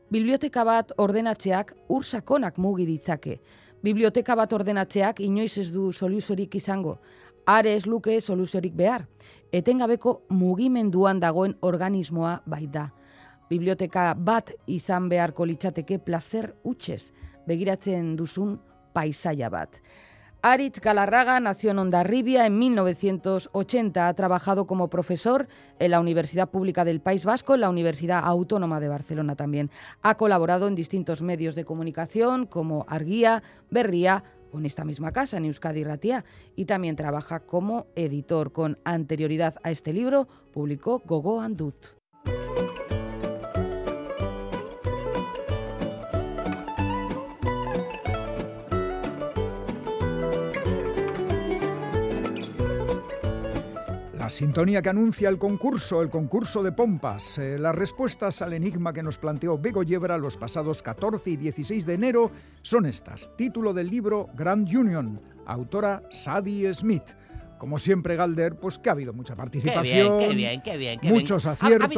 Biblioteka 0.09 0.63
bat 0.63 0.91
ordenatzeak 0.97 1.73
ur 1.91 2.05
sakonak 2.05 2.57
mugi 2.57 2.85
ditzake. 2.85 3.41
Biblioteka 3.83 4.35
bat 4.35 4.53
ordenatzeak 4.53 5.19
inoiz 5.19 5.57
ez 5.57 5.71
du 5.73 5.91
soluziorik 5.91 6.55
izango. 6.55 6.99
Are 7.45 7.73
ez 7.75 7.85
luke 7.85 8.19
soluziorik 8.21 8.75
behar. 8.75 9.07
Etengabeko 9.51 10.21
mugimenduan 10.29 11.19
dagoen 11.19 11.57
organismoa 11.61 12.41
bai 12.45 12.67
da. 12.67 12.89
Biblioteka 13.49 14.13
bat 14.13 14.51
izan 14.67 15.07
beharko 15.09 15.45
litzateke 15.45 15.99
placer 15.99 16.53
utxez, 16.63 17.11
begiratzen 17.47 18.15
duzun 18.15 18.57
paisaia 18.93 19.49
bat. 19.49 19.79
Aritz 20.43 20.79
Galarraga 20.79 21.39
nació 21.39 21.71
en 21.71 21.79
Ondarribia 21.79 22.45
en 22.45 22.59
1980. 22.59 24.07
Ha 24.07 24.13
trabajado 24.13 24.67
como 24.67 24.87
profesor 24.87 25.47
en 25.79 25.91
la 25.91 25.99
Universidad 25.99 26.49
Pública 26.49 26.85
del 26.85 27.01
País 27.01 27.25
Vasco, 27.25 27.55
en 27.55 27.61
la 27.61 27.69
Universidad 27.69 28.23
Autónoma 28.23 28.79
de 28.79 28.87
Barcelona 28.87 29.35
también. 29.35 29.71
Ha 30.03 30.15
colaborado 30.15 30.67
en 30.67 30.75
distintos 30.75 31.23
medios 31.23 31.55
de 31.55 31.65
comunicación 31.65 32.45
como 32.45 32.85
Arguía, 32.87 33.41
Berría 33.71 34.23
o 34.51 34.59
en 34.59 34.67
esta 34.67 34.85
misma 34.85 35.11
casa, 35.11 35.37
en 35.37 35.45
Euskadi 35.45 35.83
Ratia, 35.83 36.23
y 36.55 36.65
también 36.65 36.95
trabaja 36.95 37.39
como 37.39 37.87
editor. 37.95 38.51
Con 38.51 38.77
anterioridad 38.83 39.55
a 39.63 39.71
este 39.71 39.91
libro, 39.91 40.27
publicó 40.53 41.01
Gogo 41.03 41.41
Andut. 41.41 41.96
La 54.27 54.31
sintonía 54.31 54.81
que 54.81 54.89
anuncia 54.89 55.29
el 55.29 55.37
concurso, 55.37 56.01
el 56.01 56.09
concurso 56.09 56.61
de 56.61 56.73
pompas. 56.73 57.37
Eh, 57.37 57.57
las 57.57 57.73
respuestas 57.73 58.41
al 58.41 58.51
enigma 58.51 58.91
que 58.91 59.01
nos 59.01 59.17
planteó 59.17 59.57
Bego 59.57 59.83
Yebra 59.83 60.17
los 60.17 60.35
pasados 60.35 60.83
14 60.83 61.29
y 61.29 61.37
16 61.37 61.85
de 61.85 61.93
enero 61.93 62.31
son 62.61 62.87
estas. 62.87 63.33
Título 63.37 63.73
del 63.73 63.89
libro 63.89 64.27
Grand 64.35 64.67
Union, 64.67 65.21
autora 65.45 66.03
Sadie 66.11 66.73
Smith. 66.73 67.15
Como 67.57 67.77
siempre, 67.77 68.15
Galder, 68.15 68.55
pues 68.55 68.77
que 68.77 68.89
ha 68.89 68.93
habido 68.93 69.13
mucha 69.13 69.35
participación. 69.35 70.19
Qué 70.19 70.33
bien, 70.33 70.61
qué 70.61 70.77
bien, 70.77 70.99
qué 70.99 71.07
bien. 71.07 71.13
muchos 71.13 71.45
aciertos. 71.45 71.89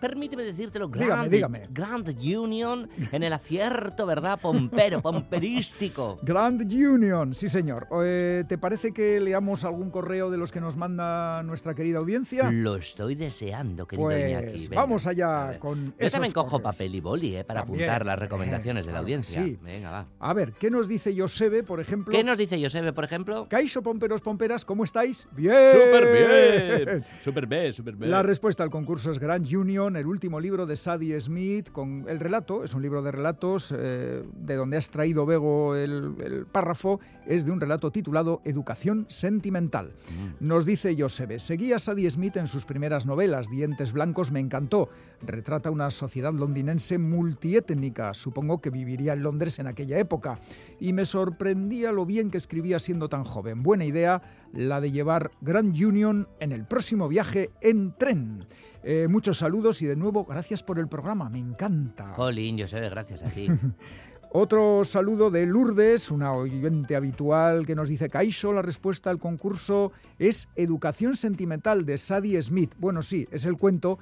permíteme 0.00 0.44
decírtelo, 0.44 0.88
Grand, 0.88 1.30
dígame, 1.30 1.68
Grand 1.70 2.08
Union 2.08 2.88
en 3.10 3.22
el 3.22 3.32
acierto, 3.32 4.06
¿verdad? 4.06 4.40
Pompero, 4.40 5.00
pomperístico. 5.00 6.18
Grand 6.22 6.60
Union, 6.60 7.34
sí 7.34 7.48
señor. 7.48 7.88
Eh, 8.04 8.44
¿Te 8.48 8.58
parece 8.58 8.92
que 8.92 9.20
leamos 9.20 9.64
algún 9.64 9.90
correo 9.90 10.30
de 10.30 10.38
los 10.38 10.52
que 10.52 10.60
nos 10.60 10.76
manda 10.76 11.42
nuestra 11.42 11.74
querida 11.74 11.98
audiencia? 11.98 12.50
Lo 12.50 12.76
estoy 12.76 13.14
deseando, 13.14 13.86
querido 13.86 14.08
pues, 14.08 14.30
Iñaki. 14.30 14.68
Vamos 14.68 15.06
allá 15.06 15.58
con 15.58 15.94
Yo 15.98 16.10
también 16.10 16.32
cojo 16.32 16.60
papel 16.60 16.94
y 16.94 17.00
boli 17.00 17.36
eh, 17.36 17.44
para 17.44 17.60
apuntar 17.60 18.06
las 18.06 18.18
recomendaciones 18.18 18.86
de 18.86 18.92
la 18.92 18.98
audiencia. 19.02 19.42
Sí. 19.42 19.58
Venga, 19.62 19.90
va. 19.90 20.06
A 20.18 20.32
ver, 20.32 20.52
¿qué 20.52 20.70
nos 20.70 20.88
dice 20.88 21.14
Josebe, 21.16 21.62
por 21.62 21.80
ejemplo? 21.80 22.12
¿Qué 22.12 22.24
nos 22.24 22.38
dice 22.38 22.62
Josebe, 22.62 22.92
por 22.92 23.04
ejemplo? 23.04 23.48
Caixo 23.48 23.82
Pomperos 23.82 24.20
Pomperas, 24.20 24.64
¿cómo 24.64 24.84
estáis? 24.92 25.26
Bien. 25.34 25.72
Súper 25.72 26.12
bien. 26.12 27.04
Súper 27.24 27.46
bien, 27.46 27.72
súper 27.72 27.96
bien. 27.96 28.10
La 28.10 28.22
respuesta 28.22 28.62
al 28.62 28.68
concurso 28.68 29.10
es 29.10 29.18
Grand 29.18 29.46
Union, 29.50 29.96
el 29.96 30.06
último 30.06 30.38
libro 30.38 30.66
de 30.66 30.76
Sadie 30.76 31.18
Smith, 31.18 31.70
con 31.72 32.04
el 32.08 32.20
relato, 32.20 32.62
es 32.62 32.74
un 32.74 32.82
libro 32.82 33.02
de 33.02 33.10
relatos, 33.10 33.74
eh, 33.74 34.22
de 34.34 34.54
donde 34.54 34.76
has 34.76 34.90
traído, 34.90 35.24
Bego, 35.24 35.74
el, 35.76 36.44
párrafo, 36.52 37.00
es 37.26 37.46
de 37.46 37.52
un 37.52 37.60
relato 37.60 37.90
titulado 37.90 38.42
Educación 38.44 39.06
Sentimental. 39.08 39.92
Mm. 40.10 40.46
Nos 40.46 40.66
dice 40.66 40.94
Josebe, 40.98 41.38
seguí 41.38 41.72
a 41.72 41.78
Sadie 41.78 42.10
Smith 42.10 42.36
en 42.36 42.46
sus 42.46 42.66
primeras 42.66 43.06
novelas, 43.06 43.48
Dientes 43.48 43.94
Blancos 43.94 44.30
me 44.30 44.40
encantó, 44.40 44.90
retrata 45.22 45.70
una 45.70 45.90
sociedad 45.90 46.34
londinense 46.34 46.98
multiétnica, 46.98 48.12
supongo 48.12 48.60
que 48.60 48.68
viviría 48.68 49.14
en 49.14 49.22
Londres 49.22 49.58
en 49.58 49.68
aquella 49.68 49.98
época, 49.98 50.38
y 50.78 50.92
me 50.92 51.06
sorprendía 51.06 51.92
lo 51.92 52.04
bien 52.04 52.30
que 52.30 52.36
escribía 52.36 52.78
siendo 52.78 53.08
tan 53.08 53.24
joven. 53.24 53.62
Buena 53.62 53.86
idea 53.86 54.20
la 54.52 54.80
de 54.80 54.92
llevar 54.92 55.30
Grand 55.40 55.74
Union 55.76 56.28
en 56.40 56.52
el 56.52 56.64
próximo 56.64 57.08
viaje 57.08 57.50
en 57.60 57.94
tren. 57.96 58.46
Eh, 58.82 59.06
muchos 59.08 59.38
saludos 59.38 59.80
y 59.82 59.86
de 59.86 59.96
nuevo 59.96 60.24
gracias 60.24 60.62
por 60.62 60.78
el 60.78 60.88
programa, 60.88 61.28
me 61.28 61.38
encanta. 61.38 62.14
Jolín, 62.14 62.56
yo 62.56 62.66
sé, 62.68 62.80
gracias 62.80 63.22
a 63.22 63.28
ti. 63.28 63.48
Otro 64.34 64.82
saludo 64.82 65.30
de 65.30 65.44
Lourdes, 65.44 66.10
una 66.10 66.32
oyente 66.32 66.96
habitual 66.96 67.66
que 67.66 67.74
nos 67.74 67.90
dice, 67.90 68.08
Caixo, 68.08 68.50
la 68.54 68.62
respuesta 68.62 69.10
al 69.10 69.18
concurso 69.18 69.92
es 70.18 70.48
Educación 70.56 71.16
Sentimental 71.16 71.84
de 71.84 71.98
Sadie 71.98 72.40
Smith. 72.40 72.72
Bueno, 72.78 73.02
sí, 73.02 73.28
es 73.30 73.44
el 73.44 73.58
cuento 73.58 73.98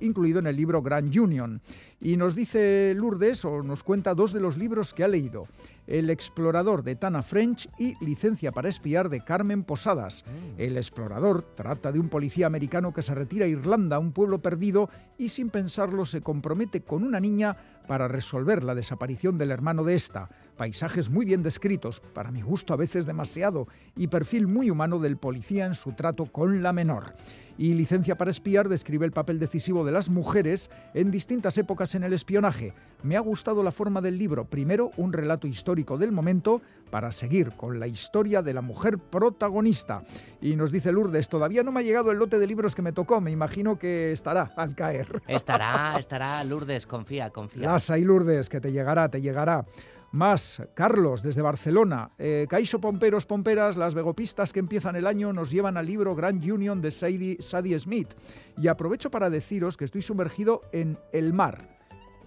incluido 0.00 0.40
en 0.40 0.48
el 0.48 0.56
libro 0.56 0.82
Grand 0.82 1.16
Union. 1.16 1.62
Y 2.00 2.16
nos 2.16 2.34
dice 2.34 2.94
Lourdes, 2.96 3.44
o 3.44 3.62
nos 3.62 3.84
cuenta 3.84 4.12
dos 4.12 4.32
de 4.32 4.40
los 4.40 4.58
libros 4.58 4.92
que 4.92 5.04
ha 5.04 5.08
leído. 5.08 5.46
El 5.86 6.10
explorador 6.10 6.82
de 6.82 6.96
Tana 6.96 7.22
French 7.22 7.68
y 7.78 7.94
Licencia 8.04 8.52
para 8.52 8.68
espiar 8.68 9.08
de 9.08 9.22
Carmen 9.22 9.64
Posadas. 9.64 10.24
Mm. 10.26 10.60
El 10.60 10.76
explorador 10.76 11.42
trata 11.54 11.92
de 11.92 12.00
un 12.00 12.08
policía 12.08 12.46
americano 12.46 12.92
que 12.92 13.02
se 13.02 13.14
retira 13.14 13.44
a 13.46 13.48
Irlanda, 13.48 13.98
un 13.98 14.12
pueblo 14.12 14.40
perdido, 14.40 14.88
y 15.18 15.28
sin 15.28 15.50
pensarlo 15.50 16.06
se 16.06 16.22
compromete 16.22 16.82
con 16.82 17.04
una 17.04 17.20
niña 17.20 17.56
para 17.86 18.08
resolver 18.08 18.64
la 18.64 18.74
desaparición 18.74 19.38
del 19.38 19.50
hermano 19.50 19.84
de 19.84 19.94
esta. 19.94 20.30
Paisajes 20.56 21.10
muy 21.10 21.24
bien 21.24 21.42
descritos, 21.42 22.00
para 22.00 22.30
mi 22.30 22.42
gusto 22.42 22.72
a 22.72 22.76
veces 22.76 23.06
demasiado, 23.06 23.66
y 23.96 24.06
perfil 24.06 24.46
muy 24.46 24.70
humano 24.70 24.98
del 24.98 25.16
policía 25.16 25.66
en 25.66 25.74
su 25.74 25.92
trato 25.92 26.26
con 26.26 26.62
la 26.62 26.72
menor 26.72 27.14
y 27.56 27.74
Licencia 27.74 28.16
para 28.16 28.30
espiar 28.30 28.68
describe 28.68 29.06
el 29.06 29.12
papel 29.12 29.38
decisivo 29.38 29.84
de 29.84 29.92
las 29.92 30.10
mujeres 30.10 30.70
en 30.92 31.10
distintas 31.10 31.56
épocas 31.58 31.94
en 31.94 32.04
el 32.04 32.12
espionaje. 32.12 32.74
Me 33.02 33.16
ha 33.16 33.20
gustado 33.20 33.62
la 33.62 33.70
forma 33.70 34.00
del 34.00 34.18
libro, 34.18 34.44
primero 34.44 34.90
un 34.96 35.12
relato 35.12 35.46
histórico 35.46 35.98
del 35.98 36.10
momento 36.10 36.62
para 36.90 37.12
seguir 37.12 37.52
con 37.56 37.78
la 37.78 37.86
historia 37.86 38.42
de 38.42 38.54
la 38.54 38.62
mujer 38.62 38.98
protagonista. 38.98 40.02
Y 40.40 40.56
nos 40.56 40.72
dice 40.72 40.92
Lourdes, 40.92 41.28
todavía 41.28 41.62
no 41.62 41.72
me 41.72 41.80
ha 41.80 41.82
llegado 41.82 42.10
el 42.10 42.18
lote 42.18 42.38
de 42.38 42.46
libros 42.46 42.74
que 42.74 42.82
me 42.82 42.92
tocó, 42.92 43.20
me 43.20 43.30
imagino 43.30 43.78
que 43.78 44.12
estará 44.12 44.52
al 44.56 44.74
caer. 44.74 45.22
Estará, 45.26 45.96
estará 45.98 46.42
Lourdes, 46.44 46.86
confía, 46.86 47.30
confía. 47.30 47.64
Las 47.64 47.90
hay 47.90 48.04
Lourdes, 48.04 48.48
que 48.48 48.60
te 48.60 48.72
llegará, 48.72 49.08
te 49.08 49.20
llegará. 49.20 49.66
Más, 50.14 50.62
Carlos, 50.74 51.24
desde 51.24 51.42
Barcelona. 51.42 52.12
Eh, 52.18 52.46
Caixo 52.48 52.80
Pomperos 52.80 53.26
Pomperas, 53.26 53.76
las 53.76 53.94
vegopistas 53.94 54.52
que 54.52 54.60
empiezan 54.60 54.94
el 54.94 55.08
año 55.08 55.32
nos 55.32 55.50
llevan 55.50 55.76
al 55.76 55.86
libro 55.86 56.14
Grand 56.14 56.40
Union 56.48 56.80
de 56.80 56.92
Sadie, 56.92 57.78
Smith. 57.80 58.14
Y 58.56 58.68
aprovecho 58.68 59.10
para 59.10 59.28
deciros 59.28 59.76
que 59.76 59.84
estoy 59.84 60.02
sumergido 60.02 60.62
en 60.70 60.98
el 61.12 61.32
mar. 61.32 61.68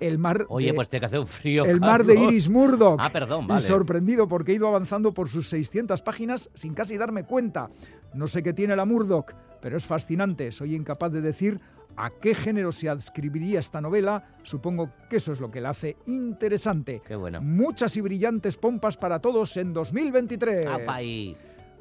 El 0.01 0.17
mar. 0.17 0.45
Oye, 0.49 0.73
pues 0.73 0.89
te 0.89 0.99
que 0.99 1.05
hacer 1.05 1.21
un 1.21 1.27
frío. 1.27 1.63
El 1.63 1.79
mar 1.79 2.03
de 2.03 2.15
Iris 2.15 2.49
Murdoch. 2.49 2.99
Ah, 2.99 3.09
perdón, 3.09 3.47
vale. 3.47 3.61
Y 3.61 3.63
sorprendido 3.63 4.27
porque 4.27 4.51
he 4.51 4.55
ido 4.55 4.67
avanzando 4.67 5.13
por 5.13 5.29
sus 5.29 5.47
600 5.47 6.01
páginas 6.01 6.49
sin 6.55 6.73
casi 6.73 6.97
darme 6.97 7.23
cuenta. 7.23 7.69
No 8.13 8.27
sé 8.27 8.43
qué 8.43 8.51
tiene 8.51 8.75
la 8.75 8.83
Murdoch, 8.83 9.31
pero 9.61 9.77
es 9.77 9.85
fascinante. 9.85 10.51
Soy 10.51 10.75
incapaz 10.75 11.13
de 11.13 11.21
decir 11.21 11.61
a 11.97 12.11
qué 12.11 12.35
género 12.35 12.71
se 12.71 12.89
adscribiría 12.89 13.59
esta 13.59 13.81
novela, 13.81 14.23
supongo 14.43 14.91
que 15.09 15.17
eso 15.17 15.33
es 15.33 15.41
lo 15.41 15.51
que 15.51 15.61
la 15.61 15.71
hace 15.71 15.97
interesante. 16.05 17.01
Qué 17.05 17.15
bueno. 17.15 17.41
Muchas 17.41 17.97
y 17.97 18.01
brillantes 18.01 18.57
pompas 18.57 18.95
para 18.95 19.19
todos 19.19 19.57
en 19.57 19.73
2023. 19.73 20.67
Ahí. 20.87 21.35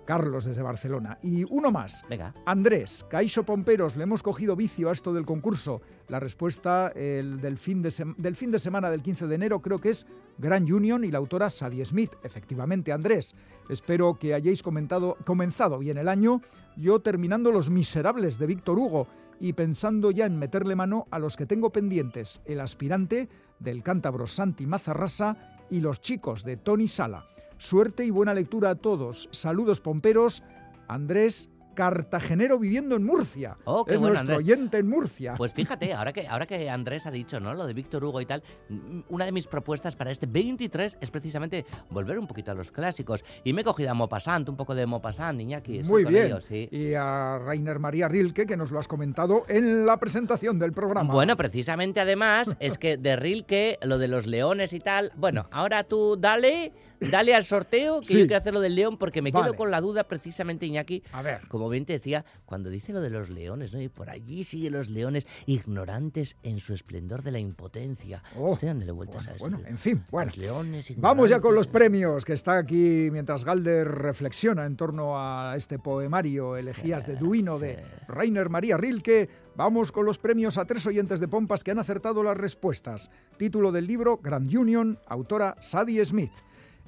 Carlos 0.06 0.44
desde 0.44 0.62
Barcelona. 0.62 1.18
Y 1.20 1.44
uno 1.50 1.70
más. 1.70 2.04
Venga. 2.08 2.32
Andrés, 2.46 3.04
Caixo 3.10 3.42
Pomperos, 3.42 3.96
le 3.96 4.04
hemos 4.04 4.22
cogido 4.22 4.56
vicio 4.56 4.88
a 4.88 4.92
esto 4.92 5.12
del 5.12 5.26
concurso. 5.26 5.82
La 6.08 6.20
respuesta 6.20 6.90
del, 6.94 7.58
fin 7.58 7.82
de 7.82 7.92
del 8.16 8.36
fin 8.36 8.50
de 8.52 8.58
semana 8.58 8.88
del 8.88 9.02
15 9.02 9.26
de 9.26 9.34
enero 9.34 9.60
creo 9.60 9.80
que 9.80 9.90
es 9.90 10.06
Grand 10.38 10.70
Union 10.70 11.04
y 11.04 11.10
la 11.10 11.18
autora 11.18 11.50
Sadie 11.50 11.84
Smith. 11.84 12.14
Efectivamente, 12.22 12.92
Andrés. 12.92 13.34
Espero 13.68 14.16
que 14.18 14.32
hayáis 14.32 14.62
comentado, 14.62 15.16
comenzado 15.26 15.78
bien 15.80 15.98
el 15.98 16.08
año, 16.08 16.40
yo 16.76 17.00
terminando 17.00 17.50
Los 17.50 17.68
Miserables 17.68 18.38
de 18.38 18.46
Víctor 18.46 18.78
Hugo 18.78 19.08
y 19.40 19.52
pensando 19.52 20.10
ya 20.10 20.26
en 20.26 20.38
meterle 20.38 20.76
mano 20.76 21.06
a 21.10 21.18
los 21.18 21.36
que 21.36 21.46
tengo 21.46 21.70
pendientes, 21.70 22.40
el 22.44 22.60
aspirante 22.60 23.28
del 23.58 23.82
cántabro 23.82 24.26
Santi 24.26 24.66
Mazarrasa 24.66 25.36
y 25.70 25.80
los 25.80 26.00
chicos 26.00 26.44
de 26.44 26.56
Tony 26.56 26.88
Sala. 26.88 27.26
Suerte 27.58 28.04
y 28.04 28.10
buena 28.10 28.34
lectura 28.34 28.70
a 28.70 28.74
todos. 28.74 29.28
Saludos 29.32 29.80
pomperos. 29.80 30.42
Andrés 30.88 31.50
cartagenero 31.76 32.58
viviendo 32.58 32.96
en 32.96 33.04
Murcia. 33.04 33.56
Oh, 33.64 33.84
es 33.86 34.00
nuestro 34.00 34.38
oyente 34.38 34.78
en 34.78 34.88
Murcia. 34.88 35.34
Pues 35.36 35.54
fíjate, 35.54 35.92
ahora 35.94 36.12
que, 36.12 36.26
ahora 36.26 36.46
que 36.46 36.68
Andrés 36.68 37.06
ha 37.06 37.12
dicho, 37.12 37.38
¿no? 37.38 37.54
Lo 37.54 37.66
de 37.66 37.74
Víctor 37.74 38.02
Hugo 38.02 38.20
y 38.20 38.26
tal, 38.26 38.42
mm, 38.68 39.00
una 39.10 39.24
de 39.24 39.30
mis 39.30 39.46
propuestas 39.46 39.94
para 39.94 40.10
este 40.10 40.26
23 40.26 40.98
es 41.00 41.10
precisamente 41.12 41.64
volver 41.90 42.18
un 42.18 42.26
poquito 42.26 42.50
a 42.50 42.54
los 42.54 42.72
clásicos. 42.72 43.24
Y 43.44 43.52
me 43.52 43.60
he 43.60 43.64
cogido 43.64 43.92
a 43.92 43.94
Maupassant, 43.94 44.48
un 44.48 44.56
poco 44.56 44.74
de 44.74 44.86
Maupassant, 44.86 45.40
Iñaki. 45.40 45.84
Muy 45.84 46.04
bien. 46.04 46.36
Y 46.50 46.94
a 46.94 47.38
Rainer 47.38 47.78
María 47.78 48.08
Rilke, 48.08 48.46
que 48.46 48.56
nos 48.56 48.72
lo 48.72 48.80
has 48.80 48.88
comentado 48.88 49.44
en 49.48 49.86
la 49.86 49.98
presentación 49.98 50.58
del 50.58 50.72
programa. 50.72 51.12
Bueno, 51.12 51.36
precisamente 51.36 52.00
además, 52.00 52.56
es 52.58 52.78
que 52.78 52.96
de 52.96 53.14
Rilke, 53.14 53.78
lo 53.82 53.98
de 53.98 54.08
los 54.08 54.26
leones 54.26 54.72
y 54.72 54.80
tal, 54.80 55.12
bueno, 55.16 55.46
ahora 55.52 55.84
tú 55.84 56.16
dale 56.18 56.72
dale 57.00 57.34
al 57.34 57.44
sorteo, 57.44 58.00
que 58.00 58.14
yo 58.14 58.20
quiero 58.20 58.36
hacer 58.36 58.54
lo 58.54 58.60
del 58.60 58.74
león, 58.74 58.96
porque 58.96 59.22
me 59.22 59.32
quedo 59.32 59.54
con 59.54 59.70
la 59.70 59.80
duda 59.80 60.04
precisamente, 60.04 60.66
Iñaki. 60.66 61.02
A 61.12 61.22
ver. 61.22 61.40
Como 61.48 61.65
bien 61.68 61.84
te 61.84 61.94
decía, 61.94 62.24
cuando 62.44 62.70
dice 62.70 62.92
lo 62.92 63.00
de 63.00 63.10
los 63.10 63.30
leones, 63.30 63.72
¿no? 63.72 63.80
Y 63.80 63.88
por 63.88 64.10
allí 64.10 64.44
siguen 64.44 64.74
los 64.74 64.90
leones 64.90 65.26
ignorantes 65.46 66.36
en 66.42 66.60
su 66.60 66.74
esplendor 66.74 67.22
de 67.22 67.30
la 67.32 67.38
impotencia. 67.38 68.22
Oh, 68.36 68.58
dándole 68.60 68.92
vueltas 68.92 69.28
a 69.28 69.34
eso. 69.34 69.40
Bueno, 69.40 69.60
en 69.66 69.78
fin, 69.78 70.04
bueno. 70.10 70.26
Los 70.26 70.38
leones 70.38 70.92
Vamos 70.96 71.30
ya 71.30 71.40
con 71.40 71.54
los 71.54 71.66
premios, 71.66 72.24
que 72.24 72.32
está 72.32 72.58
aquí 72.58 73.08
mientras 73.10 73.44
Galder 73.44 73.86
reflexiona 73.86 74.66
en 74.66 74.76
torno 74.76 75.18
a 75.18 75.54
este 75.56 75.78
poemario, 75.78 76.56
Elegías 76.56 77.06
de 77.06 77.16
Duino, 77.16 77.58
de 77.58 77.82
Rainer 78.08 78.48
María 78.48 78.76
Rilke. 78.76 79.28
Vamos 79.56 79.90
con 79.90 80.04
los 80.04 80.18
premios 80.18 80.58
a 80.58 80.66
tres 80.66 80.86
oyentes 80.86 81.20
de 81.20 81.28
Pompas 81.28 81.64
que 81.64 81.70
han 81.70 81.78
acertado 81.78 82.22
las 82.22 82.36
respuestas. 82.36 83.10
Título 83.38 83.72
del 83.72 83.86
libro 83.86 84.18
Grand 84.22 84.54
Union, 84.54 84.98
autora 85.06 85.56
Sadie 85.60 86.04
Smith. 86.04 86.32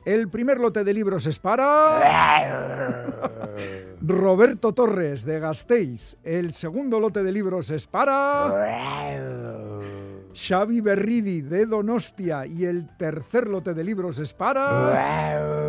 El 0.09 0.30
primer 0.30 0.59
lote 0.59 0.84
de 0.84 0.94
libros 0.94 1.26
es 1.26 1.38
para 1.38 3.04
Roberto 4.00 4.72
Torres 4.72 5.26
de 5.26 5.38
Gasteiz. 5.38 6.16
El 6.24 6.52
segundo 6.52 6.98
lote 6.98 7.22
de 7.22 7.30
libros 7.30 7.70
es 7.70 7.86
para 7.86 8.54
Xavi 10.34 10.80
Berridi 10.80 11.42
de 11.42 11.66
Donostia. 11.66 12.46
Y 12.46 12.64
el 12.64 12.88
tercer 12.96 13.48
lote 13.48 13.74
de 13.74 13.84
libros 13.84 14.18
es 14.18 14.32
para 14.32 14.96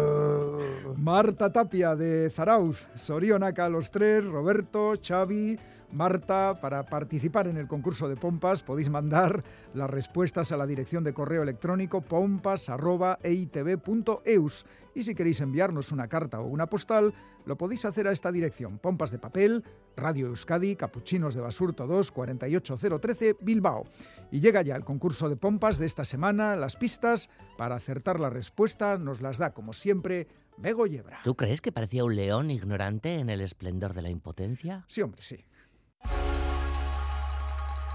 Marta 0.95 1.51
Tapia 1.51 1.97
de 1.97 2.29
Zarauz. 2.29 2.87
Sorionaca 2.95 3.67
los 3.67 3.91
tres, 3.91 4.25
Roberto, 4.25 4.93
Xavi, 5.05 5.59
Marta, 5.91 6.59
para 6.61 6.85
participar 6.85 7.47
en 7.47 7.57
el 7.57 7.67
concurso 7.67 8.07
de 8.07 8.15
pompas 8.15 8.61
podéis 8.63 8.89
mandar 8.89 9.43
las 9.73 9.89
respuestas 9.89 10.51
a 10.51 10.57
la 10.57 10.67
dirección 10.67 11.03
de 11.03 11.13
correo 11.13 11.43
electrónico 11.43 12.01
pompas.eitv.eus 12.01 14.65
y 14.95 15.03
si 15.03 15.15
queréis 15.15 15.41
enviarnos 15.41 15.91
una 15.91 16.07
carta 16.07 16.39
o 16.39 16.47
una 16.47 16.67
postal, 16.67 17.13
lo 17.45 17.57
podéis 17.57 17.85
hacer 17.85 18.07
a 18.07 18.11
esta 18.11 18.31
dirección, 18.31 18.77
Pompas 18.77 19.11
de 19.11 19.17
Papel, 19.17 19.63
Radio 19.95 20.27
Euskadi, 20.27 20.75
Capuchinos 20.75 21.33
de 21.33 21.41
Basurto 21.41 21.87
2, 21.87 22.11
48013, 22.11 23.37
Bilbao. 23.41 23.85
Y 24.31 24.39
llega 24.39 24.61
ya 24.61 24.75
el 24.75 24.83
concurso 24.83 25.29
de 25.29 25.35
pompas 25.35 25.77
de 25.77 25.85
esta 25.85 26.05
semana, 26.05 26.55
las 26.55 26.75
pistas, 26.75 27.29
para 27.57 27.75
acertar 27.75 28.19
la 28.19 28.29
respuesta 28.29 28.97
nos 28.97 29.21
las 29.21 29.37
da, 29.37 29.53
como 29.53 29.73
siempre, 29.73 30.27
Bego 30.57 30.85
Yebra. 30.85 31.19
¿Tú 31.23 31.35
crees 31.35 31.61
que 31.61 31.71
parecía 31.71 32.03
un 32.03 32.15
león 32.15 32.51
ignorante 32.51 33.15
en 33.15 33.29
el 33.29 33.41
esplendor 33.41 33.93
de 33.93 34.01
la 34.01 34.09
impotencia? 34.09 34.83
Sí, 34.87 35.01
hombre, 35.01 35.21
sí. 35.21 35.45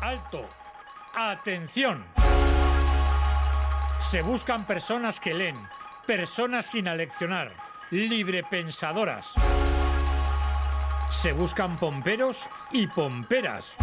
¡Alto! 0.04 0.46
¡Atención! 1.14 2.04
Se 3.98 4.20
buscan 4.20 4.66
personas 4.66 5.18
que 5.18 5.32
leen, 5.32 5.56
personas 6.06 6.66
sin 6.66 6.88
aleccionar, 6.88 7.52
librepensadoras. 7.90 9.32
Se 11.08 11.32
buscan 11.32 11.78
pomperos 11.78 12.50
y 12.70 12.86
pomperas. 12.86 13.76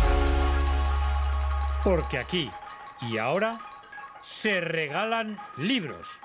Porque 1.84 2.20
aquí 2.20 2.52
y 3.02 3.18
ahora 3.18 3.58
se 4.22 4.62
regalan 4.62 5.40
libros. 5.58 6.20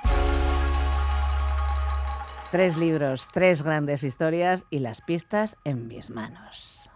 Tres 2.51 2.77
libros, 2.77 3.29
tres 3.33 3.63
grandes 3.63 4.05
historias 4.05 4.67
y 4.69 4.81
las 4.81 5.01
pistas 5.01 5.57
en 5.65 5.89
mis 5.89 6.11
manos. 6.11 6.91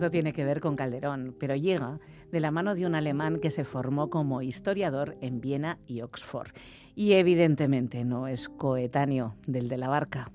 Esto 0.00 0.10
tiene 0.10 0.32
que 0.32 0.44
ver 0.44 0.60
con 0.60 0.76
Calderón, 0.76 1.34
pero 1.38 1.54
llega 1.56 1.98
de 2.30 2.40
la 2.40 2.50
mano 2.50 2.74
de 2.74 2.86
un 2.86 2.94
alemán 2.94 3.38
que 3.38 3.50
se 3.50 3.64
formó 3.64 4.08
como 4.08 4.40
historiador 4.40 5.16
en 5.20 5.40
Viena 5.40 5.78
y 5.86 6.00
Oxford. 6.00 6.52
Y 6.94 7.12
evidentemente 7.12 8.04
no 8.04 8.26
es 8.26 8.48
coetáneo 8.48 9.34
del 9.46 9.68
de 9.68 9.76
la 9.76 9.88
barca. 9.88 10.30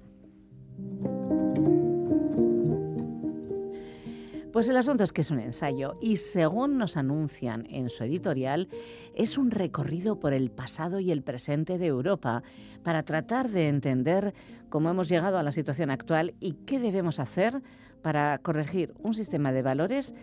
Pues 4.55 4.69
el 4.69 4.77
asunto 4.77 5.03
es 5.03 5.11
que 5.11 5.19
es 5.19 5.31
un 5.31 5.39
ensayo 5.39 5.97
y 5.99 6.15
según 6.15 6.77
nos 6.77 6.95
anuncian 6.95 7.67
en 7.69 7.89
su 7.89 8.05
editorial, 8.05 8.69
es 9.13 9.37
un 9.37 9.51
recorrido 9.51 10.17
por 10.17 10.31
el 10.31 10.49
pasado 10.49 11.01
y 11.01 11.11
el 11.11 11.23
presente 11.23 11.77
de 11.77 11.87
Europa 11.87 12.41
para 12.81 13.03
tratar 13.03 13.49
de 13.49 13.67
entender 13.67 14.33
cómo 14.69 14.89
hemos 14.89 15.09
llegado 15.09 15.37
a 15.37 15.43
la 15.43 15.51
situación 15.51 15.91
actual 15.91 16.35
y 16.39 16.53
qué 16.65 16.79
debemos 16.79 17.19
hacer 17.19 17.61
para 18.01 18.37
corregir 18.37 18.93
un 18.99 19.13
sistema 19.13 19.51
de 19.51 19.61
valores 19.61 20.15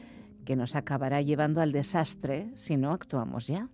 que 0.47 0.57
nos 0.57 0.77
acabará 0.77 1.21
llevando 1.21 1.61
al 1.61 1.73
desastre 1.73 2.53
si 2.55 2.79
no 2.79 2.93
actuamos 2.93 3.49
ya. 3.49 3.69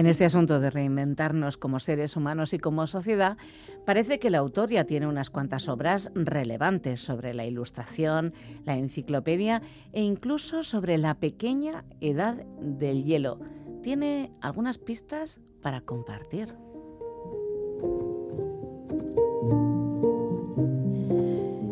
En 0.00 0.06
este 0.06 0.24
asunto 0.24 0.60
de 0.60 0.70
reinventarnos 0.70 1.58
como 1.58 1.78
seres 1.78 2.16
humanos 2.16 2.54
y 2.54 2.58
como 2.58 2.86
sociedad, 2.86 3.36
parece 3.84 4.18
que 4.18 4.28
el 4.28 4.34
autor 4.34 4.70
ya 4.70 4.84
tiene 4.84 5.06
unas 5.06 5.28
cuantas 5.28 5.68
obras 5.68 6.10
relevantes 6.14 7.00
sobre 7.00 7.34
la 7.34 7.44
ilustración, 7.44 8.32
la 8.64 8.78
enciclopedia 8.78 9.60
e 9.92 10.00
incluso 10.00 10.62
sobre 10.62 10.96
la 10.96 11.16
pequeña 11.16 11.84
edad 12.00 12.36
del 12.62 13.04
hielo. 13.04 13.40
Tiene 13.82 14.32
algunas 14.40 14.78
pistas 14.78 15.38
para 15.60 15.82
compartir. 15.82 16.54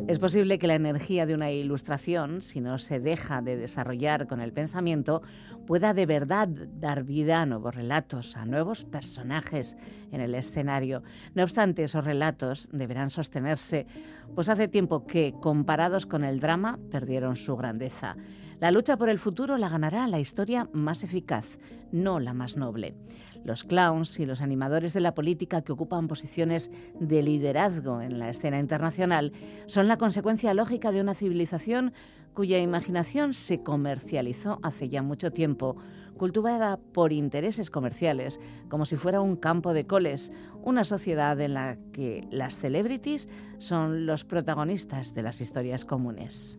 Es 0.08 0.18
posible 0.18 0.58
que 0.58 0.66
la 0.66 0.74
energía 0.74 1.26
de 1.26 1.34
una 1.34 1.50
ilustración, 1.50 2.40
si 2.40 2.62
no 2.62 2.78
se 2.78 2.98
deja 2.98 3.42
de 3.42 3.58
desarrollar 3.58 4.26
con 4.26 4.40
el 4.40 4.54
pensamiento, 4.54 5.20
pueda 5.66 5.92
de 5.92 6.06
verdad 6.06 6.48
dar 6.48 7.04
vida 7.04 7.42
a 7.42 7.46
nuevos 7.46 7.74
relatos, 7.74 8.34
a 8.38 8.46
nuevos 8.46 8.86
personajes 8.86 9.76
en 10.10 10.22
el 10.22 10.34
escenario. 10.34 11.02
No 11.34 11.42
obstante, 11.42 11.84
esos 11.84 12.06
relatos 12.06 12.70
deberán 12.72 13.10
sostenerse, 13.10 13.86
pues 14.34 14.48
hace 14.48 14.66
tiempo 14.66 15.06
que, 15.06 15.34
comparados 15.42 16.06
con 16.06 16.24
el 16.24 16.40
drama, 16.40 16.78
perdieron 16.90 17.36
su 17.36 17.54
grandeza. 17.58 18.16
La 18.60 18.72
lucha 18.72 18.96
por 18.96 19.08
el 19.08 19.20
futuro 19.20 19.56
la 19.56 19.68
ganará 19.68 20.08
la 20.08 20.18
historia 20.18 20.68
más 20.72 21.04
eficaz, 21.04 21.58
no 21.92 22.18
la 22.18 22.34
más 22.34 22.56
noble. 22.56 22.96
Los 23.44 23.62
clowns 23.62 24.18
y 24.18 24.26
los 24.26 24.40
animadores 24.40 24.92
de 24.92 25.00
la 25.00 25.14
política 25.14 25.62
que 25.62 25.70
ocupan 25.70 26.08
posiciones 26.08 26.72
de 26.98 27.22
liderazgo 27.22 28.02
en 28.02 28.18
la 28.18 28.30
escena 28.30 28.58
internacional 28.58 29.32
son 29.66 29.86
la 29.86 29.96
consecuencia 29.96 30.54
lógica 30.54 30.90
de 30.90 31.00
una 31.00 31.14
civilización 31.14 31.92
cuya 32.34 32.58
imaginación 32.58 33.32
se 33.32 33.62
comercializó 33.62 34.58
hace 34.64 34.88
ya 34.88 35.02
mucho 35.02 35.30
tiempo, 35.30 35.76
cultivada 36.16 36.78
por 36.78 37.12
intereses 37.12 37.70
comerciales, 37.70 38.40
como 38.68 38.86
si 38.86 38.96
fuera 38.96 39.20
un 39.20 39.36
campo 39.36 39.72
de 39.72 39.86
coles, 39.86 40.32
una 40.62 40.82
sociedad 40.82 41.40
en 41.40 41.54
la 41.54 41.78
que 41.92 42.26
las 42.32 42.56
celebrities 42.56 43.28
son 43.58 44.04
los 44.04 44.24
protagonistas 44.24 45.14
de 45.14 45.22
las 45.22 45.40
historias 45.40 45.84
comunes. 45.84 46.58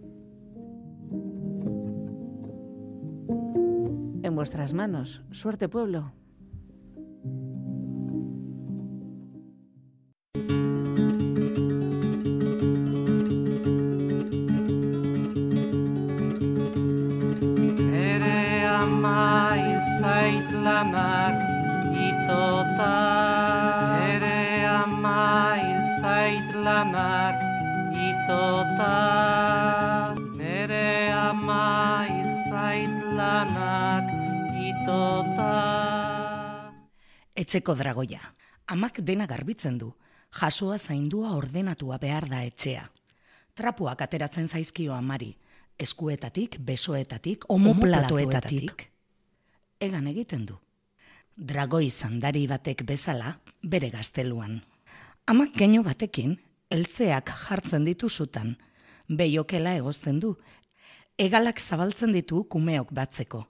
Vuestras 4.39 4.73
manos, 4.73 5.21
suerte 5.31 5.67
pueblo. 5.67 6.13
itota. 28.07 28.99
Ama 31.29 32.07
lanak 33.17 34.08
itota 34.89 36.73
Etxeko 37.35 37.75
dragoia. 37.75 38.19
Amak 38.67 38.99
dena 39.01 39.25
garbitzen 39.25 39.77
du. 39.77 39.93
Jasoa 40.41 40.77
zaindua 40.77 41.31
ordenatua 41.37 41.97
behar 41.97 42.27
da 42.29 42.43
etxea. 42.43 42.89
Trapuak 43.55 44.01
ateratzen 44.01 44.47
zaizkio 44.47 44.93
amari. 44.93 45.37
Eskuetatik, 45.79 46.59
besoetatik, 46.59 47.45
omoplatoetatik 47.49 48.89
egan 49.79 50.07
egiten 50.11 50.45
du. 50.45 50.57
Dragoi 51.35 51.89
zandari 51.89 52.45
batek 52.51 52.83
bezala, 52.83 53.37
bere 53.63 53.89
gazteluan. 53.89 54.59
Amak 55.25 55.53
keino 55.55 55.83
batekin, 55.83 56.35
eltzeak 56.69 57.31
jartzen 57.45 57.85
ditu 57.87 58.09
zutan, 58.09 58.57
behiokela 59.07 59.77
egozten 59.79 60.19
du, 60.19 60.33
egalak 61.17 61.59
zabaltzen 61.59 62.11
ditu 62.11 62.43
kumeok 62.43 62.91
batzeko. 62.91 63.45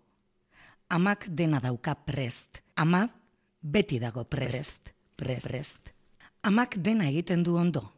Amak 0.90 1.28
dena 1.30 1.60
dauka 1.60 1.96
prest, 1.96 2.62
ama 2.76 3.08
beti 3.62 4.00
dago 4.00 4.24
prest, 4.24 4.90
prest, 5.16 5.48
prest. 5.48 5.94
Amak 6.44 6.78
dena 6.78 7.08
egiten 7.10 7.44
du 7.44 7.58
ondo, 7.58 7.92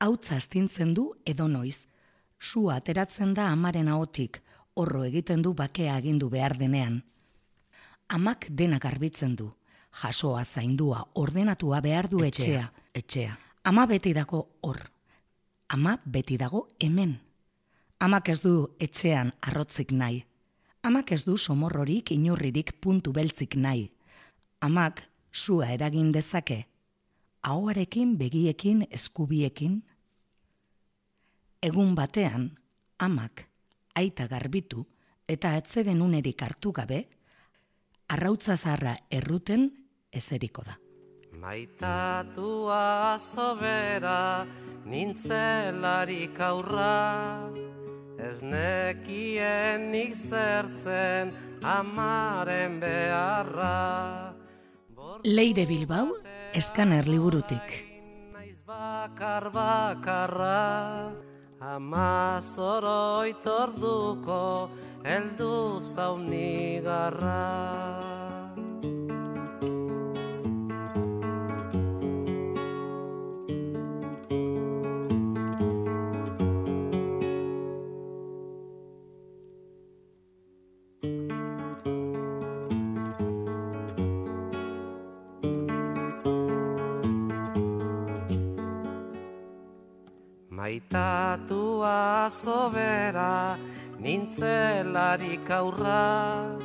hautza 0.00 0.36
astintzen 0.36 0.94
du 0.94 1.12
edo 1.24 1.48
noiz, 1.48 1.86
sua 2.38 2.76
ateratzen 2.76 3.34
da 3.34 3.48
amaren 3.52 3.88
ahotik, 3.88 4.42
horro 4.74 5.04
egiten 5.04 5.42
du 5.42 5.54
bakea 5.54 5.94
agindu 5.94 6.30
behar 6.30 6.58
denean 6.58 7.02
amak 8.08 8.46
dena 8.50 8.78
garbitzen 8.78 9.36
du. 9.36 9.52
Jasoa 10.02 10.44
zaindua 10.44 11.04
ordenatua 11.14 11.80
behar 11.80 12.08
du 12.10 12.24
etxea. 12.24 12.72
etxea. 12.94 13.36
Ama 13.64 13.86
beti 13.86 14.12
dago 14.14 14.48
hor. 14.62 14.80
Ama 15.68 15.98
beti 16.04 16.36
dago 16.38 16.68
hemen. 16.80 17.20
Amak 18.00 18.28
ez 18.28 18.40
du 18.42 18.74
etxean 18.80 19.32
arrotzik 19.40 19.92
nahi. 19.92 20.24
Amak 20.84 21.12
ez 21.16 21.22
du 21.24 21.38
somorrorik 21.38 22.10
inurririk 22.12 22.74
puntu 22.80 23.12
beltzik 23.12 23.56
nahi. 23.56 23.86
Amak 24.60 25.00
sua 25.32 25.70
eragin 25.72 26.12
dezake. 26.12 26.66
Ahoarekin, 27.42 28.18
begiekin, 28.18 28.84
eskubiekin. 28.90 29.82
Egun 31.64 31.94
batean, 31.96 32.50
amak 32.98 33.46
aita 33.94 34.26
garbitu 34.28 34.84
eta 35.28 35.54
etzeden 35.56 36.02
unerik 36.04 36.42
hartu 36.42 36.72
gabe, 36.72 37.04
arrautza 38.12 38.56
zarra 38.56 38.96
erruten 39.10 39.70
ezeriko 40.12 40.62
da. 40.66 40.76
Maitatua 41.40 43.16
sobera 43.18 44.44
nintzelarik 44.84 46.40
aurra, 46.40 47.50
ez 48.18 48.42
nekien 48.42 50.12
zertzen 50.14 51.32
amaren 51.62 52.80
beharra. 52.80 54.34
Leire 55.24 55.66
Bilbao, 55.66 56.16
eskaner 56.52 57.06
liburutik. 57.08 57.84
Naiz 58.32 58.62
bakar 58.66 59.50
bakarra, 59.50 61.12
ama 61.60 62.40
zoroitorduko, 62.40 64.70
eldu 65.04 65.80
zaunigarra. 65.80 67.64
Nintzelarik 93.98 95.50
aurra 95.50 96.56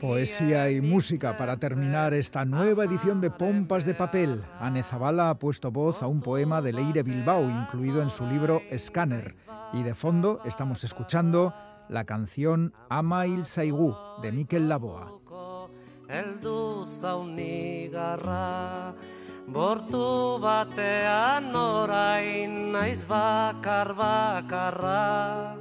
Poesía 0.00 0.70
y 0.70 0.82
música 0.82 1.38
para 1.38 1.56
terminar 1.56 2.12
esta 2.12 2.44
nueva 2.44 2.84
edición 2.84 3.22
de 3.22 3.30
Pompas 3.30 3.86
de 3.86 3.94
Papel. 3.94 4.42
Anne 4.60 4.82
Zabala 4.82 5.30
ha 5.30 5.38
puesto 5.38 5.70
voz 5.70 6.02
a 6.02 6.08
un 6.08 6.20
poema 6.20 6.60
de 6.60 6.72
Leire 6.72 7.02
Bilbao 7.02 7.48
incluido 7.48 8.02
en 8.02 8.10
su 8.10 8.26
libro 8.26 8.60
Scanner. 8.76 9.34
Y 9.72 9.82
de 9.82 9.94
fondo 9.94 10.40
estamos 10.44 10.84
escuchando 10.84 11.54
la 11.88 12.04
canción 12.04 12.74
Ama 12.90 13.26
il 13.26 13.44
Saigu 13.44 13.96
de 14.20 14.32
Mikel 14.32 14.68
Laboa. 14.68 15.12
Bortu 19.46 20.38
batean 20.40 21.54
orain 21.54 22.72
naiz 22.72 23.04
bakar 23.08 23.94
bakarra 23.94 25.56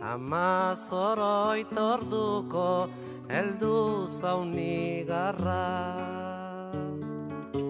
Ama 0.00 0.74
zoroit 0.74 1.72
orduko 1.78 2.90
eldu 3.30 4.06
zaunigarra 4.08 5.64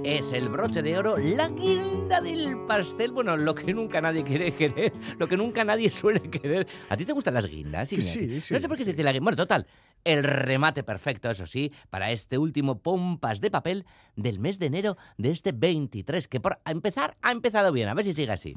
es 0.05 0.33
el 0.35 0.51
broche 0.51 0.83
de 0.83 0.99
oro, 0.99 1.17
la 1.17 1.49
guinda 1.49 2.21
del 2.21 2.59
pastel. 2.67 3.11
Bueno, 3.11 3.37
lo 3.39 3.55
que 3.55 3.73
nunca 3.73 4.03
nadie 4.03 4.23
quiere 4.23 4.53
querer, 4.53 4.93
lo 5.19 5.27
que 5.27 5.37
nunca 5.37 5.65
nadie 5.65 5.89
suele 5.89 6.21
querer. 6.21 6.67
¿A 6.91 6.97
ti 6.97 7.07
te 7.07 7.13
gustan 7.13 7.35
las 7.35 7.47
guindas? 7.47 7.89
Sí, 7.89 8.01
sí. 8.03 8.41
No 8.53 8.61
sé 8.61 8.69
por 8.69 8.77
qué 8.77 8.85
se 8.85 8.93
dice 8.93 9.03
la 9.03 9.13
guinda. 9.13 9.25
Bueno, 9.25 9.37
total, 9.37 9.67
el 10.05 10.23
remate 10.23 10.83
perfecto, 10.83 11.31
eso 11.31 11.47
sí, 11.47 11.73
para 11.91 12.11
este 12.11 12.39
último 12.39 12.79
pompas 12.79 13.41
de 13.41 13.51
papel 13.51 13.87
del 14.17 14.39
mes 14.39 14.59
de 14.59 14.67
enero 14.67 14.97
de 15.19 15.31
este 15.31 15.53
23, 15.53 16.29
que 16.29 16.41
por 16.41 16.59
empezar 16.65 17.17
ha 17.23 17.33
empezado 17.33 17.73
bien, 17.73 17.89
a 17.89 17.95
ver 17.95 18.05
si 18.05 18.13
sigue 18.13 18.33
así. 18.33 18.55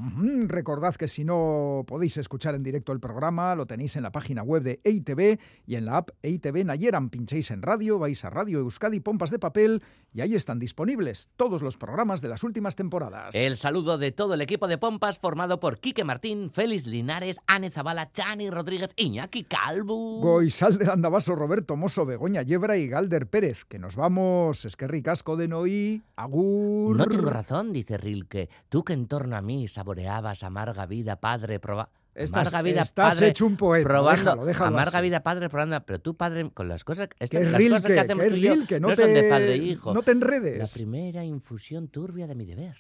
Recordad 0.48 0.96
que 0.96 1.08
si 1.08 1.24
no 1.24 1.84
podéis 1.88 2.18
escuchar 2.18 2.56
en 2.56 2.64
directo 2.64 2.92
el 2.92 3.00
programa, 3.00 3.56
lo 3.56 3.66
tenéis 3.66 3.96
en 3.96 4.04
la 4.04 4.12
página 4.12 4.44
web 4.44 4.64
de 4.64 4.82
EITV 4.84 5.40
y 5.66 5.76
en 5.76 5.86
la 5.86 5.98
app 5.98 6.10
EITV 6.22 6.66
Nayeran. 6.66 7.10
Pinchéis 7.10 7.52
en 7.52 7.62
radio, 7.62 8.00
vais 8.00 8.24
a 8.26 8.30
Radio 8.30 8.60
Euskadi 8.60 9.00
Pompas 9.00 9.32
de 9.32 9.40
Papel 9.40 9.82
y 10.14 10.22
ahí 10.22 10.36
están 10.36 10.60
disponibles 10.60 11.30
todos 11.36 11.62
los 11.62 11.78
programas 11.78 12.22
de 12.22 12.30
las 12.30 12.44
últimas 12.44 12.76
temporadas. 12.76 13.36
El 13.36 13.58
saludo 13.58 13.98
de 13.98 14.12
todo 14.12 14.34
el 14.34 14.42
equipo 14.42 14.68
de 14.68 14.78
Pompas 14.78 15.20
formado 15.20 15.60
por 15.60 15.80
Quique 15.80 16.04
Martín, 16.04 16.50
Félix 16.52 16.88
Linares, 16.88 17.40
Ane 17.48 17.70
Zabala, 17.70 18.12
Chani 18.12 18.50
Rodríguez, 18.50 18.90
Iñaki 18.96 19.44
Calvo. 19.44 20.22
Goizal 20.22 20.78
de 20.78 20.92
Andabaso 20.92 21.36
Roberto 21.38 21.76
Mosso, 21.76 22.06
Begoña 22.06 22.42
Yebra 22.42 22.78
y 22.78 22.88
Galder 22.88 23.28
Pérez. 23.28 23.64
Que 23.66 23.80
nos 23.80 23.96
vamos, 23.96 24.66
es 24.66 24.76
que 24.76 24.88
ricasco 24.88 25.38
de 25.38 25.48
Noí, 25.48 26.04
Agur. 26.16 26.98
No 26.98 27.06
tengo 27.06 27.30
razón, 27.30 27.72
dice 27.72 27.98
Rilke. 27.98 28.50
Tú 28.70 28.84
que 28.84 28.94
en 28.94 29.08
torno 29.08 29.38
a 29.38 29.42
mí 29.42 29.68
saboreabas 29.68 30.44
amarga 30.44 30.86
vida, 30.86 31.18
padre, 31.18 31.60
proba... 31.60 31.90
Estás, 32.16 32.48
amarga 32.48 32.62
vida, 32.64 32.84
padre, 32.96 33.28
hecho 33.28 33.46
un 33.46 33.58
poeta. 33.58 33.88
Probando, 33.88 34.44
déjalo, 34.44 34.76
amarga 34.76 35.02
vida, 35.02 35.22
padre, 35.22 35.50
probando. 35.50 35.80
Pero 35.86 36.00
tú, 36.00 36.16
padre, 36.18 36.50
con 36.52 36.68
las 36.68 36.84
cosas, 36.84 37.10
estas, 37.20 37.48
las 37.52 37.62
cosas 37.62 37.86
que 37.86 38.00
hacemos 38.00 38.26
tú 38.28 38.34
y 38.34 38.42
yo, 38.42 38.56
no, 38.56 38.80
no 38.80 38.88
te, 38.90 38.96
son 38.96 39.14
de 39.14 39.24
padre 39.30 39.54
e 39.54 39.58
hijo. 39.58 39.94
No 39.94 40.02
te 40.02 40.12
enredes. 40.12 40.58
La 40.58 40.66
primera 40.66 41.24
infusión 41.24 41.90
turbia 41.90 42.26
de 42.26 42.34
mi 42.34 42.46
deber. 42.46 42.76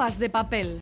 De 0.00 0.30
papel. 0.30 0.80